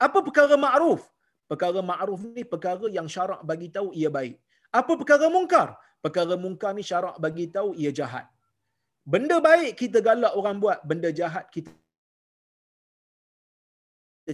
Apa 0.07 0.21
perkara 0.21 0.55
ma'ruf? 0.55 1.03
Perkara 1.51 1.81
ma'ruf 1.91 2.21
ni 2.37 2.47
perkara 2.53 2.87
yang 2.97 3.09
syarak 3.11 3.43
bagi 3.51 3.67
tahu 3.75 3.91
ia 3.91 4.07
baik. 4.07 4.39
Apa 4.79 4.93
perkara 5.01 5.27
mungkar? 5.35 5.75
Perkara 6.05 6.35
mungkar 6.37 6.71
ni 6.77 6.85
syarak 6.85 7.17
bagi 7.17 7.49
tahu 7.49 7.73
ia 7.73 7.91
jahat. 7.99 8.29
Benda 9.13 9.37
baik 9.49 9.71
kita 9.81 9.99
galak 10.07 10.33
orang 10.39 10.57
buat, 10.63 10.79
benda 10.89 11.09
jahat 11.19 11.45
kita 11.55 11.71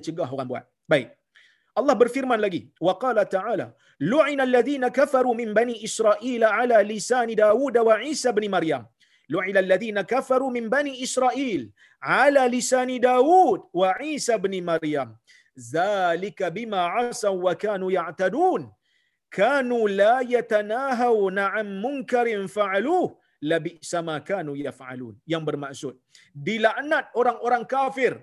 cegah 0.05 0.29
orang 0.35 0.47
buat. 0.51 0.65
Baik. 0.91 1.09
Allah 1.79 1.95
berfirman 2.01 2.39
lagi, 2.45 2.61
wa 2.87 2.93
qala 3.03 3.23
ta'ala, 3.35 3.67
lu'ina 4.11 4.43
alladhina 4.47 4.87
kafaru 4.97 5.31
min 5.39 5.49
bani 5.57 5.75
Israel 5.87 6.41
ala 6.57 6.77
lisan 6.91 7.29
Dawud 7.43 7.77
wa 7.89 7.95
Isa 8.13 8.29
bin 8.37 8.45
Maryam. 8.55 8.83
Lu'ina 9.33 9.59
alladhina 9.65 10.01
kafaru 10.13 10.47
min 10.57 10.65
bani 10.75 10.93
Israel 11.05 11.61
ala 12.21 12.43
lisan 12.55 12.91
Dawud 13.07 13.59
wa 13.81 13.91
Isa 14.13 14.35
bin 14.43 14.55
Maryam. 14.71 15.09
Zalika 15.73 16.45
bima 16.57 16.81
asaw 17.01 17.35
wa 17.47 17.53
kanu 17.63 17.87
ya'tadun. 17.97 18.61
Kanu 19.39 19.79
la 19.99 20.15
yatanahawna 20.35 21.43
'an 21.57 21.67
munkarin 21.85 22.41
fa'aluhu 22.55 23.13
labi 23.51 23.73
sama 23.91 24.15
kanu 24.29 24.53
yaf'alun 24.65 25.15
yang 25.33 25.43
bermaksud 25.49 25.95
dilaknat 26.47 27.05
orang-orang 27.21 27.63
kafir 27.73 28.13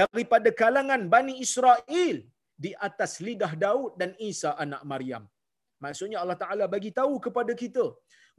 daripada 0.00 0.48
kalangan 0.60 1.02
Bani 1.14 1.34
Israel 1.44 2.16
di 2.64 2.70
atas 2.86 3.12
lidah 3.26 3.52
Daud 3.64 3.92
dan 4.00 4.10
Isa 4.30 4.50
anak 4.64 4.82
Maryam. 4.92 5.24
Maksudnya 5.84 6.18
Allah 6.22 6.38
Taala 6.42 6.64
bagi 6.74 6.90
tahu 7.00 7.14
kepada 7.26 7.52
kita, 7.62 7.84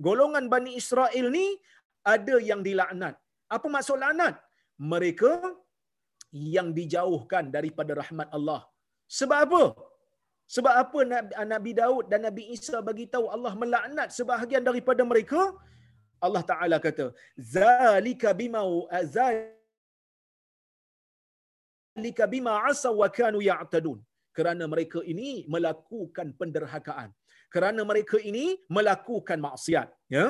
golongan 0.07 0.45
Bani 0.53 0.71
Israel 0.81 1.25
ni 1.37 1.47
ada 2.13 2.35
yang 2.49 2.61
dilaknat. 2.67 3.15
Apa 3.55 3.67
maksud 3.75 3.97
laknat? 4.03 4.35
Mereka 4.93 5.33
yang 6.55 6.67
dijauhkan 6.77 7.45
daripada 7.55 7.91
rahmat 8.01 8.29
Allah. 8.37 8.61
Sebab 9.19 9.39
apa? 9.45 9.63
Sebab 10.55 10.73
apa 10.83 10.99
Nabi 11.55 11.71
Daud 11.81 12.05
dan 12.11 12.21
Nabi 12.27 12.43
Isa 12.55 12.77
bagi 12.87 13.05
tahu 13.13 13.25
Allah 13.35 13.53
melaknat 13.61 14.09
sebahagian 14.17 14.63
daripada 14.69 15.03
mereka? 15.11 15.41
Allah 16.25 16.43
Taala 16.51 16.77
kata 16.85 17.05
zalika 17.55 18.29
bima 18.41 18.61
zalika 19.15 19.49
bima 22.33 22.53
asaw 22.69 22.93
wa 23.01 23.09
kanu 23.19 23.39
ya'tadun. 23.51 23.99
Kerana 24.37 24.63
mereka 24.73 24.99
ini 25.13 25.29
melakukan 25.53 26.27
penderhakaan. 26.39 27.09
Kerana 27.53 27.81
mereka 27.91 28.17
ini 28.29 28.45
melakukan 28.75 29.39
maksiat 29.47 29.87
ya. 30.15 30.25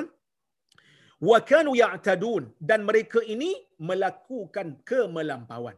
Wa 1.30 1.38
kanu 1.50 1.72
ya'tadun. 1.82 2.44
Dan 2.70 2.80
mereka 2.88 3.20
ini 3.34 3.50
melakukan 3.90 4.68
kemelampauan 4.90 5.76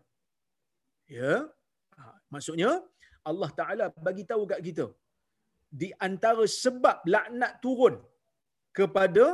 ya. 1.18 1.32
Ha, 1.98 2.02
maksudnya 2.34 2.70
Allah 3.30 3.50
Taala 3.58 3.84
bagi 4.06 4.24
tahu 4.30 4.42
kat 4.52 4.60
kita 4.68 4.86
di 5.80 5.88
antara 6.06 6.44
sebab 6.62 6.96
laknat 7.14 7.52
turun 7.64 7.94
kepada 8.78 9.26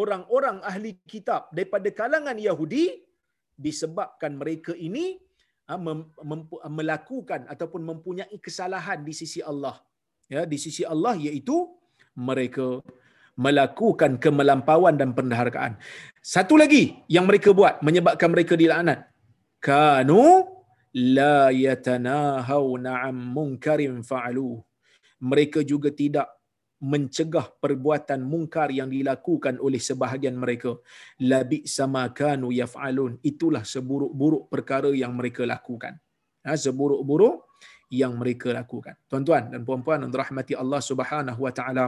orang-orang 0.00 0.60
ahli 0.70 0.90
kitab 1.12 1.48
daripada 1.56 1.88
kalangan 2.00 2.36
Yahudi 2.48 2.84
disebabkan 3.56 4.36
mereka 4.40 4.72
ini 4.76 5.16
ha, 5.64 5.80
melakukan 6.78 7.48
ataupun 7.52 7.82
mempunyai 7.90 8.36
kesalahan 8.46 9.00
di 9.08 9.14
sisi 9.16 9.40
Allah. 9.40 9.80
Ya, 10.28 10.42
di 10.52 10.58
sisi 10.60 10.82
Allah 10.84 11.14
iaitu 11.16 11.56
mereka 12.28 12.82
melakukan 13.44 14.16
kemelampauan 14.24 14.96
dan 15.00 15.10
penderhakaan. 15.16 15.72
Satu 16.34 16.56
lagi 16.62 16.84
yang 17.06 17.28
mereka 17.28 17.52
buat 17.52 17.80
menyebabkan 17.86 18.32
mereka 18.34 18.56
dilaknat. 18.56 19.06
Kanu 19.60 20.22
la 20.92 21.52
yatanahawna 21.52 22.92
am 23.08 23.16
munkarin 23.36 24.00
fa'alu. 24.00 24.60
Mereka 25.20 25.64
juga 25.64 25.88
tidak 25.92 26.28
mencegah 26.92 27.46
perbuatan 27.62 28.22
mungkar 28.22 28.70
yang 28.78 28.86
dilakukan 28.86 29.58
oleh 29.66 29.80
sebahagian 29.88 30.38
mereka. 30.38 30.78
Labi 31.30 31.66
sama 31.66 32.06
kanu 32.14 32.54
yaf'alun. 32.54 33.18
Itulah 33.30 33.66
seburuk-buruk 33.66 34.46
perkara 34.52 34.90
yang 35.02 35.12
mereka 35.18 35.42
lakukan. 35.42 35.98
Ha, 36.46 36.54
seburuk-buruk 36.54 37.42
yang 37.90 38.14
mereka 38.20 38.54
lakukan. 38.54 38.94
Tuan-tuan 39.10 39.50
dan 39.50 39.60
puan-puan 39.66 39.98
yang 40.06 40.12
dirahmati 40.14 40.54
Allah 40.54 40.80
Subhanahu 40.82 41.42
wa 41.46 41.54
taala 41.54 41.86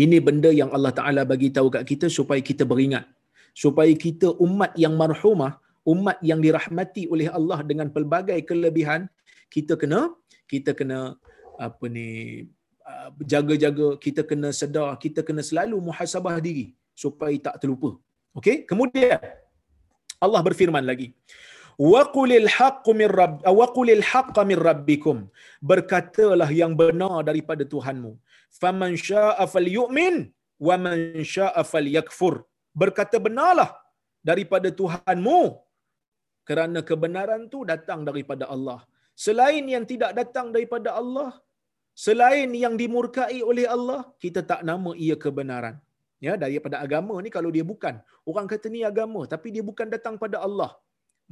Ini 0.00 0.18
benda 0.24 0.48
yang 0.48 0.72
Allah 0.72 0.92
Taala 0.96 1.22
bagi 1.28 1.52
tahu 1.52 1.68
kat 1.68 1.84
kita 1.84 2.06
supaya 2.08 2.40
kita 2.40 2.64
beringat. 2.64 3.04
Supaya 3.52 3.92
kita 3.92 4.32
umat 4.40 4.72
yang 4.80 4.96
marhumah, 4.96 5.60
umat 5.84 6.16
yang 6.24 6.40
dirahmati 6.40 7.04
oleh 7.12 7.28
Allah 7.28 7.60
dengan 7.66 7.92
pelbagai 7.92 8.38
kelebihan, 8.48 9.12
kita 9.52 9.76
kena 9.76 10.08
kita 10.48 10.72
kena 10.72 11.20
apa 11.60 11.84
ni 11.90 12.08
jaga-jaga, 13.32 13.88
kita 14.04 14.22
kena 14.30 14.50
sedar, 14.60 14.90
kita 15.04 15.20
kena 15.28 15.42
selalu 15.48 15.76
muhasabah 15.88 16.36
diri 16.46 16.66
supaya 17.02 17.36
tak 17.46 17.56
terlupa. 17.62 17.90
Okey? 18.38 18.56
Kemudian 18.70 19.18
Allah 20.24 20.40
berfirman 20.48 20.84
lagi. 20.90 21.08
Wa 21.90 22.02
qulil 22.16 22.48
haqqu 22.56 22.90
min 23.00 23.08
rabb 23.18 23.34
wa 23.58 23.66
qulil 23.76 24.02
haqqa 24.10 24.42
min 24.50 24.58
rabbikum. 24.68 25.18
Berkatalah 25.70 26.50
yang 26.60 26.72
benar 26.80 27.16
daripada 27.28 27.62
Tuhanmu. 27.74 28.12
Faman 28.60 28.92
syaa'a 29.08 29.44
falyu'min 29.54 30.16
wa 30.68 30.76
man 30.86 30.98
syaa'a 31.34 31.62
falyakfur. 31.72 32.34
Berkata 32.82 33.16
benarlah 33.26 33.70
daripada 34.30 34.68
Tuhanmu 34.80 35.40
kerana 36.48 36.80
kebenaran 36.88 37.42
tu 37.52 37.58
datang 37.72 38.02
daripada 38.08 38.44
Allah. 38.54 38.80
Selain 39.24 39.64
yang 39.74 39.84
tidak 39.92 40.10
datang 40.18 40.46
daripada 40.54 40.94
Allah, 41.00 41.30
selain 42.04 42.50
yang 42.64 42.74
dimurkai 42.80 43.38
oleh 43.50 43.66
Allah, 43.76 44.00
kita 44.24 44.40
tak 44.50 44.60
nama 44.70 44.90
ia 45.06 45.16
kebenaran. 45.24 45.76
Ya, 46.26 46.32
daripada 46.42 46.76
agama 46.84 47.14
ni 47.24 47.30
kalau 47.36 47.50
dia 47.56 47.64
bukan, 47.72 47.94
orang 48.30 48.46
kata 48.52 48.66
ni 48.74 48.80
agama 48.92 49.20
tapi 49.32 49.48
dia 49.54 49.62
bukan 49.70 49.86
datang 49.94 50.14
pada 50.22 50.38
Allah, 50.46 50.70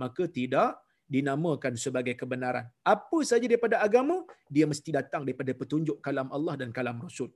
maka 0.03 0.25
tidak 0.39 0.71
dinamakan 1.15 1.75
sebagai 1.85 2.15
kebenaran. 2.21 2.67
Apa 2.95 3.19
saja 3.31 3.47
daripada 3.51 3.77
agama, 3.87 4.17
dia 4.55 4.67
mesti 4.71 4.91
datang 4.99 5.23
daripada 5.27 5.53
petunjuk 5.61 5.99
kalam 6.07 6.29
Allah 6.37 6.55
dan 6.61 6.71
kalam 6.77 6.99
Rasul. 7.07 7.31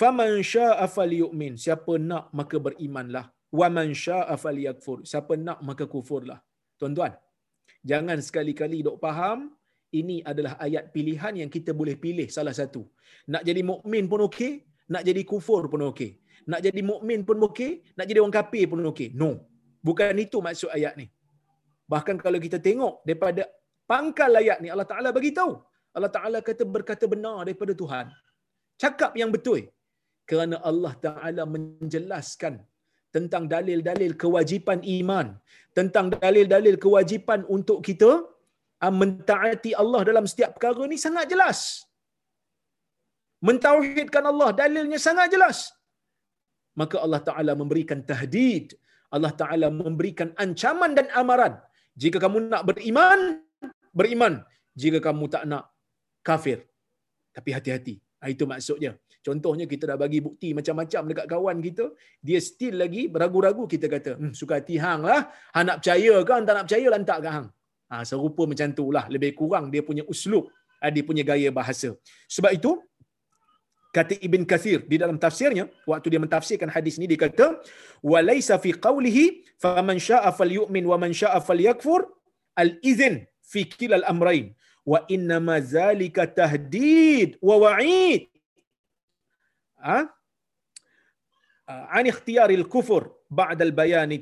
Faman 0.00 0.32
syaa'a 0.52 0.86
falyu'min. 0.96 1.54
Siapa 1.64 1.94
nak 2.10 2.24
maka 2.38 2.56
berimanlah. 2.66 3.26
Wa 3.58 3.68
man 3.76 3.94
syaa'a 4.04 4.34
falyakfur. 4.44 4.98
Siapa 5.10 5.38
nak 5.46 5.58
maka 5.68 5.84
kufurlah. 5.94 6.40
Tuan-tuan, 6.80 7.12
jangan 7.90 8.18
sekali-kali 8.18 8.82
dok 8.86 8.98
faham 9.04 9.54
ini 10.00 10.16
adalah 10.30 10.52
ayat 10.66 10.84
pilihan 10.94 11.34
yang 11.40 11.50
kita 11.56 11.70
boleh 11.80 11.94
pilih 12.04 12.26
salah 12.36 12.54
satu. 12.60 12.82
Nak 13.32 13.42
jadi 13.48 13.62
mukmin 13.70 14.04
pun 14.12 14.20
okey, 14.28 14.52
nak 14.92 15.02
jadi 15.08 15.22
kufur 15.30 15.62
pun 15.72 15.82
okey. 15.90 16.10
Nak 16.50 16.60
jadi 16.66 16.80
mukmin 16.90 17.20
pun 17.28 17.38
okey, 17.48 17.70
nak 17.96 18.06
jadi 18.08 18.18
orang 18.22 18.34
kafir 18.38 18.64
pun 18.70 18.82
okey. 18.92 19.08
No. 19.22 19.30
Bukan 19.86 20.16
itu 20.24 20.38
maksud 20.46 20.70
ayat 20.76 20.94
ni. 21.00 21.06
Bahkan 21.92 22.16
kalau 22.24 22.38
kita 22.46 22.58
tengok 22.66 22.94
daripada 23.06 23.42
pangkal 23.90 24.32
ayat 24.42 24.58
ni 24.64 24.68
Allah 24.74 24.88
Taala 24.92 25.08
bagi 25.16 25.32
tahu. 25.38 25.52
Allah 25.96 26.12
Taala 26.16 26.38
kata 26.48 26.64
berkata 26.76 27.04
benar 27.14 27.38
daripada 27.46 27.72
Tuhan. 27.82 28.06
Cakap 28.82 29.12
yang 29.20 29.30
betul. 29.36 29.60
Kerana 30.30 30.56
Allah 30.70 30.92
Taala 31.06 31.42
menjelaskan 31.54 32.54
tentang 33.14 33.44
dalil-dalil 33.54 34.12
kewajipan 34.22 34.82
iman, 34.98 35.26
tentang 35.78 36.06
dalil-dalil 36.10 36.74
kewajipan 36.84 37.46
untuk 37.56 37.78
kita 37.88 38.10
mentaati 39.00 39.70
Allah 39.82 40.00
dalam 40.08 40.24
setiap 40.30 40.50
perkara 40.56 40.82
ni 40.92 40.98
sangat 41.06 41.26
jelas. 41.32 41.58
Mentauhidkan 43.48 44.24
Allah 44.32 44.50
dalilnya 44.60 44.98
sangat 45.06 45.28
jelas. 45.34 45.58
Maka 46.80 46.96
Allah 47.04 47.20
Taala 47.28 47.52
memberikan 47.60 48.00
tahdid, 48.10 48.74
Allah 49.14 49.32
Taala 49.40 49.68
memberikan 49.70 50.30
ancaman 50.44 50.92
dan 50.98 51.06
amaran. 51.20 51.54
Jika 52.02 52.18
kamu 52.24 52.38
nak 52.52 52.62
beriman, 52.68 53.20
beriman. 53.98 54.34
Jika 54.74 54.98
kamu 55.06 55.24
tak 55.34 55.44
nak 55.50 55.70
kafir. 56.28 56.58
Tapi 57.36 57.50
hati-hati. 57.56 57.94
Ah, 58.18 58.30
itu 58.34 58.44
maksudnya. 58.52 58.92
Contohnya 59.26 59.64
kita 59.72 59.84
dah 59.90 59.96
bagi 60.04 60.18
bukti 60.26 60.48
macam-macam 60.58 61.02
dekat 61.10 61.26
kawan 61.32 61.58
kita, 61.66 61.84
dia 62.26 62.38
still 62.48 62.74
lagi 62.82 63.02
beragu-ragu 63.14 63.64
kita 63.74 63.86
kata, 63.94 64.12
hmm, 64.20 64.32
suka 64.40 64.60
hati 64.60 64.76
hang 64.84 65.00
lah, 65.10 65.20
hang 65.54 65.64
nak 65.68 65.76
percaya 65.80 66.14
ke, 66.26 66.30
hang 66.36 66.44
tak 66.48 66.54
nak 66.56 66.64
percaya 66.68 66.86
lantak 66.94 67.18
ke 67.24 67.28
hang. 67.36 67.46
Ha, 67.94 68.02
serupa 68.02 68.42
macam 68.50 68.68
tu 68.74 68.90
lah. 68.90 69.06
Lebih 69.06 69.38
kurang 69.38 69.70
dia 69.70 69.78
punya 69.88 70.02
uslub, 70.10 70.50
ah, 70.82 70.90
dia 70.90 71.06
punya 71.06 71.22
gaya 71.22 71.46
bahasa. 71.54 71.94
Sebab 72.26 72.50
itu, 72.58 72.82
kata 73.94 74.18
Ibn 74.18 74.42
Kathir 74.42 74.82
di 74.82 74.98
dalam 74.98 75.14
tafsirnya, 75.14 75.70
waktu 75.86 76.10
dia 76.10 76.18
mentafsirkan 76.18 76.66
hadis 76.74 76.98
ni, 76.98 77.06
dia 77.06 77.20
kata, 77.22 77.62
وَلَيْسَ 78.02 78.50
فِي 78.58 78.74
قَوْلِهِ 78.82 79.18
فَمَنْ 79.62 79.96
شَاءَ 80.02 80.24
فَلْيُؤْمِنْ 80.34 80.82
وَمَنْ 80.90 81.14
شَاءَ 81.14 81.38
فَلْيَكْفُرْ 81.38 82.00
الْإِذِنْ 82.58 83.14
فِي 83.46 83.60
كِلَ 83.70 83.94
الْأَمْرَيْنِ 84.02 84.46
وَإِنَّمَا 84.82 85.56
ذَلِكَ 85.70 86.16
تَهْدِيد 86.34 87.38
وَوَعِيدٍ 87.38 88.22
ha? 89.78 90.10
عن 91.68 92.04
اختيار 92.06 92.50
الكفر 92.50 93.12
بعد 93.30 93.62
البيان 93.62 94.12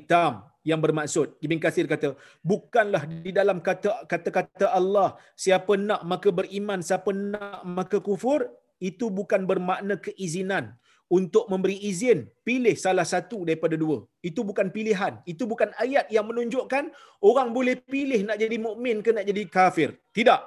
yang 0.69 0.79
bermaksud. 0.83 1.27
Ibn 1.45 1.59
Kasir 1.63 1.85
kata 1.93 2.15
bukanlah 2.51 3.03
di 3.25 3.31
dalam 3.39 3.59
kata 3.67 4.07
kata-kata 4.11 4.71
Allah 4.79 5.19
siapa 5.43 5.75
nak 5.87 6.01
maka 6.11 6.31
beriman 6.39 6.79
siapa 6.89 7.11
nak 7.11 7.61
maka 7.77 7.99
kufur 8.07 8.47
itu 8.89 9.07
bukan 9.19 9.43
bermakna 9.49 9.95
keizinan 10.05 10.75
untuk 11.11 11.45
memberi 11.51 11.77
izin. 11.89 12.25
Pilih 12.47 12.75
salah 12.85 13.05
satu 13.13 13.45
daripada 13.47 13.75
dua. 13.83 13.97
Itu 14.29 14.41
bukan 14.49 14.67
pilihan. 14.75 15.19
Itu 15.29 15.43
bukan 15.51 15.69
ayat 15.83 16.09
yang 16.15 16.25
menunjukkan 16.29 16.89
orang 17.29 17.49
boleh 17.57 17.75
pilih 17.93 18.25
nak 18.27 18.39
jadi 18.43 18.57
mukmin 18.57 19.05
ke 19.05 19.13
nak 19.15 19.27
jadi 19.29 19.43
kafir. 19.45 19.89
Tidak. 20.15 20.41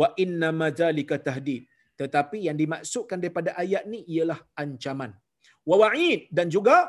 Wa 0.00 0.08
inna 0.24 0.50
mazalika 0.50 1.16
tahdid. 1.28 1.68
Tetapi 2.00 2.46
yang 2.46 2.56
dimaksudkan 2.58 3.18
daripada 3.22 3.54
ayat 3.62 3.84
ni 3.86 4.02
ialah 4.06 4.38
ancaman. 4.58 5.12
Wawa'id 5.68 6.32
dan 6.32 6.48
juga 6.48 6.88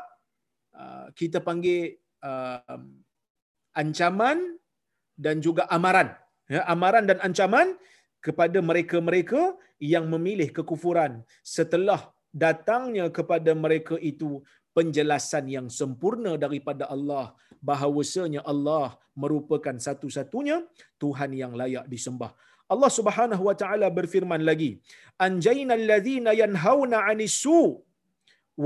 uh, 0.72 1.06
kita 1.12 1.38
panggil 1.44 1.99
uh, 2.24 2.80
ancaman 3.76 4.38
dan 5.16 5.38
juga 5.46 5.68
amaran. 5.76 6.16
Ya, 6.50 6.62
amaran 6.66 7.06
dan 7.06 7.18
ancaman 7.26 7.78
kepada 8.26 8.58
mereka-mereka 8.60 9.54
yang 9.80 10.06
memilih 10.12 10.48
kekufuran 10.56 11.22
setelah 11.56 12.00
datangnya 12.44 13.06
kepada 13.18 13.52
mereka 13.64 13.96
itu 14.10 14.42
penjelasan 14.76 15.44
yang 15.56 15.66
sempurna 15.78 16.32
daripada 16.44 16.86
Allah 16.94 17.34
bahawasanya 17.68 18.40
Allah 18.52 18.96
merupakan 19.22 19.76
satu-satunya 19.86 20.56
Tuhan 21.02 21.30
yang 21.42 21.52
layak 21.60 21.86
disembah. 21.90 22.32
Allah 22.70 22.90
Subhanahu 22.98 23.42
wa 23.50 23.56
taala 23.60 23.90
berfirman 23.98 24.42
lagi, 24.46 24.78
"Anjayna 25.26 25.74
alladhina 25.80 26.30
yanhauna 26.42 27.02
'anis 27.02 27.34
su 27.42 27.82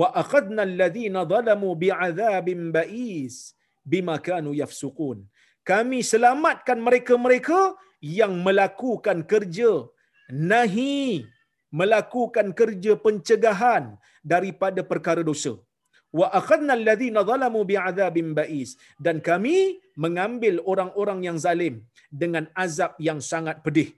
wa 0.00 0.08
akhadna 0.22 0.62
alladhina 0.68 1.22
zalamu 1.32 1.70
bi'adzabin 1.82 2.72
ba'is 2.76 3.36
bima 3.92 4.16
kanu 4.28 4.52
yafsukun." 4.62 5.18
Kami 5.70 5.98
selamatkan 6.12 6.78
mereka-mereka 6.86 7.60
yang 8.04 8.34
melakukan 8.46 9.24
kerja 9.32 9.70
nahi, 10.28 11.24
melakukan 11.80 12.52
kerja 12.58 12.92
pencegahan 13.04 13.96
daripada 14.32 14.80
perkara 14.92 15.24
dosa. 15.30 15.54
Wa 16.18 16.26
akhadna 16.38 16.72
alladhina 16.78 17.20
zalamu 17.30 17.60
bi'adzabin 17.70 18.28
ba'is 18.38 18.70
dan 19.04 19.16
kami 19.28 19.56
mengambil 20.04 20.54
orang-orang 20.72 21.20
yang 21.26 21.38
zalim 21.46 21.74
dengan 22.22 22.44
azab 22.64 22.92
yang 23.08 23.18
sangat 23.18 23.56
pedih 23.64 23.90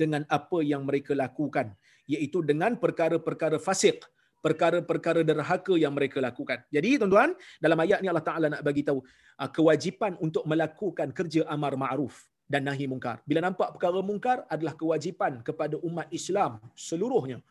dengan 0.00 0.22
apa 0.38 0.58
yang 0.70 0.82
mereka 0.88 1.12
lakukan 1.14 1.74
iaitu 2.14 2.38
dengan 2.50 2.78
perkara-perkara 2.84 3.58
fasik 3.66 3.98
perkara-perkara 4.46 5.26
derhaka 5.26 5.74
yang 5.74 5.90
mereka 5.98 6.22
lakukan. 6.22 6.62
Jadi 6.70 7.02
tuan-tuan, 7.02 7.34
dalam 7.58 7.78
ayat 7.82 7.98
ni 7.98 8.06
Allah 8.06 8.22
Taala 8.22 8.46
nak 8.54 8.62
bagi 8.62 8.86
tahu 8.86 9.02
ah, 9.42 9.50
kewajipan 9.50 10.14
untuk 10.22 10.46
melakukan 10.46 11.10
kerja 11.10 11.42
amar 11.50 11.74
ma'ruf 11.74 12.14
dan 12.46 12.62
nahi 12.70 12.86
mungkar. 12.86 13.18
Bila 13.26 13.42
nampak 13.42 13.74
perkara 13.74 13.98
mungkar 14.06 14.38
adalah 14.46 14.78
kewajipan 14.78 15.42
kepada 15.42 15.74
umat 15.82 16.06
Islam 16.14 16.62
seluruhnya 16.78 17.42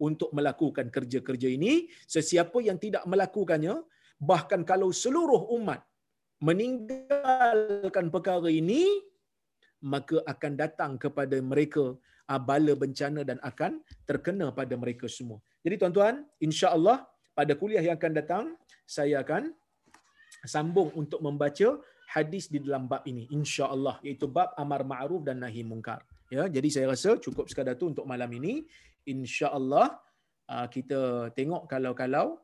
untuk 0.00 0.32
melakukan 0.32 0.88
kerja-kerja 0.88 1.52
ini. 1.52 1.92
Sesiapa 2.08 2.58
yang 2.64 2.80
tidak 2.80 3.04
melakukannya, 3.04 3.84
bahkan 4.16 4.64
kalau 4.64 4.88
seluruh 4.88 5.52
umat 5.60 5.84
meninggalkan 6.40 8.08
perkara 8.08 8.48
ini, 8.48 8.88
maka 9.84 10.24
akan 10.24 10.52
datang 10.56 10.92
kepada 10.96 11.36
mereka 11.44 11.92
bala 12.26 12.72
bencana 12.78 13.20
dan 13.26 13.38
akan 13.42 13.82
terkena 14.08 14.54
pada 14.54 14.74
mereka 14.78 15.06
semua. 15.10 15.38
Jadi 15.62 15.74
tuan-tuan, 15.80 16.24
insya-Allah 16.42 17.04
pada 17.32 17.52
kuliah 17.56 17.82
yang 17.82 17.96
akan 17.98 18.12
datang 18.12 18.44
saya 18.86 19.24
akan 19.24 19.52
sambung 20.44 20.90
untuk 20.98 21.20
membaca 21.22 21.78
hadis 22.12 22.52
di 22.52 22.60
dalam 22.60 22.84
bab 22.90 23.02
ini 23.08 23.24
insya-Allah 23.32 23.96
iaitu 24.04 24.28
bab 24.28 24.52
amar 24.60 24.84
ma'ruf 24.84 25.24
dan 25.24 25.40
nahi 25.40 25.64
mungkar. 25.64 26.04
Ya, 26.28 26.48
jadi 26.48 26.68
saya 26.72 26.86
rasa 26.92 27.20
cukup 27.20 27.48
sekadar 27.48 27.76
tu 27.76 27.92
untuk 27.92 28.08
malam 28.08 28.28
ini. 28.32 28.64
Insya-Allah 29.04 30.00
uh, 30.48 30.66
kita 30.68 31.32
tengok 31.36 31.68
kalau-kalau 31.68 32.40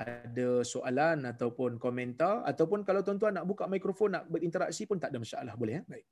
ada 0.00 0.64
soalan 0.64 1.28
ataupun 1.28 1.76
komentar 1.76 2.40
ataupun 2.48 2.84
kalau 2.88 3.04
tuan-tuan 3.04 3.36
nak 3.36 3.44
buka 3.44 3.68
mikrofon 3.68 4.16
nak 4.16 4.24
berinteraksi 4.32 4.88
pun 4.88 4.96
tak 4.96 5.12
ada 5.12 5.20
masalah 5.20 5.54
boleh 5.60 5.80
ya. 5.80 5.82
Baik. 5.84 6.06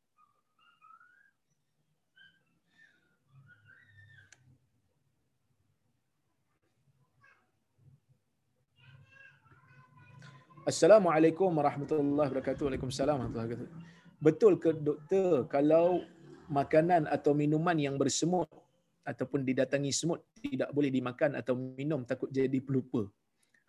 Assalamualaikum 10.68 11.48
warahmatullahi 11.56 12.28
wabarakatuh. 12.28 12.68
Waalaikumsalam 12.68 13.16
warahmatullahi 13.16 13.56
wabarakatuh. 13.56 13.80
Betul 14.20 14.60
ke 14.60 14.76
doktor 14.76 15.48
kalau 15.48 16.04
makanan 16.52 17.08
atau 17.08 17.32
minuman 17.32 17.72
yang 17.80 17.96
bersemut 17.96 18.52
ataupun 19.00 19.48
didatangi 19.48 19.88
semut 19.96 20.20
tidak 20.36 20.68
boleh 20.76 20.92
dimakan 20.92 21.40
atau 21.40 21.56
minum 21.56 22.04
takut 22.04 22.28
jadi 22.28 22.60
pelupa? 22.60 23.08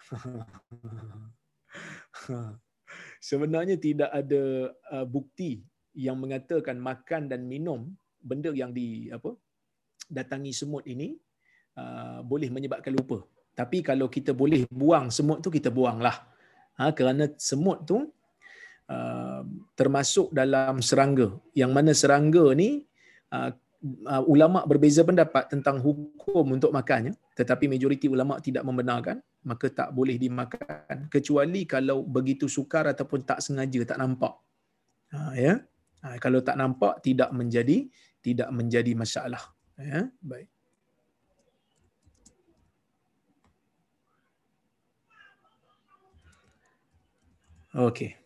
Sebenarnya 3.32 3.80
tidak 3.80 4.12
ada 4.12 4.76
uh, 4.92 5.08
bukti 5.08 5.64
yang 5.96 6.20
mengatakan 6.20 6.84
makan 6.84 7.32
dan 7.32 7.48
minum 7.48 7.96
benda 8.20 8.52
yang 8.52 8.76
di 8.76 9.08
apa 9.08 9.40
datangi 10.12 10.52
semut 10.52 10.84
ini 10.84 11.16
uh, 11.80 12.20
boleh 12.28 12.52
menyebabkan 12.52 12.92
lupa. 12.92 13.24
Tapi 13.56 13.88
kalau 13.88 14.12
kita 14.12 14.36
boleh 14.36 14.68
buang 14.68 15.08
semut 15.08 15.40
tu 15.40 15.48
kita 15.48 15.72
buanglah. 15.72 16.29
Ha, 16.80 16.96
kerana 16.96 17.28
semut 17.36 17.84
tu 17.84 18.08
uh, 18.88 19.42
termasuk 19.76 20.32
dalam 20.32 20.80
serangga. 20.80 21.36
Yang 21.52 21.72
mana 21.76 21.92
serangga 21.92 22.46
ni 22.56 22.88
uh, 23.36 23.52
uh, 24.08 24.24
ulama 24.26 24.64
berbeza 24.64 25.04
pendapat 25.04 25.52
tentang 25.52 25.84
hukum 25.84 26.56
untuk 26.56 26.72
makannya, 26.72 27.14
tetapi 27.36 27.68
majoriti 27.68 28.08
ulama 28.08 28.40
tidak 28.40 28.64
membenarkan, 28.64 29.20
maka 29.44 29.68
tak 29.72 29.92
boleh 29.92 30.16
dimakan 30.16 31.12
kecuali 31.12 31.68
kalau 31.68 32.04
begitu 32.04 32.48
sukar 32.48 32.88
ataupun 32.88 33.28
tak 33.28 33.44
sengaja 33.44 33.84
tak 33.96 34.00
nampak. 34.00 34.40
Ha, 35.12 35.36
ya. 35.36 35.54
Ha, 36.00 36.16
kalau 36.24 36.40
tak 36.40 36.56
nampak 36.56 37.04
tidak 37.04 37.30
menjadi 37.36 37.92
tidak 38.24 38.50
menjadi 38.56 38.96
masalah. 38.96 39.44
Ya, 39.80 40.12
baik. 40.20 40.48
Okey. 47.76 48.18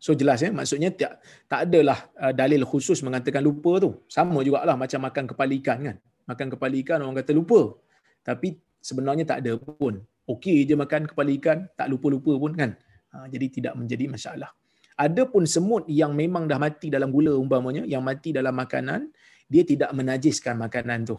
So 0.00 0.16
jelas 0.16 0.40
ya, 0.40 0.48
maksudnya 0.48 0.88
tak 0.96 1.20
tak 1.44 1.68
adalah 1.68 2.08
uh, 2.16 2.32
dalil 2.32 2.64
khusus 2.64 3.04
mengatakan 3.04 3.44
lupa 3.44 3.80
tu. 3.84 4.00
Sama 4.08 4.40
jugalah 4.40 4.76
macam 4.76 5.00
makan 5.04 5.24
kepala 5.28 5.52
ikan 5.60 5.78
kan. 5.84 5.96
Makan 6.24 6.46
kepala 6.56 6.74
ikan 6.80 6.98
orang 7.04 7.16
kata 7.20 7.32
lupa. 7.36 7.76
Tapi 8.24 8.56
sebenarnya 8.80 9.28
tak 9.28 9.44
ada 9.44 9.60
pun. 9.60 10.00
Okey 10.24 10.64
je 10.68 10.76
makan 10.76 11.04
kepala 11.04 11.30
ikan, 11.36 11.68
tak 11.76 11.92
lupa-lupa 11.92 12.32
pun 12.36 12.52
kan. 12.56 12.70
Ha, 13.12 13.26
jadi 13.28 13.46
tidak 13.50 13.74
menjadi 13.76 14.04
masalah. 14.08 14.50
Ada 14.96 15.24
pun 15.26 15.48
semut 15.48 15.88
yang 15.88 16.12
memang 16.12 16.44
dah 16.44 16.60
mati 16.60 16.92
dalam 16.92 17.08
gula 17.08 17.34
umpamanya, 17.34 17.82
yang 17.88 18.04
mati 18.04 18.30
dalam 18.36 18.52
makanan, 18.52 19.10
dia 19.48 19.64
tidak 19.64 19.90
menajiskan 19.96 20.60
makanan 20.60 21.08
tu. 21.08 21.16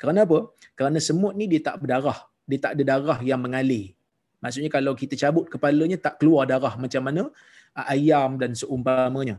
Kerana 0.00 0.26
apa? 0.26 0.52
Kerana 0.74 0.98
semut 0.98 1.36
ni 1.38 1.46
dia 1.46 1.60
tak 1.62 1.84
berdarah 1.84 2.18
dia 2.48 2.58
tak 2.64 2.72
ada 2.76 2.82
darah 2.96 3.18
yang 3.30 3.40
mengalir. 3.44 3.92
Maksudnya 4.42 4.70
kalau 4.76 4.92
kita 5.00 5.14
cabut 5.22 5.44
kepalanya 5.52 5.98
tak 6.06 6.14
keluar 6.22 6.48
darah 6.48 6.74
macam 6.84 7.02
mana 7.04 7.22
ah, 7.76 7.86
ayam 7.94 8.40
dan 8.40 8.56
seumpamanya. 8.56 9.36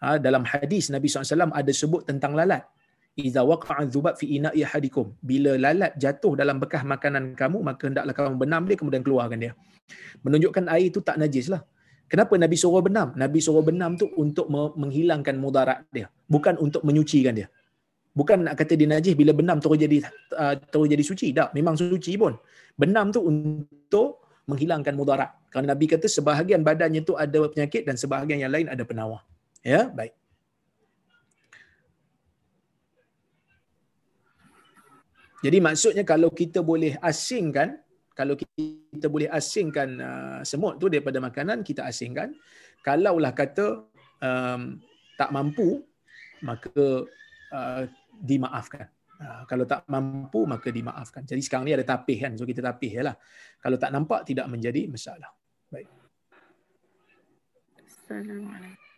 Ha, 0.00 0.16
dalam 0.26 0.44
hadis 0.48 0.88
Nabi 0.94 1.06
SAW 1.12 1.52
ada 1.60 1.72
sebut 1.80 2.02
tentang 2.08 2.32
lalat. 2.36 2.64
Iza 3.18 3.42
waqa'a 3.44 3.84
dzubab 3.90 4.14
fi 4.20 4.38
ina'i 4.38 4.64
ahadikum. 4.64 5.12
Bila 5.20 5.58
lalat 5.64 5.92
jatuh 6.02 6.32
dalam 6.40 6.56
bekas 6.62 6.82
makanan 6.92 7.36
kamu, 7.36 7.58
maka 7.68 7.82
hendaklah 7.90 8.14
kamu 8.16 8.36
benam 8.40 8.62
dia 8.68 8.76
kemudian 8.80 9.02
keluarkan 9.04 9.38
dia. 9.44 9.52
Menunjukkan 10.24 10.64
air 10.72 10.88
itu 10.88 11.00
tak 11.04 11.20
najis 11.20 11.52
lah. 11.52 11.60
Kenapa 12.10 12.34
Nabi 12.34 12.56
suruh 12.58 12.82
benam? 12.82 13.14
Nabi 13.14 13.38
suruh 13.38 13.62
benam 13.62 13.94
tu 13.94 14.10
untuk 14.18 14.50
menghilangkan 14.50 15.36
mudarat 15.38 15.86
dia. 15.94 16.10
Bukan 16.26 16.58
untuk 16.58 16.82
menyucikan 16.82 17.38
dia. 17.38 17.48
Bukan 18.10 18.42
nak 18.42 18.58
kata 18.58 18.74
dia 18.74 18.90
najis 18.90 19.14
bila 19.14 19.30
benam 19.30 19.62
terus 19.62 19.78
jadi 19.78 20.02
uh, 20.34 20.54
terus 20.58 20.86
jadi 20.90 21.04
suci. 21.06 21.30
Tak, 21.30 21.54
memang 21.54 21.78
suci 21.78 22.18
pun. 22.18 22.34
Benam 22.74 23.14
tu 23.14 23.22
untuk 23.22 24.26
menghilangkan 24.50 24.94
mudarat. 24.98 25.30
Kerana 25.50 25.74
Nabi 25.74 25.86
kata 25.86 26.10
sebahagian 26.10 26.66
badannya 26.66 27.06
tu 27.06 27.14
ada 27.14 27.46
penyakit 27.46 27.86
dan 27.86 27.94
sebahagian 27.94 28.42
yang 28.42 28.50
lain 28.50 28.66
ada 28.66 28.82
penawar. 28.82 29.22
Ya, 29.62 29.86
baik. 29.86 30.14
Jadi 35.40 35.58
maksudnya 35.62 36.04
kalau 36.04 36.28
kita 36.28 36.60
boleh 36.60 37.00
asingkan, 37.00 37.80
kalau 38.12 38.36
kita 38.36 39.06
boleh 39.08 39.30
asingkan 39.32 39.88
uh, 39.96 40.40
semut 40.44 40.76
tu 40.76 40.92
daripada 40.92 41.16
makanan, 41.16 41.64
kita 41.64 41.88
asingkan. 41.88 42.36
Kalaulah 42.84 43.32
kata 43.32 43.88
um, 44.20 44.76
tak 45.16 45.32
mampu, 45.32 45.80
maka 46.44 47.08
uh, 47.56 47.82
dimaafkan. 48.20 48.86
Uh, 49.20 49.44
kalau 49.44 49.68
tak 49.68 49.84
mampu 49.88 50.48
maka 50.48 50.72
dimaafkan. 50.72 51.24
Jadi 51.28 51.40
sekarang 51.44 51.68
ni 51.68 51.76
ada 51.76 51.84
tapih 51.84 52.24
kan. 52.24 52.32
So 52.36 52.48
kita 52.48 52.64
tapih 52.64 53.04
lah. 53.04 53.16
Kalau 53.60 53.76
tak 53.76 53.92
nampak 53.92 54.24
tidak 54.24 54.48
menjadi 54.48 54.88
masalah. 54.88 55.28
Baik. 55.68 55.88
Assalamualaikum. 57.84 58.89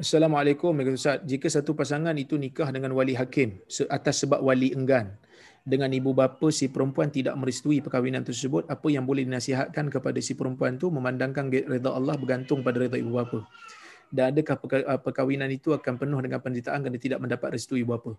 Assalamualaikum 0.00 0.72
warahmatullahi 0.72 0.96
wabarakatuh. 0.96 1.28
Jika 1.28 1.46
satu 1.52 1.76
pasangan 1.76 2.16
itu 2.16 2.40
nikah 2.40 2.72
dengan 2.72 2.96
wali 2.96 3.12
hakim 3.12 3.60
atas 3.92 4.24
sebab 4.24 4.40
wali 4.40 4.72
enggan 4.72 5.12
dengan 5.60 5.92
ibu 5.92 6.16
bapa 6.16 6.48
si 6.48 6.72
perempuan 6.72 7.12
tidak 7.12 7.36
merestui 7.36 7.84
perkahwinan 7.84 8.24
tersebut, 8.24 8.64
apa 8.64 8.88
yang 8.88 9.04
boleh 9.04 9.28
dinasihatkan 9.28 9.92
kepada 9.92 10.16
si 10.24 10.32
perempuan 10.32 10.80
itu 10.80 10.88
memandangkan 10.88 11.52
redha 11.52 11.92
Allah 11.92 12.16
bergantung 12.16 12.64
pada 12.64 12.80
redha 12.80 12.96
ibu 12.96 13.12
bapa? 13.12 13.44
Dan 14.08 14.32
adakah 14.32 14.56
uh, 14.88 14.96
perkahwinan 15.04 15.52
itu 15.52 15.76
akan 15.76 16.00
penuh 16.00 16.16
dengan 16.24 16.40
penderitaan 16.40 16.80
kerana 16.80 16.96
tidak 16.96 17.20
mendapat 17.20 17.60
restu 17.60 17.76
ibu 17.76 17.92
bapa? 17.92 18.16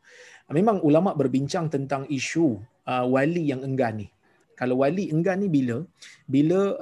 Memang 0.54 0.86
ulama 0.86 1.18
berbincang 1.18 1.66
tentang 1.66 2.06
isu 2.14 2.62
uh, 2.86 3.10
wali 3.10 3.50
yang 3.50 3.66
enggan 3.66 4.06
ni. 4.06 4.08
Kalau 4.54 4.86
wali 4.86 5.10
enggan 5.10 5.42
ni 5.42 5.50
bila? 5.50 5.82
Bila 6.30 6.78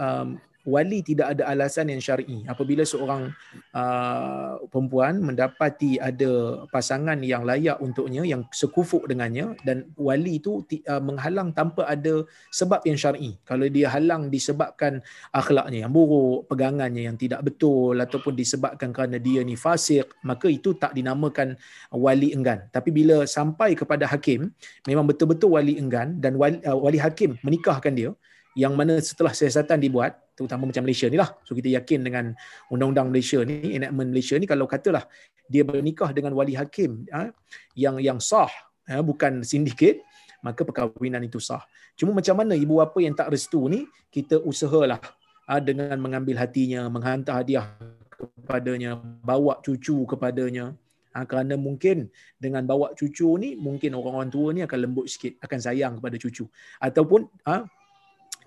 wali 0.70 1.02
tidak 1.02 1.34
ada 1.34 1.50
alasan 1.50 1.90
yang 1.90 1.98
syar'i. 1.98 2.46
Apabila 2.46 2.86
seorang 2.86 3.34
uh, 3.74 4.62
perempuan 4.70 5.18
mendapati 5.20 5.98
ada 5.98 6.64
pasangan 6.70 7.18
yang 7.26 7.44
layak 7.44 7.82
untuknya 7.82 8.22
yang 8.22 8.46
sekufuk 8.54 9.10
dengannya 9.10 9.58
dan 9.66 9.90
wali 9.98 10.38
itu 10.38 10.62
uh, 10.86 11.02
menghalang 11.02 11.50
tanpa 11.52 11.90
ada 11.90 12.24
sebab 12.54 12.86
yang 12.86 12.96
syar'i. 12.96 13.36
Kalau 13.44 13.66
dia 13.66 13.90
halang 13.90 14.30
disebabkan 14.30 15.02
akhlaknya 15.34 15.90
yang 15.90 15.92
buruk 15.92 16.46
pegangannya 16.46 17.10
yang 17.10 17.18
tidak 17.18 17.42
betul 17.42 17.98
ataupun 17.98 18.38
disebabkan 18.38 18.94
kerana 18.94 19.18
dia 19.18 19.42
ni 19.42 19.58
fasik 19.58 20.06
maka 20.22 20.46
itu 20.48 20.78
tak 20.78 20.94
dinamakan 20.94 21.58
wali 21.90 22.32
enggan. 22.38 22.70
Tapi 22.70 22.94
bila 22.94 23.26
sampai 23.26 23.74
kepada 23.74 24.06
hakim 24.06 24.54
memang 24.86 25.10
betul-betul 25.10 25.58
wali 25.58 25.82
enggan 25.82 26.22
dan 26.22 26.38
wali, 26.38 26.62
uh, 26.64 26.78
wali 26.78 27.02
hakim 27.02 27.36
menikahkan 27.42 27.92
dia 27.92 28.12
yang 28.58 28.74
mana 28.74 28.98
setelah 29.00 29.32
siasatan 29.32 29.80
dibuat 29.80 30.20
terutama 30.40 30.72
macam 30.72 30.88
Malaysia 30.88 31.12
ni 31.12 31.20
lah. 31.20 31.36
So 31.44 31.52
kita 31.52 31.68
yakin 31.68 32.00
dengan 32.08 32.32
undang-undang 32.72 33.12
Malaysia 33.12 33.44
ni 33.44 33.76
enactment 33.76 34.16
Malaysia 34.16 34.40
ni 34.40 34.48
kalau 34.48 34.64
katalah 34.64 35.04
dia 35.52 35.68
bernikah 35.68 36.16
dengan 36.16 36.32
wali 36.32 36.56
hakim 36.56 37.04
ha, 37.12 37.28
yang 37.76 38.00
yang 38.00 38.24
sah 38.24 38.48
ha, 38.88 39.04
bukan 39.04 39.44
sindiket 39.44 40.00
maka 40.40 40.64
perkahwinan 40.64 41.20
itu 41.28 41.44
sah. 41.44 41.60
Cuma 42.00 42.16
macam 42.16 42.40
mana 42.40 42.56
ibu 42.56 42.80
apa 42.80 43.04
yang 43.04 43.12
tak 43.12 43.36
restu 43.36 43.68
ni 43.68 43.84
kita 44.08 44.40
usahalah 44.40 45.04
ha, 45.44 45.60
dengan 45.60 46.00
mengambil 46.00 46.40
hatinya 46.40 46.88
menghantar 46.88 47.44
hadiah 47.44 47.76
kepadanya 48.16 48.96
bawa 49.20 49.60
cucu 49.60 50.08
kepadanya. 50.08 50.72
Ha, 51.10 51.26
kerana 51.26 51.58
mungkin 51.58 52.08
dengan 52.38 52.64
bawa 52.64 52.94
cucu 52.94 53.36
ni 53.42 53.58
mungkin 53.58 53.98
orang-orang 53.98 54.30
tua 54.32 54.48
ni 54.56 54.62
akan 54.64 54.80
lembut 54.88 55.10
sikit 55.12 55.36
akan 55.44 55.60
sayang 55.60 55.94
kepada 56.00 56.16
cucu. 56.16 56.48
Ataupun 56.80 57.28
ha, 57.44 57.68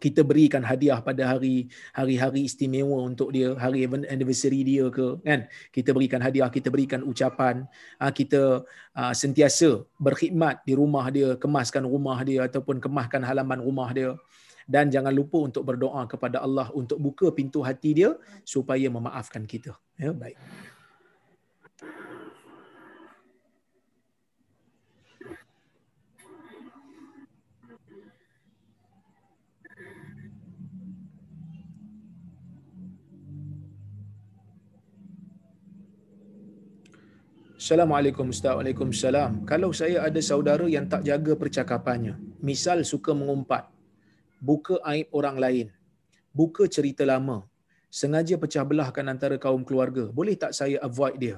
kita 0.02 0.26
berikan 0.26 0.66
hadiah 0.66 0.98
pada 0.98 1.30
hari 1.30 1.70
hari-hari 1.94 2.50
istimewa 2.50 3.06
untuk 3.06 3.30
dia 3.30 3.54
hari 3.54 3.86
anniversary 3.86 4.66
dia 4.66 4.90
ke 4.90 5.22
kan? 5.22 5.46
Kita 5.70 5.94
berikan 5.94 6.18
hadiah 6.18 6.50
kita 6.50 6.74
berikan 6.74 7.06
ucapan 7.06 7.70
ah, 8.02 8.10
kita 8.10 8.66
ah, 8.98 9.14
sentiasa 9.14 9.86
berkhidmat 10.02 10.66
di 10.66 10.74
rumah 10.74 11.06
dia 11.14 11.38
kemaskan 11.38 11.86
rumah 11.86 12.18
dia 12.26 12.50
ataupun 12.50 12.82
kemaskan 12.82 13.22
halaman 13.22 13.62
rumah 13.62 13.94
dia. 13.94 14.18
Dan 14.66 14.90
jangan 14.94 15.10
lupa 15.10 15.42
untuk 15.42 15.62
berdoa 15.66 16.06
kepada 16.06 16.42
Allah 16.42 16.70
untuk 16.74 16.98
buka 16.98 17.30
pintu 17.34 17.62
hati 17.62 17.98
dia 17.98 18.10
supaya 18.46 18.86
memaafkan 18.90 19.46
kita. 19.46 19.74
Ya 19.98 20.10
baik 20.14 20.38
Assalamualaikum 37.62 38.26
Ustaz. 38.34 38.58
Waalaikumsalam. 38.58 39.46
Kalau 39.50 39.68
saya 39.80 39.98
ada 40.06 40.20
saudara 40.28 40.66
yang 40.66 40.82
tak 40.92 41.06
jaga 41.08 41.32
percakapannya, 41.42 42.14
misal 42.48 42.82
suka 42.82 43.14
mengumpat, 43.18 43.70
buka 44.48 44.82
aib 44.90 45.06
orang 45.18 45.36
lain, 45.44 45.66
buka 46.34 46.66
cerita 46.66 47.06
lama, 47.06 47.36
sengaja 47.86 48.34
pecah 48.34 48.66
belahkan 48.66 49.06
antara 49.06 49.38
kaum 49.44 49.62
keluarga, 49.68 50.10
boleh 50.10 50.34
tak 50.34 50.58
saya 50.58 50.82
avoid 50.82 51.14
dia? 51.22 51.36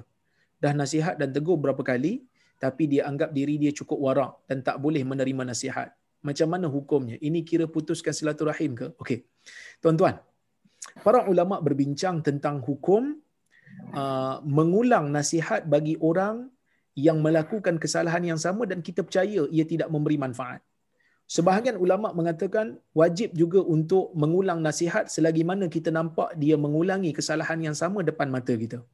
Dah 0.64 0.72
nasihat 0.72 1.20
dan 1.20 1.28
tegur 1.36 1.60
berapa 1.60 1.84
kali, 1.84 2.24
tapi 2.56 2.88
dia 2.88 3.04
anggap 3.04 3.28
diri 3.36 3.60
dia 3.60 3.76
cukup 3.76 4.00
warak 4.08 4.32
dan 4.48 4.64
tak 4.64 4.80
boleh 4.80 5.04
menerima 5.04 5.52
nasihat. 5.52 5.92
Macam 6.24 6.48
mana 6.48 6.72
hukumnya? 6.72 7.20
Ini 7.20 7.44
kira 7.44 7.68
putuskan 7.68 8.16
silaturahim 8.16 8.72
ke? 8.80 8.96
Okey. 8.96 9.28
Tuan-tuan, 9.76 10.16
para 11.04 11.28
ulama 11.28 11.60
berbincang 11.60 12.24
tentang 12.24 12.64
hukum 12.64 13.20
uh, 13.94 14.36
mengulang 14.44 15.08
nasihat 15.16 15.66
bagi 15.74 15.94
orang 16.00 16.50
yang 16.94 17.18
melakukan 17.26 17.76
kesalahan 17.82 18.22
yang 18.22 18.40
sama 18.40 18.62
dan 18.70 18.78
kita 18.78 19.02
percaya 19.06 19.42
ia 19.50 19.64
tidak 19.66 19.90
memberi 19.90 20.18
manfaat. 20.24 20.62
Sebahagian 21.24 21.80
ulama 21.80 22.12
mengatakan 22.12 22.76
wajib 22.92 23.32
juga 23.32 23.60
untuk 23.64 24.12
mengulang 24.12 24.60
nasihat 24.60 25.08
selagi 25.08 25.40
mana 25.40 25.72
kita 25.72 25.88
nampak 25.88 26.36
dia 26.36 26.56
mengulangi 26.64 27.16
kesalahan 27.16 27.58
yang 27.66 27.76
sama 27.82 28.04
depan 28.04 28.28
mata 28.28 28.52
kita. 28.52 28.84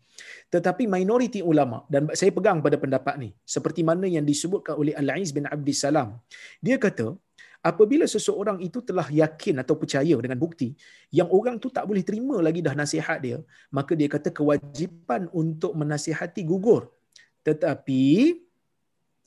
Tetapi 0.54 0.84
minoriti 0.86 1.40
ulama 1.42 1.82
dan 1.92 2.06
saya 2.14 2.30
pegang 2.30 2.62
pada 2.62 2.76
pendapat 2.78 3.14
ni 3.18 3.30
seperti 3.42 3.82
mana 3.82 4.06
yang 4.06 4.22
disebutkan 4.22 4.78
oleh 4.78 4.94
Al-Aiz 4.94 5.34
bin 5.34 5.44
Abdus 5.54 5.82
Salam. 5.82 6.22
Dia 6.62 6.78
kata 6.78 7.18
apabila 7.60 8.04
seseorang 8.08 8.58
itu 8.66 8.80
telah 8.88 9.06
yakin 9.20 9.60
atau 9.62 9.74
percaya 9.76 10.16
dengan 10.24 10.38
bukti 10.40 10.72
yang 11.18 11.28
orang 11.38 11.56
tu 11.62 11.68
tak 11.76 11.84
boleh 11.88 12.04
terima 12.08 12.36
lagi 12.46 12.60
dah 12.64 12.74
nasihat 12.76 13.18
dia, 13.20 13.38
maka 13.68 13.92
dia 13.98 14.08
kata 14.08 14.32
kewajipan 14.32 15.28
untuk 15.42 15.72
menasihati 15.76 16.42
gugur. 16.44 16.88
Tetapi 17.44 18.02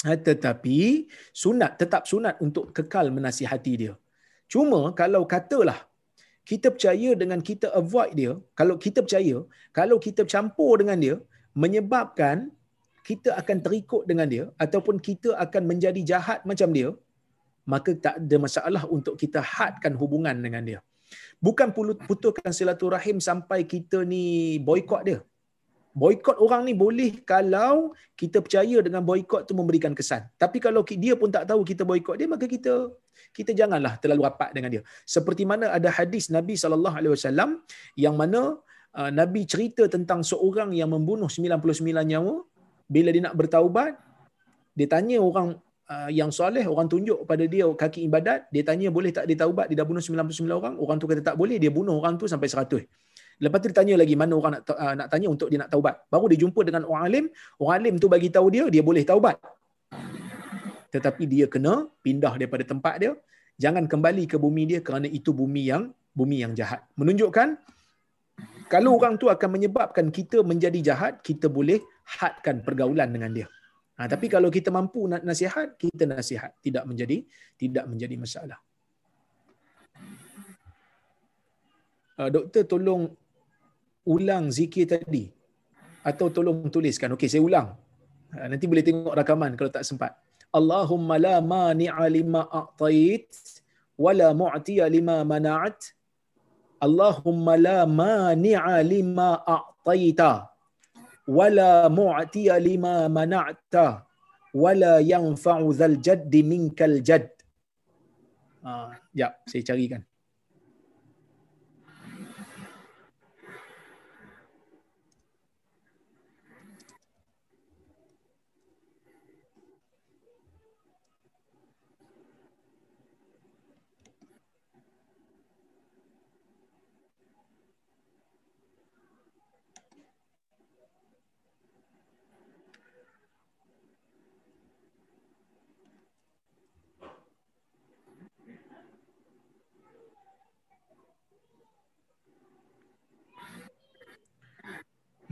Ha, 0.04 0.20
tetapi 0.20 1.08
sunat 1.42 1.80
tetap 1.80 2.04
sunat 2.12 2.36
untuk 2.46 2.76
kekal 2.76 3.08
menasihati 3.18 3.74
dia. 3.82 3.94
Cuma 4.52 4.92
kalau 5.00 5.24
katalah 5.34 5.80
kita 6.44 6.68
percaya 6.76 7.16
dengan 7.22 7.40
kita 7.50 7.72
avoid 7.72 8.12
dia, 8.20 8.34
kalau 8.60 8.76
kita 8.86 9.00
percaya, 9.00 9.38
kalau 9.72 9.98
kita 10.06 10.28
campur 10.28 10.84
dengan 10.84 11.00
dia 11.00 11.16
menyebabkan 11.56 12.52
kita 13.08 13.30
akan 13.40 13.58
terikut 13.64 14.04
dengan 14.10 14.28
dia 14.34 14.46
ataupun 14.60 15.00
kita 15.08 15.40
akan 15.46 15.64
menjadi 15.72 16.02
jahat 16.12 16.40
macam 16.52 16.70
dia, 16.76 16.90
maka 17.70 17.91
tak 18.05 18.16
ada 18.22 18.36
masalah 18.45 18.84
untuk 18.95 19.16
kita 19.22 19.39
hadkan 19.39 19.93
hubungan 20.01 20.36
dengan 20.45 20.64
dia. 20.70 20.80
Bukan 21.38 21.76
putuskan 22.09 22.51
silaturahim 22.55 23.18
sampai 23.22 23.68
kita 23.74 24.01
ni 24.01 24.57
boykot 24.57 25.01
dia 25.07 25.20
boykot 25.93 26.38
orang 26.41 26.61
ni 26.68 26.74
boleh 26.74 27.22
kalau 27.32 27.93
kita 28.18 28.41
percaya 28.41 28.78
dengan 28.86 29.01
boykot 29.05 29.45
tu 29.45 29.53
memberikan 29.53 29.93
kesan. 29.93 30.26
Tapi 30.41 30.57
kalau 30.57 30.82
dia 30.84 31.14
pun 31.14 31.30
tak 31.30 31.45
tahu 31.49 31.61
kita 31.61 31.86
boykot 31.86 32.18
dia, 32.20 32.28
maka 32.34 32.49
kita 32.49 32.89
kita 33.38 33.53
janganlah 33.53 33.93
terlalu 34.01 34.26
rapat 34.26 34.49
dengan 34.57 34.70
dia. 34.74 34.82
Seperti 35.05 35.45
mana 35.45 35.70
ada 35.70 35.89
hadis 35.93 36.34
Nabi 36.34 36.57
wasallam 37.14 37.61
yang 37.93 38.18
mana 38.18 38.57
uh, 38.97 39.11
Nabi 39.14 39.45
cerita 39.45 39.86
tentang 39.86 40.26
seorang 40.26 40.74
yang 40.74 40.89
membunuh 40.89 41.30
99 41.30 41.61
nyawa 42.11 42.36
bila 42.89 43.09
dia 43.14 43.24
nak 43.30 43.38
bertaubat 43.38 43.93
dia 44.74 44.89
tanya 44.89 45.22
orang 45.22 45.61
yang 46.10 46.32
soleh 46.34 46.64
orang 46.64 46.88
tunjuk 46.90 47.28
pada 47.30 47.44
dia 47.46 47.68
kaki 47.70 48.08
ibadat 48.08 48.50
dia 48.50 48.64
tanya 48.66 48.88
boleh 48.90 49.12
tak 49.12 49.28
dia 49.30 49.38
taubat 49.38 49.68
dia 49.70 49.84
dah 49.84 49.86
bunuh 49.86 50.02
99 50.02 50.48
orang 50.50 50.74
orang 50.80 50.98
tu 50.98 51.06
kata 51.06 51.22
tak 51.22 51.36
boleh 51.36 51.60
dia 51.62 51.70
bunuh 51.70 52.00
orang 52.00 52.16
tu 52.18 52.26
sampai 52.26 52.48
100 52.50 52.88
Lepas 53.42 53.58
tu 53.60 53.68
dia 53.72 53.78
tanya 53.82 53.96
lagi 53.98 54.14
mana 54.14 54.34
orang 54.38 54.52
nak 54.56 54.64
uh, 54.70 54.94
nak 54.94 55.08
tanya 55.10 55.28
untuk 55.28 55.48
dia 55.50 55.60
nak 55.62 55.70
taubat. 55.74 55.96
Baru 56.14 56.30
dia 56.32 56.40
jumpa 56.44 56.62
dengan 56.68 56.86
orang 56.86 57.04
alim, 57.10 57.26
orang 57.58 57.76
alim 57.82 57.96
tu 57.98 58.08
bagi 58.08 58.30
tahu 58.30 58.48
dia 58.54 58.64
dia 58.70 58.84
boleh 58.86 59.04
taubat. 59.04 59.36
Tetapi 60.94 61.24
dia 61.26 61.46
kena 61.50 61.90
pindah 62.06 62.38
daripada 62.38 62.62
tempat 62.62 63.02
dia, 63.02 63.12
jangan 63.58 63.90
kembali 63.90 64.30
ke 64.30 64.38
bumi 64.38 64.64
dia 64.70 64.80
kerana 64.86 65.10
itu 65.10 65.34
bumi 65.34 65.64
yang 65.74 65.90
bumi 66.14 66.46
yang 66.46 66.54
jahat. 66.54 66.86
Menunjukkan 66.94 67.58
kalau 68.70 68.96
orang 68.98 69.18
tu 69.18 69.28
akan 69.34 69.50
menyebabkan 69.50 70.14
kita 70.14 70.46
menjadi 70.46 70.80
jahat, 70.94 71.14
kita 71.26 71.50
boleh 71.50 71.82
hadkan 72.06 72.62
pergaulan 72.62 73.10
dengan 73.10 73.32
dia. 73.34 73.48
Ha, 73.94 74.10
tapi 74.10 74.26
kalau 74.26 74.50
kita 74.50 74.74
mampu 74.74 75.06
nak 75.06 75.22
nasihat, 75.22 75.78
kita 75.78 76.10
nasihat. 76.10 76.58
Tidak 76.58 76.82
menjadi 76.89 77.22
tidak 77.54 77.86
menjadi 77.86 78.16
masalah. 78.18 78.60
Uh, 82.18 82.30
doktor 82.30 82.66
tolong 82.66 83.10
ulang 84.06 84.50
zikir 84.50 84.86
tadi 84.89 85.30
atau 86.02 86.34
tolong 86.34 86.66
tuliskan. 86.74 87.14
Okey, 87.14 87.30
saya 87.30 87.46
ulang. 87.46 87.78
Ha, 88.34 88.50
nanti 88.50 88.66
boleh 88.66 88.82
tengok 88.82 89.14
rakaman 89.14 89.54
kalau 89.54 89.70
tak 89.70 89.86
sempat. 89.86 90.18
Allahumma 90.50 91.22
la 91.22 91.38
mani'a 91.41 92.06
lima 92.10 92.50
a'tait 92.50 93.30
wa 93.98 94.10
la 94.10 94.34
mu'tiya 94.34 94.89
lima 94.89 95.22
mana'at. 95.22 95.78
Allahumma 96.82 97.62
la 97.62 97.86
mani'a 97.86 98.82
lima 98.82 99.38
a'taita 99.46 100.53
wa 101.28 101.47
la 101.49 101.89
mu'tiya 101.89 102.59
lima 102.59 103.07
mana'ta 103.09 104.03
wa 104.53 104.71
la 104.76 104.99
yanfa'u 105.01 105.74
dhal 105.74 105.97
jaddi 105.97 106.43
minkal 106.43 107.01
jadd. 107.01 107.30
Ah, 108.63 108.95
ya, 109.11 109.36
saya 109.47 109.63
carikan. 109.63 110.01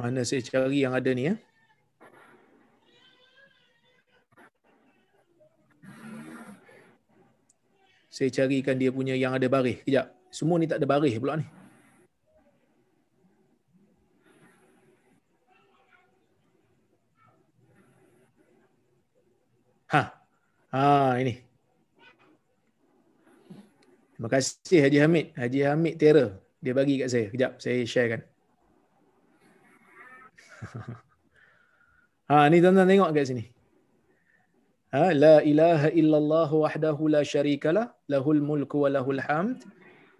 Mana 0.01 0.25
saya 0.25 0.41
cari 0.41 0.81
yang 0.81 0.97
ada 0.97 1.13
ni 1.13 1.29
ya? 1.29 1.37
Saya 8.09 8.33
carikan 8.33 8.81
dia 8.81 8.89
punya 8.89 9.13
yang 9.13 9.37
ada 9.37 9.45
baris. 9.45 9.77
Kejap. 9.85 10.09
Semua 10.33 10.57
ni 10.57 10.65
tak 10.65 10.81
ada 10.81 10.89
baris 10.89 11.13
pula 11.21 11.37
ni. 11.37 11.45
Ha. 19.93 20.01
Ha 20.73 20.81
ini. 21.21 21.45
Terima 24.17 24.29
kasih 24.33 24.79
Haji 24.81 24.97
Hamid. 24.97 25.25
Haji 25.37 25.59
Hamid 25.61 25.93
Terror. 26.01 26.41
Dia 26.57 26.73
bagi 26.73 27.05
kat 27.05 27.09
saya. 27.13 27.25
Kejap 27.29 27.61
saya 27.61 27.85
sharekan. 27.85 28.21
ha 32.29 32.37
ni 32.51 32.57
tuan-tuan 32.63 32.89
tengok 32.91 33.09
kat 33.15 33.25
sini. 33.31 33.43
Ha 34.95 35.05
la 35.23 35.35
ilaha 35.51 35.87
illallah 36.01 36.49
wahdahu 36.63 37.11
la 37.15 37.21
syarikalah 37.33 37.85
lahul 38.13 38.41
mulku 38.49 38.83
wa 38.83 38.89
lahul 38.95 39.21
hamd 39.27 39.63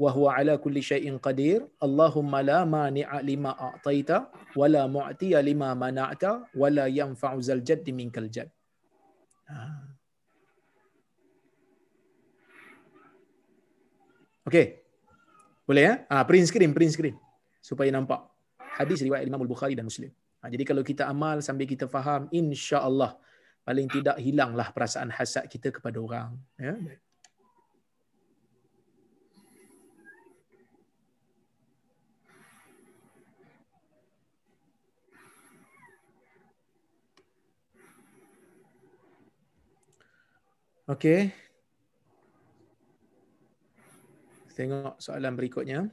wa 0.03 0.09
huwa 0.15 0.29
ala 0.39 0.53
kulli 0.63 0.81
syai'in 0.91 1.19
qadir. 1.25 1.59
Allahumma 1.85 2.39
la 2.51 2.59
mani'a 2.75 3.19
lima 3.29 3.51
a'taita 3.67 4.17
wa 4.59 4.65
la 4.75 4.83
mu'tiya 4.97 5.39
lima 5.49 5.69
mana'ta 5.83 6.31
wa 6.61 6.67
la 6.77 6.85
yanfa'u 6.99 7.37
zal 7.49 7.61
jadd 7.69 7.85
minkal 7.99 8.29
jadd. 8.35 8.49
Ha. 9.51 9.91
Okey. 14.47 14.65
Boleh 15.69 15.83
ya? 15.87 15.93
Ah, 16.09 16.23
print 16.25 16.49
screen, 16.49 16.71
print 16.73 16.93
screen. 16.95 17.15
Supaya 17.61 17.93
nampak. 17.93 18.25
Hadis 18.57 18.99
riwayat 19.05 19.27
Imam 19.29 19.39
Al-Bukhari 19.45 19.77
dan 19.77 19.85
Muslim. 19.85 20.09
Ha, 20.41 20.49
jadi 20.49 20.65
kalau 20.65 20.81
kita 20.81 21.05
amal 21.05 21.37
sambil 21.45 21.69
kita 21.69 21.85
faham, 21.85 22.25
insya 22.33 22.81
Allah 22.81 23.13
paling 23.61 23.85
tidak 23.85 24.17
hilanglah 24.17 24.73
perasaan 24.73 25.13
hasad 25.13 25.45
kita 25.45 25.69
kepada 25.69 26.01
orang. 26.01 26.33
Ya. 26.57 26.73
Okey. 40.89 41.29
Tengok 44.57 44.97
soalan 44.97 45.37
berikutnya. 45.37 45.87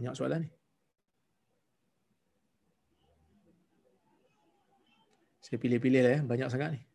Banyak 0.00 0.16
soalan 0.16 0.48
ni. 0.48 0.50
Saya 5.44 5.60
pilih-pilih 5.60 6.00
lah 6.00 6.12
ya. 6.16 6.20
Banyak 6.24 6.48
sangat 6.48 6.72
ni. 6.72 6.89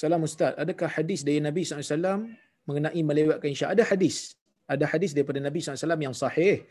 Salam 0.00 0.24
Ustaz, 0.24 0.56
adakah 0.56 0.88
hadis 0.96 1.20
dari 1.28 1.44
Nabi 1.44 1.60
SAW 1.60 2.24
mengenai 2.64 3.00
melewatkan 3.04 3.52
isyak? 3.52 3.76
Ada 3.76 3.84
hadis. 3.92 4.32
Ada 4.64 4.88
hadis 4.88 5.12
daripada 5.12 5.44
Nabi 5.44 5.60
SAW 5.60 6.00
yang 6.00 6.16
sahih. 6.16 6.64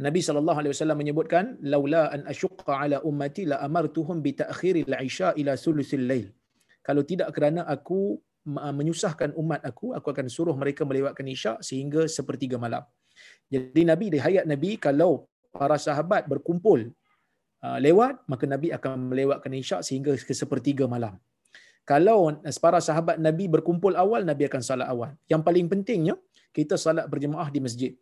Nabi 0.00 0.24
SAW 0.24 0.96
menyebutkan, 0.96 1.60
Laula 1.72 2.08
an 2.08 2.24
asyukka 2.32 2.72
ala 2.72 3.04
ummati 3.04 3.44
la 3.52 3.60
amartuhum 3.66 4.24
bi 4.24 4.32
ta'khiril 4.32 4.88
isya 4.96 5.36
ila 5.36 5.60
sulusil 5.60 6.08
lail. 6.08 6.32
Kalau 6.80 7.04
tidak 7.04 7.28
kerana 7.36 7.68
aku 7.68 8.16
menyusahkan 8.48 9.36
umat 9.36 9.60
aku, 9.70 9.92
aku 9.92 10.08
akan 10.16 10.26
suruh 10.32 10.56
mereka 10.56 10.88
melewatkan 10.88 11.28
isyak 11.28 11.60
sehingga 11.60 12.08
sepertiga 12.08 12.56
malam. 12.56 12.80
Jadi 13.52 13.84
Nabi, 13.84 14.06
di 14.08 14.18
hayat 14.24 14.48
Nabi, 14.48 14.80
kalau 14.80 15.28
para 15.52 15.76
sahabat 15.76 16.24
berkumpul 16.32 16.88
uh, 17.60 17.76
lewat, 17.76 18.24
maka 18.24 18.48
Nabi 18.48 18.72
akan 18.72 19.12
melewatkan 19.12 19.52
isyak 19.52 19.84
sehingga 19.84 20.16
ke 20.16 20.32
sepertiga 20.32 20.88
malam 20.88 21.20
kalau 21.90 22.18
para 22.62 22.78
sahabat 22.78 23.16
Nabi 23.26 23.50
berkumpul 23.54 23.98
awal, 23.98 24.22
Nabi 24.22 24.46
akan 24.46 24.62
salat 24.62 24.86
awal. 24.86 25.10
Yang 25.32 25.42
paling 25.46 25.66
pentingnya, 25.72 26.14
kita 26.54 26.78
salat 26.78 27.10
berjemaah 27.10 27.50
di 27.50 27.58
masjid. 27.66 27.92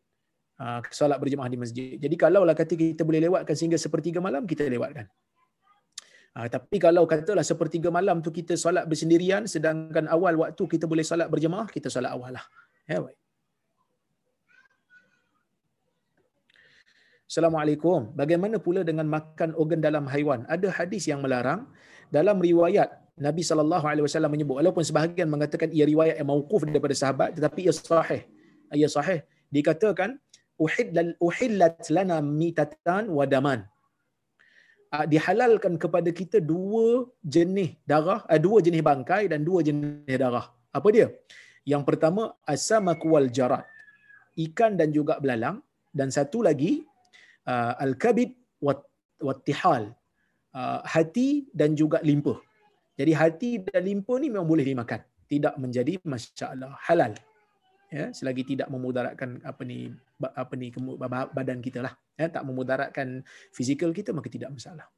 Ha, 0.61 0.85
salat 0.93 1.17
berjemaah 1.23 1.49
di 1.49 1.57
masjid. 1.63 1.97
Jadi 1.97 2.17
kalau 2.21 2.45
lah 2.45 2.53
kata 2.53 2.77
kita 2.77 3.01
boleh 3.09 3.25
lewatkan 3.25 3.55
sehingga 3.57 3.81
sepertiga 3.81 4.21
malam, 4.21 4.45
kita 4.45 4.69
lewatkan. 4.69 5.09
Ha, 6.37 6.53
tapi 6.53 6.77
kalau 6.77 7.09
katalah 7.09 7.41
sepertiga 7.41 7.89
malam 7.89 8.21
tu 8.21 8.29
kita 8.29 8.61
salat 8.61 8.85
bersendirian, 8.85 9.49
sedangkan 9.49 10.05
awal 10.13 10.37
waktu 10.37 10.63
kita 10.69 10.85
boleh 10.85 11.05
salat 11.11 11.33
berjemaah, 11.33 11.65
kita 11.73 11.89
salat 11.89 12.13
awal 12.13 12.37
lah. 12.37 12.45
Ya, 12.85 13.01
baik. 13.01 13.17
Assalamualaikum. 17.25 18.13
Bagaimana 18.13 18.61
pula 18.61 18.85
dengan 18.85 19.09
makan 19.09 19.57
organ 19.57 19.81
dalam 19.81 20.05
haiwan? 20.13 20.45
Ada 20.45 20.69
hadis 20.77 21.09
yang 21.09 21.25
melarang. 21.25 21.69
Dalam 22.13 22.41
riwayat 22.41 23.08
Nabi 23.27 23.43
sallallahu 23.49 23.85
alaihi 23.91 24.05
wasallam 24.07 24.33
menyebut 24.35 24.57
walaupun 24.61 24.85
sebahagian 24.89 25.29
mengatakan 25.35 25.69
ia 25.77 25.85
riwayat 25.93 26.17
yang 26.21 26.29
mauquf 26.31 26.63
daripada 26.69 26.95
sahabat 27.03 27.35
tetapi 27.37 27.61
ia 27.67 27.75
sahih. 27.75 28.23
Ia 28.81 28.89
sahih. 28.97 29.21
Dikatakan 29.57 30.11
uhillal 30.65 31.13
uhillat 31.27 31.87
lana 31.97 32.19
mitatan 32.41 33.11
wa 33.19 33.25
daman. 33.35 33.61
Ah, 34.89 35.05
dihalalkan 35.13 35.75
kepada 35.83 36.11
kita 36.19 36.39
dua 36.41 37.05
jenis 37.21 37.77
darah, 37.91 38.21
ah, 38.25 38.41
dua 38.47 38.59
jenis 38.67 38.83
bangkai 38.91 39.29
dan 39.33 39.41
dua 39.49 39.61
jenis 39.69 40.17
darah. 40.23 40.47
Apa 40.79 40.89
dia? 40.97 41.07
Yang 41.73 41.83
pertama 41.89 42.23
asamaku 42.55 43.07
wal 43.15 43.29
jarat. 43.39 43.65
Ikan 44.47 44.81
dan 44.81 44.89
juga 44.95 45.15
belalang 45.23 45.61
dan 45.93 46.09
satu 46.09 46.41
lagi 46.49 46.73
ah, 47.45 47.75
al-kabid 47.87 48.33
wa 48.65 49.35
tihal. 49.49 49.95
hati 50.93 51.47
dan 51.55 51.71
juga 51.79 51.99
limpah. 52.03 52.48
Jadi 52.99 53.13
hati 53.15 53.51
dan 53.63 53.87
limpa 53.87 54.19
ni 54.19 54.27
memang 54.27 54.49
boleh 54.49 54.67
dimakan. 54.67 54.99
Tidak 55.31 55.55
menjadi 55.63 56.03
masalah 56.03 56.75
halal. 56.91 57.15
Ya, 57.89 58.13
selagi 58.13 58.45
tidak 58.45 58.69
memudaratkan 58.69 59.41
apa 59.47 59.63
ni 59.65 59.95
apa 60.21 60.53
ni 60.59 60.75
badan 61.33 61.63
kita 61.63 61.81
lah. 61.81 61.95
Ya, 62.19 62.27
tak 62.27 62.43
memudaratkan 62.45 63.23
fizikal 63.55 63.95
kita 63.95 64.11
maka 64.11 64.27
tidak 64.27 64.51
masalah. 64.51 64.91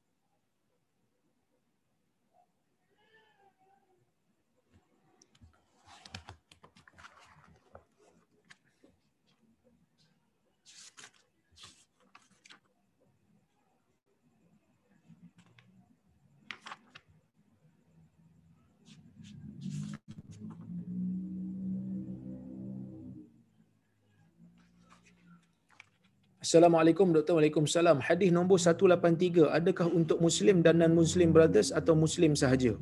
Assalamualaikum 26.51 27.15
Dr. 27.15 27.35
Waalaikumsalam. 27.39 27.99
Hadis 28.07 28.31
nombor 28.37 28.59
183, 28.59 29.55
adakah 29.59 29.87
untuk 29.99 30.19
Muslim 30.25 30.57
dan 30.67 30.83
non-Muslim 30.83 31.29
brothers 31.37 31.69
atau 31.81 31.95
Muslim 31.95 32.35
sahaja? 32.41 32.73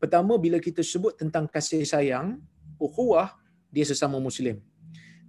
Pertama, 0.00 0.40
bila 0.44 0.56
kita 0.66 0.80
sebut 0.80 1.12
tentang 1.20 1.44
kasih 1.54 1.84
sayang, 1.90 2.40
ukhuwah, 2.80 3.36
dia 3.68 3.84
sesama 3.90 4.16
Muslim. 4.28 4.64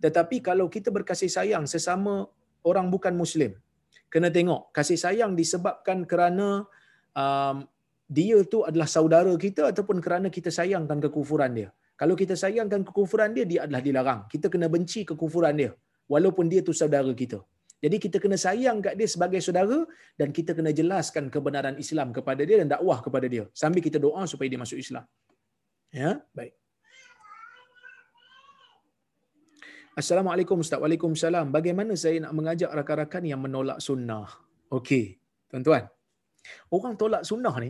Tetapi 0.03 0.39
kalau 0.47 0.72
kita 0.76 0.95
berkasih 0.97 1.28
sayang 1.28 1.68
sesama 1.74 2.13
orang 2.63 2.88
bukan 2.93 3.20
Muslim, 3.24 3.51
kena 4.07 4.32
tengok 4.38 4.72
kasih 4.78 4.99
sayang 5.03 5.36
disebabkan 5.41 6.07
kerana 6.07 6.47
um, 7.24 7.68
dia 8.07 8.39
tu 8.47 8.63
adalah 8.70 8.88
saudara 8.95 9.36
kita 9.36 9.76
ataupun 9.76 9.99
kerana 10.07 10.32
kita 10.38 10.55
sayangkan 10.59 11.03
kekufuran 11.03 11.51
dia. 11.59 11.70
Kalau 11.99 12.15
kita 12.15 12.39
sayangkan 12.45 12.88
kekufuran 12.88 13.36
dia, 13.36 13.43
dia 13.43 13.59
adalah 13.68 13.84
dilarang. 13.89 14.24
Kita 14.32 14.47
kena 14.55 14.72
benci 14.72 15.03
kekufuran 15.03 15.59
dia. 15.59 15.76
Walaupun 16.07 16.47
dia 16.47 16.63
tu 16.63 16.72
saudara 16.72 17.11
kita. 17.11 17.43
Jadi 17.84 17.97
kita 18.03 18.17
kena 18.23 18.38
sayang 18.45 18.78
kat 18.86 18.93
dia 18.99 19.07
sebagai 19.13 19.39
saudara 19.47 19.80
dan 20.19 20.30
kita 20.38 20.51
kena 20.57 20.73
jelaskan 20.80 21.30
kebenaran 21.34 21.75
Islam 21.84 22.09
kepada 22.17 22.41
dia 22.41 22.57
dan 22.61 22.69
dakwah 22.73 22.99
kepada 23.05 23.30
dia 23.34 23.43
sambil 23.53 23.82
kita 23.88 24.01
doa 24.05 24.25
supaya 24.32 24.47
dia 24.49 24.57
masuk 24.63 24.80
Islam. 24.82 25.05
Ya, 25.93 26.11
baik. 26.38 26.53
Assalamualaikum 29.97 30.61
Ustaz. 30.61 30.82
Waalaikumsalam. 30.82 31.53
Bagaimana 31.53 31.93
saya 31.97 32.17
nak 32.23 32.34
mengajak 32.38 32.69
rakan-rakan 32.80 33.23
yang 33.30 33.41
menolak 33.45 33.78
sunnah? 33.88 34.25
Okey, 34.78 35.05
tuan-tuan. 35.49 35.86
Orang 36.75 36.93
tolak 37.01 37.23
sunnah 37.30 37.55
ni 37.63 37.69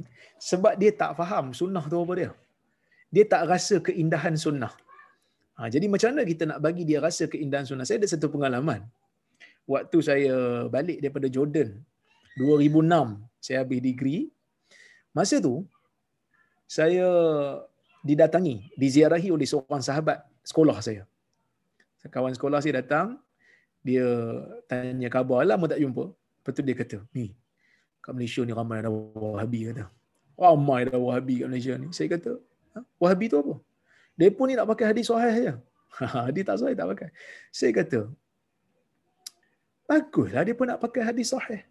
sebab 0.50 0.74
dia 0.82 0.92
tak 1.02 1.12
faham 1.20 1.52
sunnah 1.60 1.84
tu 1.92 2.00
apa 2.04 2.14
dia. 2.20 2.32
Dia 3.16 3.24
tak 3.34 3.44
rasa 3.52 3.76
keindahan 3.88 4.36
sunnah. 4.46 4.72
Ha, 5.58 5.68
jadi 5.74 5.86
macam 5.94 6.10
mana 6.14 6.24
kita 6.32 6.44
nak 6.50 6.60
bagi 6.66 6.84
dia 6.90 7.00
rasa 7.08 7.24
keindahan 7.34 7.66
sunnah? 7.70 7.86
Saya 7.88 7.98
ada 8.04 8.10
satu 8.14 8.28
pengalaman 8.34 8.82
waktu 9.68 9.98
saya 10.00 10.36
balik 10.72 11.04
daripada 11.04 11.28
Jordan 11.28 11.76
2006 12.40 13.28
saya 13.44 13.64
habis 13.64 13.80
degree. 13.84 14.22
Masa 15.12 15.38
tu 15.44 15.68
saya 16.68 17.08
didatangi 18.04 18.72
diziarahi 18.80 19.30
oleh 19.32 19.48
seorang 19.48 19.84
sahabat 19.84 20.24
sekolah 20.44 20.80
saya. 20.80 21.04
Kawan 22.08 22.32
sekolah 22.40 22.64
saya 22.64 22.80
datang 22.80 23.20
dia 23.84 24.08
tanya 24.72 25.12
khabar 25.12 25.44
lama 25.44 25.68
tak 25.68 25.84
jumpa? 25.84 26.12
Lepas 26.12 26.52
tu 26.56 26.64
dia 26.64 26.76
kata 26.76 26.98
ni 27.12 27.36
kat 28.00 28.16
Malaysia 28.16 28.42
ni 28.48 28.56
ramai 28.56 28.80
ada 28.80 28.92
wahabi 28.92 29.68
kata. 29.72 29.92
Ramai 30.40 30.88
ada 30.88 30.96
wahabi 30.96 31.44
kat 31.44 31.48
Malaysia 31.52 31.76
ni. 31.76 31.92
Saya 31.92 32.08
kata 32.16 32.40
ha? 32.76 32.80
wahabi 32.96 33.28
tu 33.28 33.40
apa? 33.44 33.56
Pun 34.38 34.46
ni 34.48 34.56
nak 34.56 34.68
pakai 34.72 34.96
hadis 34.96 35.12
sahih 35.12 35.34
saja 35.36 35.54
hadis 36.32 36.44
tak 36.48 36.58
sahih 36.64 36.76
tak 36.80 36.88
pakai. 36.96 37.10
Saya 37.52 37.72
kata 37.76 38.00
Baguslah 39.88 40.44
dia 40.48 40.56
pun 40.60 40.68
nak 40.70 40.80
pakai 40.84 41.02
hadis 41.08 41.32
sahih. 41.34 41.62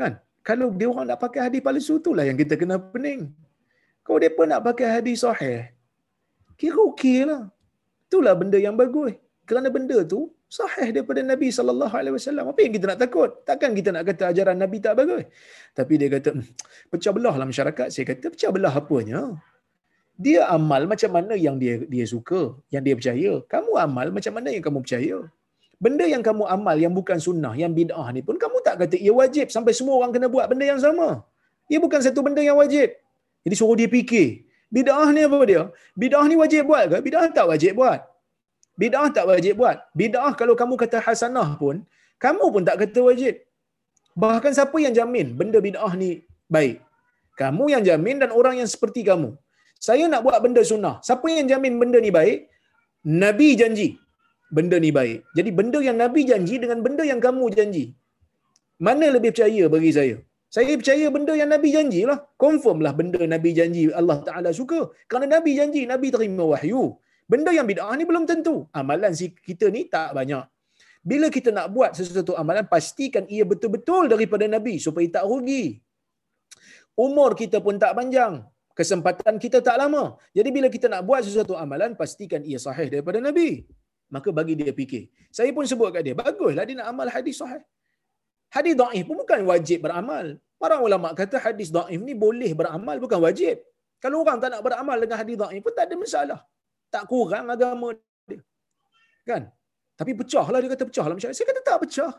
Kan? 0.00 0.12
Kalau 0.48 0.68
dia 0.80 0.88
orang 0.92 1.06
nak 1.10 1.20
pakai 1.24 1.40
hadis 1.48 1.60
palsu 1.66 1.94
itulah 2.00 2.24
yang 2.28 2.36
kita 2.42 2.54
kena 2.60 2.76
pening. 2.92 3.32
Kalau 4.04 4.18
dia 4.22 4.32
pun 4.36 4.48
nak 4.52 4.60
pakai 4.68 4.88
hadis 5.00 5.24
sahih, 5.24 5.58
kira 6.60 6.80
okey 6.92 7.24
lah. 7.30 7.42
Itulah 8.08 8.34
benda 8.40 8.58
yang 8.66 8.76
bagus. 8.82 9.16
Kerana 9.48 9.68
benda 9.76 9.98
tu 10.12 10.20
sahih 10.58 10.88
daripada 10.94 11.20
Nabi 11.32 11.48
sallallahu 11.56 11.94
alaihi 12.00 12.14
wasallam. 12.16 12.44
Apa 12.52 12.60
yang 12.64 12.72
kita 12.76 12.86
nak 12.90 13.00
takut? 13.04 13.30
Takkan 13.48 13.70
kita 13.78 13.90
nak 13.96 14.04
kata 14.08 14.22
ajaran 14.32 14.56
Nabi 14.60 14.76
tak 14.84 14.94
bagus. 15.00 15.24
Tapi 15.78 15.94
dia 16.00 16.08
kata, 16.14 16.30
hmm, 16.36 16.46
pecah 16.92 17.12
belah 17.16 17.34
lah 17.40 17.46
masyarakat. 17.52 17.88
Saya 17.94 18.04
kata, 18.12 18.26
pecah 18.34 18.50
belah 18.56 18.74
apanya? 18.80 19.22
Dia 20.20 20.40
amal 20.52 20.84
macam 20.84 21.10
mana 21.16 21.32
yang 21.32 21.56
dia 21.62 21.80
dia 21.88 22.04
suka, 22.04 22.60
yang 22.74 22.82
dia 22.84 22.94
percaya. 22.98 23.32
Kamu 23.52 23.72
amal 23.86 24.06
macam 24.12 24.32
mana 24.36 24.48
yang 24.52 24.64
kamu 24.66 24.80
percaya 24.84 25.18
benda 25.84 26.04
yang 26.12 26.22
kamu 26.28 26.44
amal 26.54 26.76
yang 26.84 26.92
bukan 26.98 27.18
sunnah, 27.26 27.52
yang 27.62 27.72
bid'ah 27.78 28.06
ni 28.14 28.20
pun 28.28 28.36
kamu 28.44 28.56
tak 28.66 28.74
kata 28.82 28.96
ia 29.06 29.12
wajib 29.20 29.46
sampai 29.54 29.72
semua 29.78 29.94
orang 29.98 30.12
kena 30.14 30.28
buat 30.34 30.46
benda 30.50 30.64
yang 30.72 30.80
sama. 30.86 31.08
Ia 31.72 31.78
bukan 31.84 32.00
satu 32.06 32.20
benda 32.26 32.42
yang 32.48 32.58
wajib. 32.62 32.88
Jadi 33.44 33.54
suruh 33.60 33.76
dia 33.80 33.88
fikir. 33.96 34.28
Bid'ah 34.76 35.08
ni 35.16 35.20
apa 35.28 35.38
dia? 35.50 35.62
Bid'ah 36.02 36.24
ni 36.30 36.36
wajib 36.42 36.62
buat 36.70 36.84
ke? 36.92 36.98
Bid'ah 37.06 37.24
tak 37.38 37.46
wajib 37.52 37.72
buat. 37.80 38.00
Bid'ah 38.80 39.08
tak 39.16 39.24
wajib 39.30 39.54
buat. 39.60 39.76
Bid'ah 40.00 40.32
kalau 40.40 40.54
kamu 40.60 40.74
kata 40.82 40.98
hasanah 41.06 41.48
pun, 41.62 41.76
kamu 42.24 42.44
pun 42.54 42.62
tak 42.68 42.76
kata 42.82 43.00
wajib. 43.08 43.34
Bahkan 44.22 44.52
siapa 44.58 44.76
yang 44.84 44.94
jamin 44.98 45.26
benda 45.40 45.58
bid'ah 45.66 45.92
ni 46.02 46.10
baik? 46.54 46.76
Kamu 47.40 47.64
yang 47.72 47.82
jamin 47.88 48.16
dan 48.22 48.30
orang 48.38 48.54
yang 48.60 48.68
seperti 48.74 49.00
kamu. 49.10 49.30
Saya 49.86 50.04
nak 50.12 50.22
buat 50.26 50.38
benda 50.44 50.62
sunnah. 50.70 50.94
Siapa 51.06 51.24
yang 51.32 51.48
jamin 51.52 51.80
benda 51.80 51.98
ni 52.04 52.12
baik? 52.18 52.38
Nabi 53.24 53.48
janji 53.60 53.88
benda 54.56 54.76
ni 54.84 54.90
baik. 54.98 55.18
Jadi 55.36 55.50
benda 55.58 55.78
yang 55.88 55.98
Nabi 56.02 56.22
janji 56.30 56.56
dengan 56.62 56.78
benda 56.86 57.04
yang 57.10 57.20
kamu 57.26 57.46
janji. 57.58 57.84
Mana 58.86 59.06
lebih 59.14 59.30
percaya 59.34 59.64
bagi 59.74 59.92
saya? 59.98 60.16
Saya 60.56 60.72
percaya 60.80 61.06
benda 61.14 61.32
yang 61.40 61.50
Nabi 61.54 61.68
janji 61.76 62.00
lah. 62.10 62.18
Confirm 62.44 62.78
lah 62.84 62.92
benda 63.00 63.20
Nabi 63.34 63.50
janji 63.58 63.82
Allah 64.00 64.18
Ta'ala 64.28 64.50
suka. 64.60 64.80
Kerana 65.08 65.26
Nabi 65.36 65.52
janji, 65.58 65.82
Nabi 65.92 66.08
terima 66.14 66.44
wahyu. 66.52 66.82
Benda 67.32 67.50
yang 67.56 67.66
bid'ah 67.70 67.94
ni 67.98 68.04
belum 68.10 68.24
tentu. 68.30 68.54
Amalan 68.80 69.12
si 69.18 69.26
kita 69.48 69.66
ni 69.76 69.82
tak 69.94 70.10
banyak. 70.18 70.44
Bila 71.10 71.26
kita 71.36 71.50
nak 71.56 71.66
buat 71.74 71.90
sesuatu 71.98 72.32
amalan, 72.40 72.66
pastikan 72.72 73.24
ia 73.34 73.44
betul-betul 73.52 74.04
daripada 74.12 74.44
Nabi 74.54 74.74
supaya 74.86 75.06
tak 75.16 75.24
rugi. 75.30 75.64
Umur 77.06 77.30
kita 77.40 77.62
pun 77.66 77.78
tak 77.84 77.92
panjang. 77.98 78.34
Kesempatan 78.78 79.34
kita 79.44 79.58
tak 79.68 79.76
lama. 79.82 80.02
Jadi 80.36 80.50
bila 80.56 80.68
kita 80.74 80.86
nak 80.92 81.02
buat 81.08 81.22
sesuatu 81.26 81.54
amalan, 81.62 81.94
pastikan 82.00 82.42
ia 82.50 82.58
sahih 82.66 82.88
daripada 82.92 83.18
Nabi. 83.28 83.48
Maka 84.14 84.28
bagi 84.38 84.54
dia 84.60 84.72
fikir. 84.80 85.02
Saya 85.38 85.50
pun 85.56 85.64
sebut 85.72 85.88
kat 85.94 86.02
dia, 86.06 86.14
baguslah 86.20 86.64
dia 86.68 86.76
nak 86.80 86.88
amal 86.92 87.08
hadis 87.16 87.38
sahih. 87.40 87.62
Hadis 88.56 88.74
da'if 88.80 89.04
pun 89.08 89.16
bukan 89.22 89.40
wajib 89.50 89.86
beramal. 89.86 90.26
Para 90.62 90.76
ulama 90.86 91.14
kata 91.20 91.38
hadis 91.38 91.68
da'if 91.76 92.00
ni 92.08 92.14
boleh 92.24 92.50
beramal, 92.60 92.96
bukan 93.04 93.22
wajib. 93.26 93.62
Kalau 94.02 94.16
orang 94.24 94.38
tak 94.42 94.50
nak 94.54 94.62
beramal 94.66 94.98
dengan 95.02 95.16
hadis 95.22 95.36
da'if 95.42 95.60
pun 95.62 95.72
tak 95.78 95.86
ada 95.88 95.94
masalah. 96.02 96.40
Tak 96.94 97.06
kurang 97.06 97.46
agama 97.54 97.94
dia. 98.26 98.42
Kan? 99.30 99.42
Tapi 99.94 100.12
pecah 100.18 100.46
lah 100.52 100.58
dia 100.58 100.70
kata 100.74 100.84
pecah 100.90 101.06
lah 101.06 101.14
masyarakat. 101.14 101.36
Saya 101.38 101.46
kata 101.52 101.62
tak 101.70 101.78
pecah. 101.86 102.12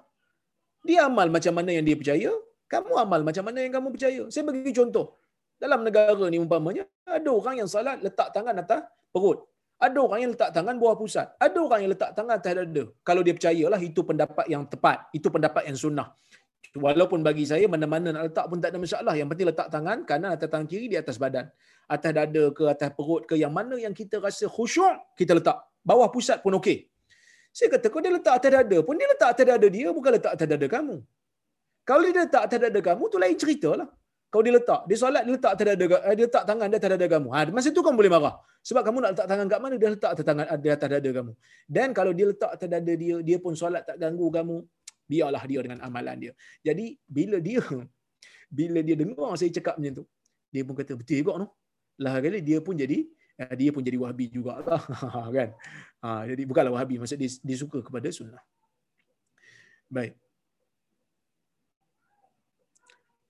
Dia 0.87 0.99
amal 1.11 1.27
macam 1.35 1.53
mana 1.59 1.69
yang 1.75 1.85
dia 1.85 1.97
percaya, 1.99 2.31
kamu 2.71 2.93
amal 3.03 3.21
macam 3.27 3.43
mana 3.43 3.59
yang 3.67 3.73
kamu 3.75 3.87
percaya. 3.91 4.21
Saya 4.31 4.43
bagi 4.47 4.71
contoh. 4.79 5.19
Dalam 5.59 5.83
negara 5.85 6.25
ni 6.31 6.39
umpamanya, 6.39 6.87
ada 7.03 7.29
orang 7.29 7.59
yang 7.61 7.69
salat 7.69 7.99
letak 7.99 8.31
tangan 8.31 8.55
atas 8.63 8.87
perut. 9.13 9.50
Ada 9.81 9.97
orang 9.97 10.19
yang 10.21 10.31
letak 10.37 10.49
tangan 10.53 10.75
bawah 10.77 10.93
pusat. 10.93 11.27
Ada 11.41 11.57
orang 11.57 11.79
yang 11.81 11.91
letak 11.97 12.11
tangan 12.13 12.37
atas 12.37 12.53
dada. 12.53 12.83
Kalau 13.01 13.21
dia 13.25 13.33
percayalah 13.33 13.81
itu 13.81 14.01
pendapat 14.05 14.45
yang 14.53 14.63
tepat. 14.69 15.09
Itu 15.09 15.33
pendapat 15.33 15.65
yang 15.65 15.77
sunnah. 15.83 16.13
Walaupun 16.77 17.25
bagi 17.25 17.49
saya 17.49 17.65
mana-mana 17.65 18.13
nak 18.13 18.29
letak 18.29 18.45
pun 18.45 18.61
tak 18.61 18.69
ada 18.71 18.79
masalah. 18.79 19.13
Yang 19.17 19.27
penting 19.33 19.47
letak 19.49 19.67
tangan 19.73 19.97
kanan 20.05 20.37
atas 20.37 20.47
tangan 20.53 20.67
kiri 20.69 20.85
di 20.85 20.97
atas 21.01 21.17
badan. 21.17 21.49
Atas 21.89 22.11
dada 22.13 22.43
ke 22.53 22.63
atas 22.69 22.89
perut 22.93 23.25
ke 23.25 23.35
yang 23.41 23.49
mana 23.49 23.75
yang 23.75 23.91
kita 23.91 24.21
rasa 24.21 24.45
khusyuk 24.45 25.17
kita 25.17 25.33
letak. 25.33 25.57
Bawah 25.81 26.07
pusat 26.13 26.45
pun 26.45 26.53
okey. 26.61 26.85
Saya 27.49 27.67
kata 27.73 27.89
kau 27.91 27.99
dia 28.05 28.13
letak 28.13 28.37
atas 28.37 28.51
dada 28.53 28.77
pun 28.85 28.95
dia 28.95 29.09
letak 29.09 29.29
atas 29.33 29.45
dada 29.49 29.67
dia 29.67 29.89
bukan 29.91 30.11
letak 30.15 30.31
atas 30.37 30.47
dada 30.47 30.67
kamu. 30.69 30.95
Kalau 31.83 32.01
dia 32.05 32.13
letak 32.21 32.41
atas 32.45 32.59
dada 32.69 32.79
kamu 32.79 33.03
tu 33.09 33.17
lain 33.17 33.35
cerita 33.35 33.69
lah. 33.75 33.89
Kau 34.31 34.39
dia 34.39 34.55
letak, 34.55 34.87
dia 34.87 34.95
solat 34.95 35.27
dia 35.27 35.35
letak 35.35 35.51
atas 35.59 35.65
dada 35.75 35.85
eh, 36.07 36.15
dia 36.15 36.23
letak 36.23 36.43
tangan 36.47 36.67
dia 36.71 36.79
atas 36.79 36.89
dada 36.95 37.07
kamu. 37.11 37.29
Ha, 37.35 37.39
masa 37.51 37.67
tu 37.75 37.83
kamu 37.83 37.95
boleh 37.99 38.11
marah. 38.15 38.35
Sebab 38.63 38.81
kamu 38.87 38.97
nak 39.03 39.11
letak 39.11 39.27
tangan 39.27 39.47
kat 39.51 39.59
mana 39.59 39.75
dia 39.75 39.89
letak 39.91 40.11
tangan 40.23 40.45
dia 40.55 40.71
atas 40.79 40.87
dada 40.87 41.09
kamu. 41.11 41.31
Dan 41.67 41.87
kalau 41.91 42.11
dia 42.15 42.25
letak 42.31 42.51
atas 42.55 42.67
dada 42.71 42.93
dia, 42.95 43.15
dia 43.19 43.37
pun 43.43 43.53
solat 43.59 43.83
tak 43.83 43.99
ganggu 43.99 44.31
kamu, 44.31 44.63
biarlah 45.03 45.43
dia 45.43 45.59
dengan 45.59 45.79
amalan 45.83 46.15
dia. 46.15 46.31
Jadi 46.63 46.95
bila 47.03 47.43
dia 47.43 47.59
bila 48.47 48.79
dia 48.79 48.95
dengar 48.95 49.35
saya 49.35 49.51
cakap 49.51 49.75
macam 49.75 49.93
tu, 49.99 50.03
dia 50.47 50.63
pun 50.63 50.73
kata 50.79 50.95
betul 50.95 51.15
juga 51.19 51.33
no. 51.43 51.47
Lah 51.99 52.15
kali 52.23 52.39
dia 52.39 52.63
pun 52.63 52.79
jadi 52.79 53.03
eh, 53.35 53.53
dia 53.59 53.69
pun 53.75 53.83
jadi 53.83 53.99
wahabi 53.99 54.31
jugalah 54.31 54.79
kan. 55.35 55.49
Ha, 55.99 56.23
jadi 56.31 56.43
bukanlah 56.47 56.71
wahabi 56.71 57.03
maksud 57.03 57.19
dia, 57.19 57.27
dia 57.27 57.57
suka 57.59 57.83
kepada 57.83 58.07
sunnah. 58.15 58.39
Baik. 59.91 60.15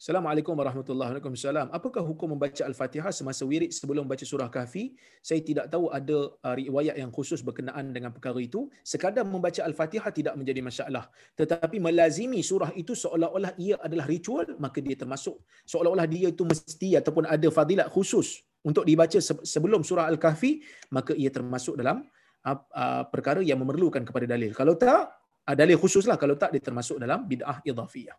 Assalamualaikum 0.02 0.58
warahmatullahi 0.58 1.14
wabarakatuh. 1.14 1.70
Apakah 1.78 2.02
hukum 2.02 2.34
membaca 2.34 2.66
Al-Fatihah 2.66 3.14
semasa 3.14 3.46
wirid 3.46 3.70
sebelum 3.70 4.10
baca 4.10 4.26
surah 4.26 4.50
Kahfi? 4.50 4.98
Saya 5.22 5.46
tidak 5.46 5.70
tahu 5.70 5.94
ada 5.94 6.26
uh, 6.42 6.56
riwayat 6.58 6.98
yang 6.98 7.14
khusus 7.14 7.46
berkenaan 7.46 7.94
dengan 7.94 8.10
perkara 8.10 8.42
itu. 8.42 8.66
Sekadar 8.82 9.30
membaca 9.30 9.62
Al-Fatihah 9.62 10.10
tidak 10.10 10.34
menjadi 10.34 10.66
masalah. 10.66 11.06
Tetapi 11.38 11.78
melazimi 11.78 12.42
surah 12.42 12.74
itu 12.74 12.98
seolah-olah 12.98 13.54
ia 13.62 13.78
adalah 13.78 14.10
ritual, 14.10 14.58
maka 14.58 14.82
dia 14.82 14.98
termasuk. 14.98 15.38
Seolah-olah 15.70 16.10
dia 16.10 16.34
itu 16.34 16.50
mesti 16.50 16.98
ataupun 16.98 17.30
ada 17.30 17.48
fadilat 17.54 17.86
khusus 17.94 18.42
untuk 18.66 18.90
dibaca 18.90 19.22
sebelum 19.22 19.86
surah 19.86 20.10
Al-Kahfi, 20.10 20.66
maka 20.98 21.14
ia 21.14 21.30
termasuk 21.30 21.78
dalam 21.78 22.10
uh, 22.50 22.58
uh, 22.58 23.06
perkara 23.06 23.46
yang 23.46 23.62
memerlukan 23.62 24.02
kepada 24.02 24.26
dalil. 24.26 24.50
Kalau 24.58 24.74
tak, 24.74 25.14
dalil 25.46 25.78
khususlah. 25.78 26.18
Kalau 26.18 26.34
tak, 26.42 26.58
dia 26.58 26.64
termasuk 26.66 26.98
dalam 26.98 27.30
bid'ah 27.30 27.62
idhafiyah. 27.62 28.18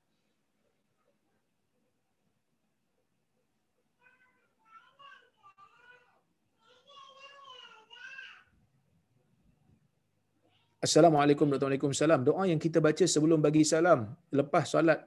Assalamualaikum 10.86 11.46
warahmatullahi 11.46 11.78
wabarakatuh. 11.78 12.26
Doa 12.28 12.44
yang 12.50 12.60
kita 12.64 12.78
baca 12.86 13.04
sebelum 13.14 13.38
bagi 13.46 13.62
salam, 13.72 14.00
lepas 14.38 14.64
solat, 14.74 15.00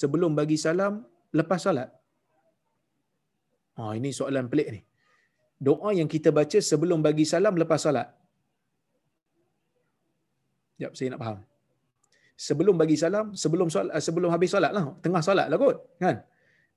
sebelum 0.00 0.32
bagi 0.38 0.56
salam, 0.64 1.02
lepas 1.38 1.60
solat. 1.66 1.88
Oh, 3.80 3.90
ini 3.98 4.10
soalan 4.18 4.46
pelik 4.52 4.68
ni. 4.74 4.80
Doa 5.68 5.90
yang 5.98 6.06
kita 6.14 6.30
baca 6.38 6.58
sebelum 6.70 7.02
bagi 7.06 7.26
salam, 7.32 7.58
lepas 7.62 7.80
solat. 7.86 8.06
Jap, 10.78 10.92
saya 10.98 11.10
nak 11.14 11.20
faham. 11.24 11.38
Sebelum 12.46 12.76
bagi 12.82 12.96
salam, 13.02 13.26
sebelum 13.42 13.68
solat, 13.74 13.98
eh, 13.98 14.04
sebelum 14.06 14.30
habis 14.34 14.50
solat 14.54 14.70
lah. 14.76 14.84
Tengah 15.02 15.22
solat 15.26 15.46
lah 15.50 15.58
kot. 15.64 15.76
Kan? 16.04 16.22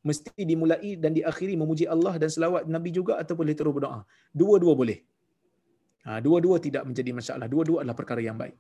Mesti 0.10 0.42
dimulai 0.42 0.98
dan 1.04 1.14
diakhiri 1.18 1.54
memuji 1.62 1.86
Allah 1.86 2.18
dan 2.22 2.30
selawat 2.34 2.66
Nabi 2.66 2.90
juga 2.98 3.22
ataupun 3.22 3.46
boleh 3.46 3.58
terus 3.62 3.74
berdoa. 3.78 4.00
Dua-dua 4.42 4.74
boleh. 4.82 5.00
Ha, 6.08 6.24
dua-dua 6.24 6.56
tidak 6.64 6.88
menjadi 6.88 7.12
masalah. 7.12 7.48
Dua-dua 7.52 7.84
adalah 7.84 7.98
perkara 8.00 8.24
yang 8.24 8.40
baik. 8.40 8.56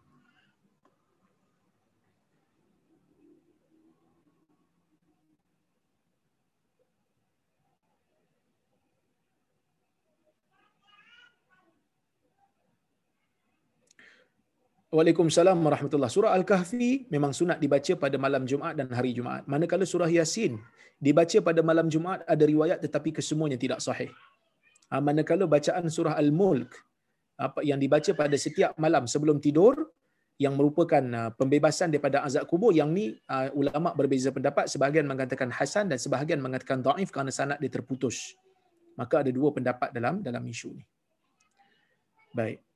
Waalaikumsalam 14.87 15.59
warahmatullahi 15.67 16.11
Surah 16.11 16.31
Al-Kahfi 16.31 17.11
memang 17.11 17.31
sunat 17.35 17.59
dibaca 17.63 17.93
pada 18.03 18.15
malam 18.15 18.43
Jumaat 18.47 18.75
dan 18.79 18.87
hari 18.87 19.11
Jumaat. 19.11 19.43
Manakala 19.43 19.83
surah 19.83 20.07
Yasin 20.07 20.55
dibaca 20.97 21.37
pada 21.47 21.59
malam 21.69 21.91
Jumaat 21.91 22.23
ada 22.23 22.43
riwayat 22.47 22.79
tetapi 22.79 23.11
kesemuanya 23.19 23.59
tidak 23.59 23.79
sahih. 23.83 24.11
Ha, 24.87 25.03
manakala 25.03 25.43
bacaan 25.43 25.91
surah 25.91 26.15
Al-Mulk 26.15 26.71
apa 27.37 27.61
yang 27.61 27.77
dibaca 27.77 28.11
pada 28.17 28.35
setiap 28.35 28.73
malam 28.81 29.05
sebelum 29.05 29.37
tidur 29.37 29.93
yang 30.37 30.53
merupakan 30.53 31.01
uh, 31.01 31.29
pembebasan 31.33 31.89
daripada 31.89 32.21
azab 32.21 32.45
kubur 32.45 32.69
yang 32.69 32.93
ni 32.93 33.13
uh, 33.29 33.49
ulama 33.57 33.93
berbeza 33.97 34.29
pendapat. 34.29 34.69
Sebahagian 34.69 35.09
mengatakan 35.09 35.49
hasan 35.49 35.89
dan 35.89 35.97
sebahagian 35.97 36.41
mengatakan 36.43 36.85
dhaif 36.85 37.09
kerana 37.09 37.33
sanad 37.33 37.57
dia 37.57 37.73
terputus. 37.73 38.37
Maka 38.97 39.25
ada 39.25 39.31
dua 39.33 39.53
pendapat 39.53 39.89
dalam 39.93 40.21
dalam 40.21 40.41
isu 40.45 40.77
ni. 40.77 40.85
Baik 42.33 42.66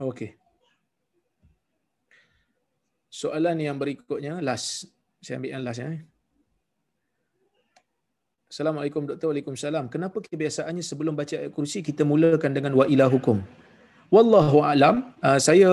Okey. 0.00 0.32
Soalan 3.12 3.60
yang 3.60 3.76
berikutnya, 3.76 4.40
last. 4.40 4.88
Saya 5.20 5.36
ambil 5.36 5.50
yang 5.52 5.64
last 5.66 5.80
ya. 5.84 5.92
Assalamualaikum 8.48 9.04
Doktor. 9.04 9.28
Waalaikumsalam. 9.30 9.92
Kenapa 9.92 10.24
kebiasaannya 10.24 10.80
sebelum 10.80 11.12
baca 11.20 11.36
ayat 11.36 11.52
kursi 11.52 11.84
kita 11.84 12.08
mulakan 12.08 12.56
dengan 12.56 12.72
wa 12.80 12.88
ilahukum? 12.88 13.44
Wallahu 14.08 14.64
alam. 14.64 15.12
Uh, 15.20 15.36
saya 15.36 15.68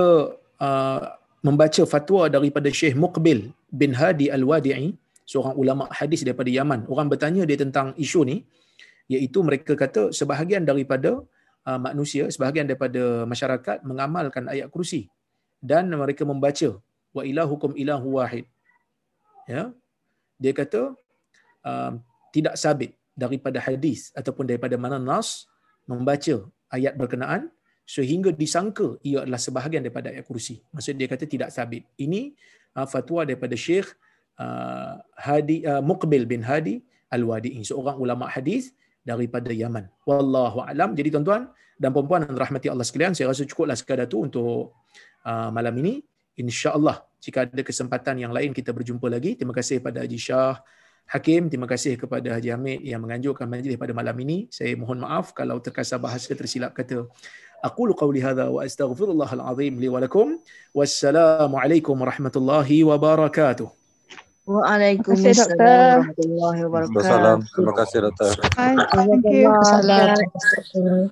uh, 0.60 1.02
membaca 1.40 1.88
fatwa 1.88 2.28
daripada 2.28 2.68
Syekh 2.68 2.99
Muqbil 2.99 3.56
bin 3.72 3.95
Hadi 3.95 4.28
Al-Wadi'i, 4.28 4.91
seorang 5.24 5.56
ulama 5.56 5.88
hadis 5.95 6.28
daripada 6.28 6.52
Yaman. 6.52 6.84
Orang 6.91 7.08
bertanya 7.08 7.48
dia 7.48 7.56
tentang 7.56 7.95
isu 7.95 8.28
ni, 8.28 8.44
iaitu 9.08 9.40
mereka 9.40 9.72
kata 9.80 10.12
sebahagian 10.12 10.68
daripada 10.68 11.24
manusia 11.76 12.23
sebahagian 12.31 12.64
daripada 12.64 13.27
masyarakat 13.27 13.84
mengamalkan 13.84 14.48
ayat 14.48 14.72
kursi 14.72 15.11
dan 15.60 15.91
mereka 15.91 16.23
membaca 16.23 16.80
wa 17.11 17.23
ilahukum 17.27 17.76
ilahu 17.76 18.23
wahid 18.23 18.48
ya 19.52 19.76
dia 20.39 20.53
kata 20.56 20.95
uh, 21.68 21.91
tidak 22.31 22.56
sabit 22.56 22.95
daripada 23.18 23.60
hadis 23.60 24.14
ataupun 24.15 24.48
daripada 24.48 24.80
mana 24.80 25.02
nas 25.02 25.49
membaca 25.89 26.45
ayat 26.69 26.94
berkenaan 26.94 27.49
sehingga 27.88 28.35
disangka 28.35 28.99
ia 29.02 29.23
adalah 29.23 29.39
sebahagian 29.39 29.80
daripada 29.80 30.11
ayat 30.11 30.27
kursi. 30.27 30.60
Maksud 30.76 30.99
dia 30.99 31.07
kata 31.07 31.23
tidak 31.23 31.49
sabit. 31.56 31.88
Ini 31.95 32.35
uh, 32.76 32.84
fatwa 32.84 33.23
daripada 33.23 33.56
Syekh 33.56 33.88
uh, 34.38 34.99
Hadi 35.15 35.64
uh, 35.64 35.80
Muqbil 35.80 36.27
bin 36.27 36.44
Hadi 36.44 36.84
Al-Wadi'i, 37.07 37.64
seorang 37.64 37.95
ulama 37.95 38.27
hadis 38.27 38.76
daripada 39.07 39.47
Yaman. 39.47 39.88
Wallahu 40.03 40.67
alam. 40.67 40.91
Jadi 40.91 41.15
tuan-tuan 41.15 41.47
dan 41.79 41.95
puan-puan 41.95 42.27
dan 42.27 42.35
rahmati 42.35 42.67
Allah 42.67 42.84
sekalian, 42.84 43.15
saya 43.15 43.31
rasa 43.31 43.47
cukuplah 43.47 43.77
sekadar 43.79 44.11
tu 44.11 44.27
untuk 44.27 44.75
uh, 45.23 45.49
malam 45.55 45.71
ini. 45.79 46.03
Insya-Allah 46.38 47.01
jika 47.17 47.49
ada 47.49 47.63
kesempatan 47.65 48.19
yang 48.21 48.35
lain 48.35 48.51
kita 48.51 48.75
berjumpa 48.75 49.07
lagi. 49.09 49.39
Terima 49.39 49.55
kasih 49.55 49.79
kepada 49.81 50.03
Haji 50.05 50.19
Shah 50.19 50.59
Hakim, 51.07 51.47
terima 51.47 51.65
kasih 51.71 51.95
kepada 51.95 52.35
Haji 52.35 52.51
Hamid 52.51 52.84
yang 52.84 52.99
menganjurkan 52.99 53.47
majlis 53.47 53.79
pada 53.79 53.95
malam 53.95 54.13
ini. 54.19 54.51
Saya 54.51 54.75
mohon 54.75 55.01
maaf 55.01 55.31
kalau 55.31 55.57
terkasar 55.63 56.03
bahasa 56.03 56.35
tersilap 56.35 56.75
kata. 56.75 57.07
Aqulu 57.63 57.97
qawli 57.97 58.21
hadha 58.21 58.51
wa 58.51 58.61
astaghfirullahal 58.61 59.41
azim 59.55 59.81
li 59.81 59.88
wa 59.89 60.03
lakum. 60.03 60.38
Wassalamualaikum 60.75 61.95
warahmatullahi 61.97 62.85
wabarakatuh. 62.85 63.86
Waalaikumsalam 64.48 66.07
warahmatullahi 66.07 66.60
wabarakatuh. 66.72 67.44
Terima 67.52 67.74
kasih 67.84 67.99
doktor. 67.99 68.32
Thank 68.56 69.28
you. 69.28 69.52
Assalamualaikum. 69.52 71.11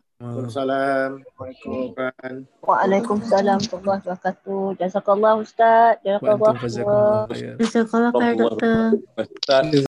Waalaikumsalam 2.63 3.59
warahmatullahi 3.59 4.07
wabarakatuh. 4.07 4.79
Jazakallah 4.79 5.35
Ustaz. 5.43 5.99
Wa 5.99 6.15
antum 6.15 6.47
Jazakallah. 6.47 6.55
fazakumullah 6.63 7.27
khair. 7.27 7.59
Jazakallah 7.59 8.15
khair 8.15 8.39
doktor. 8.39 9.03
Ustaz. 9.19 9.83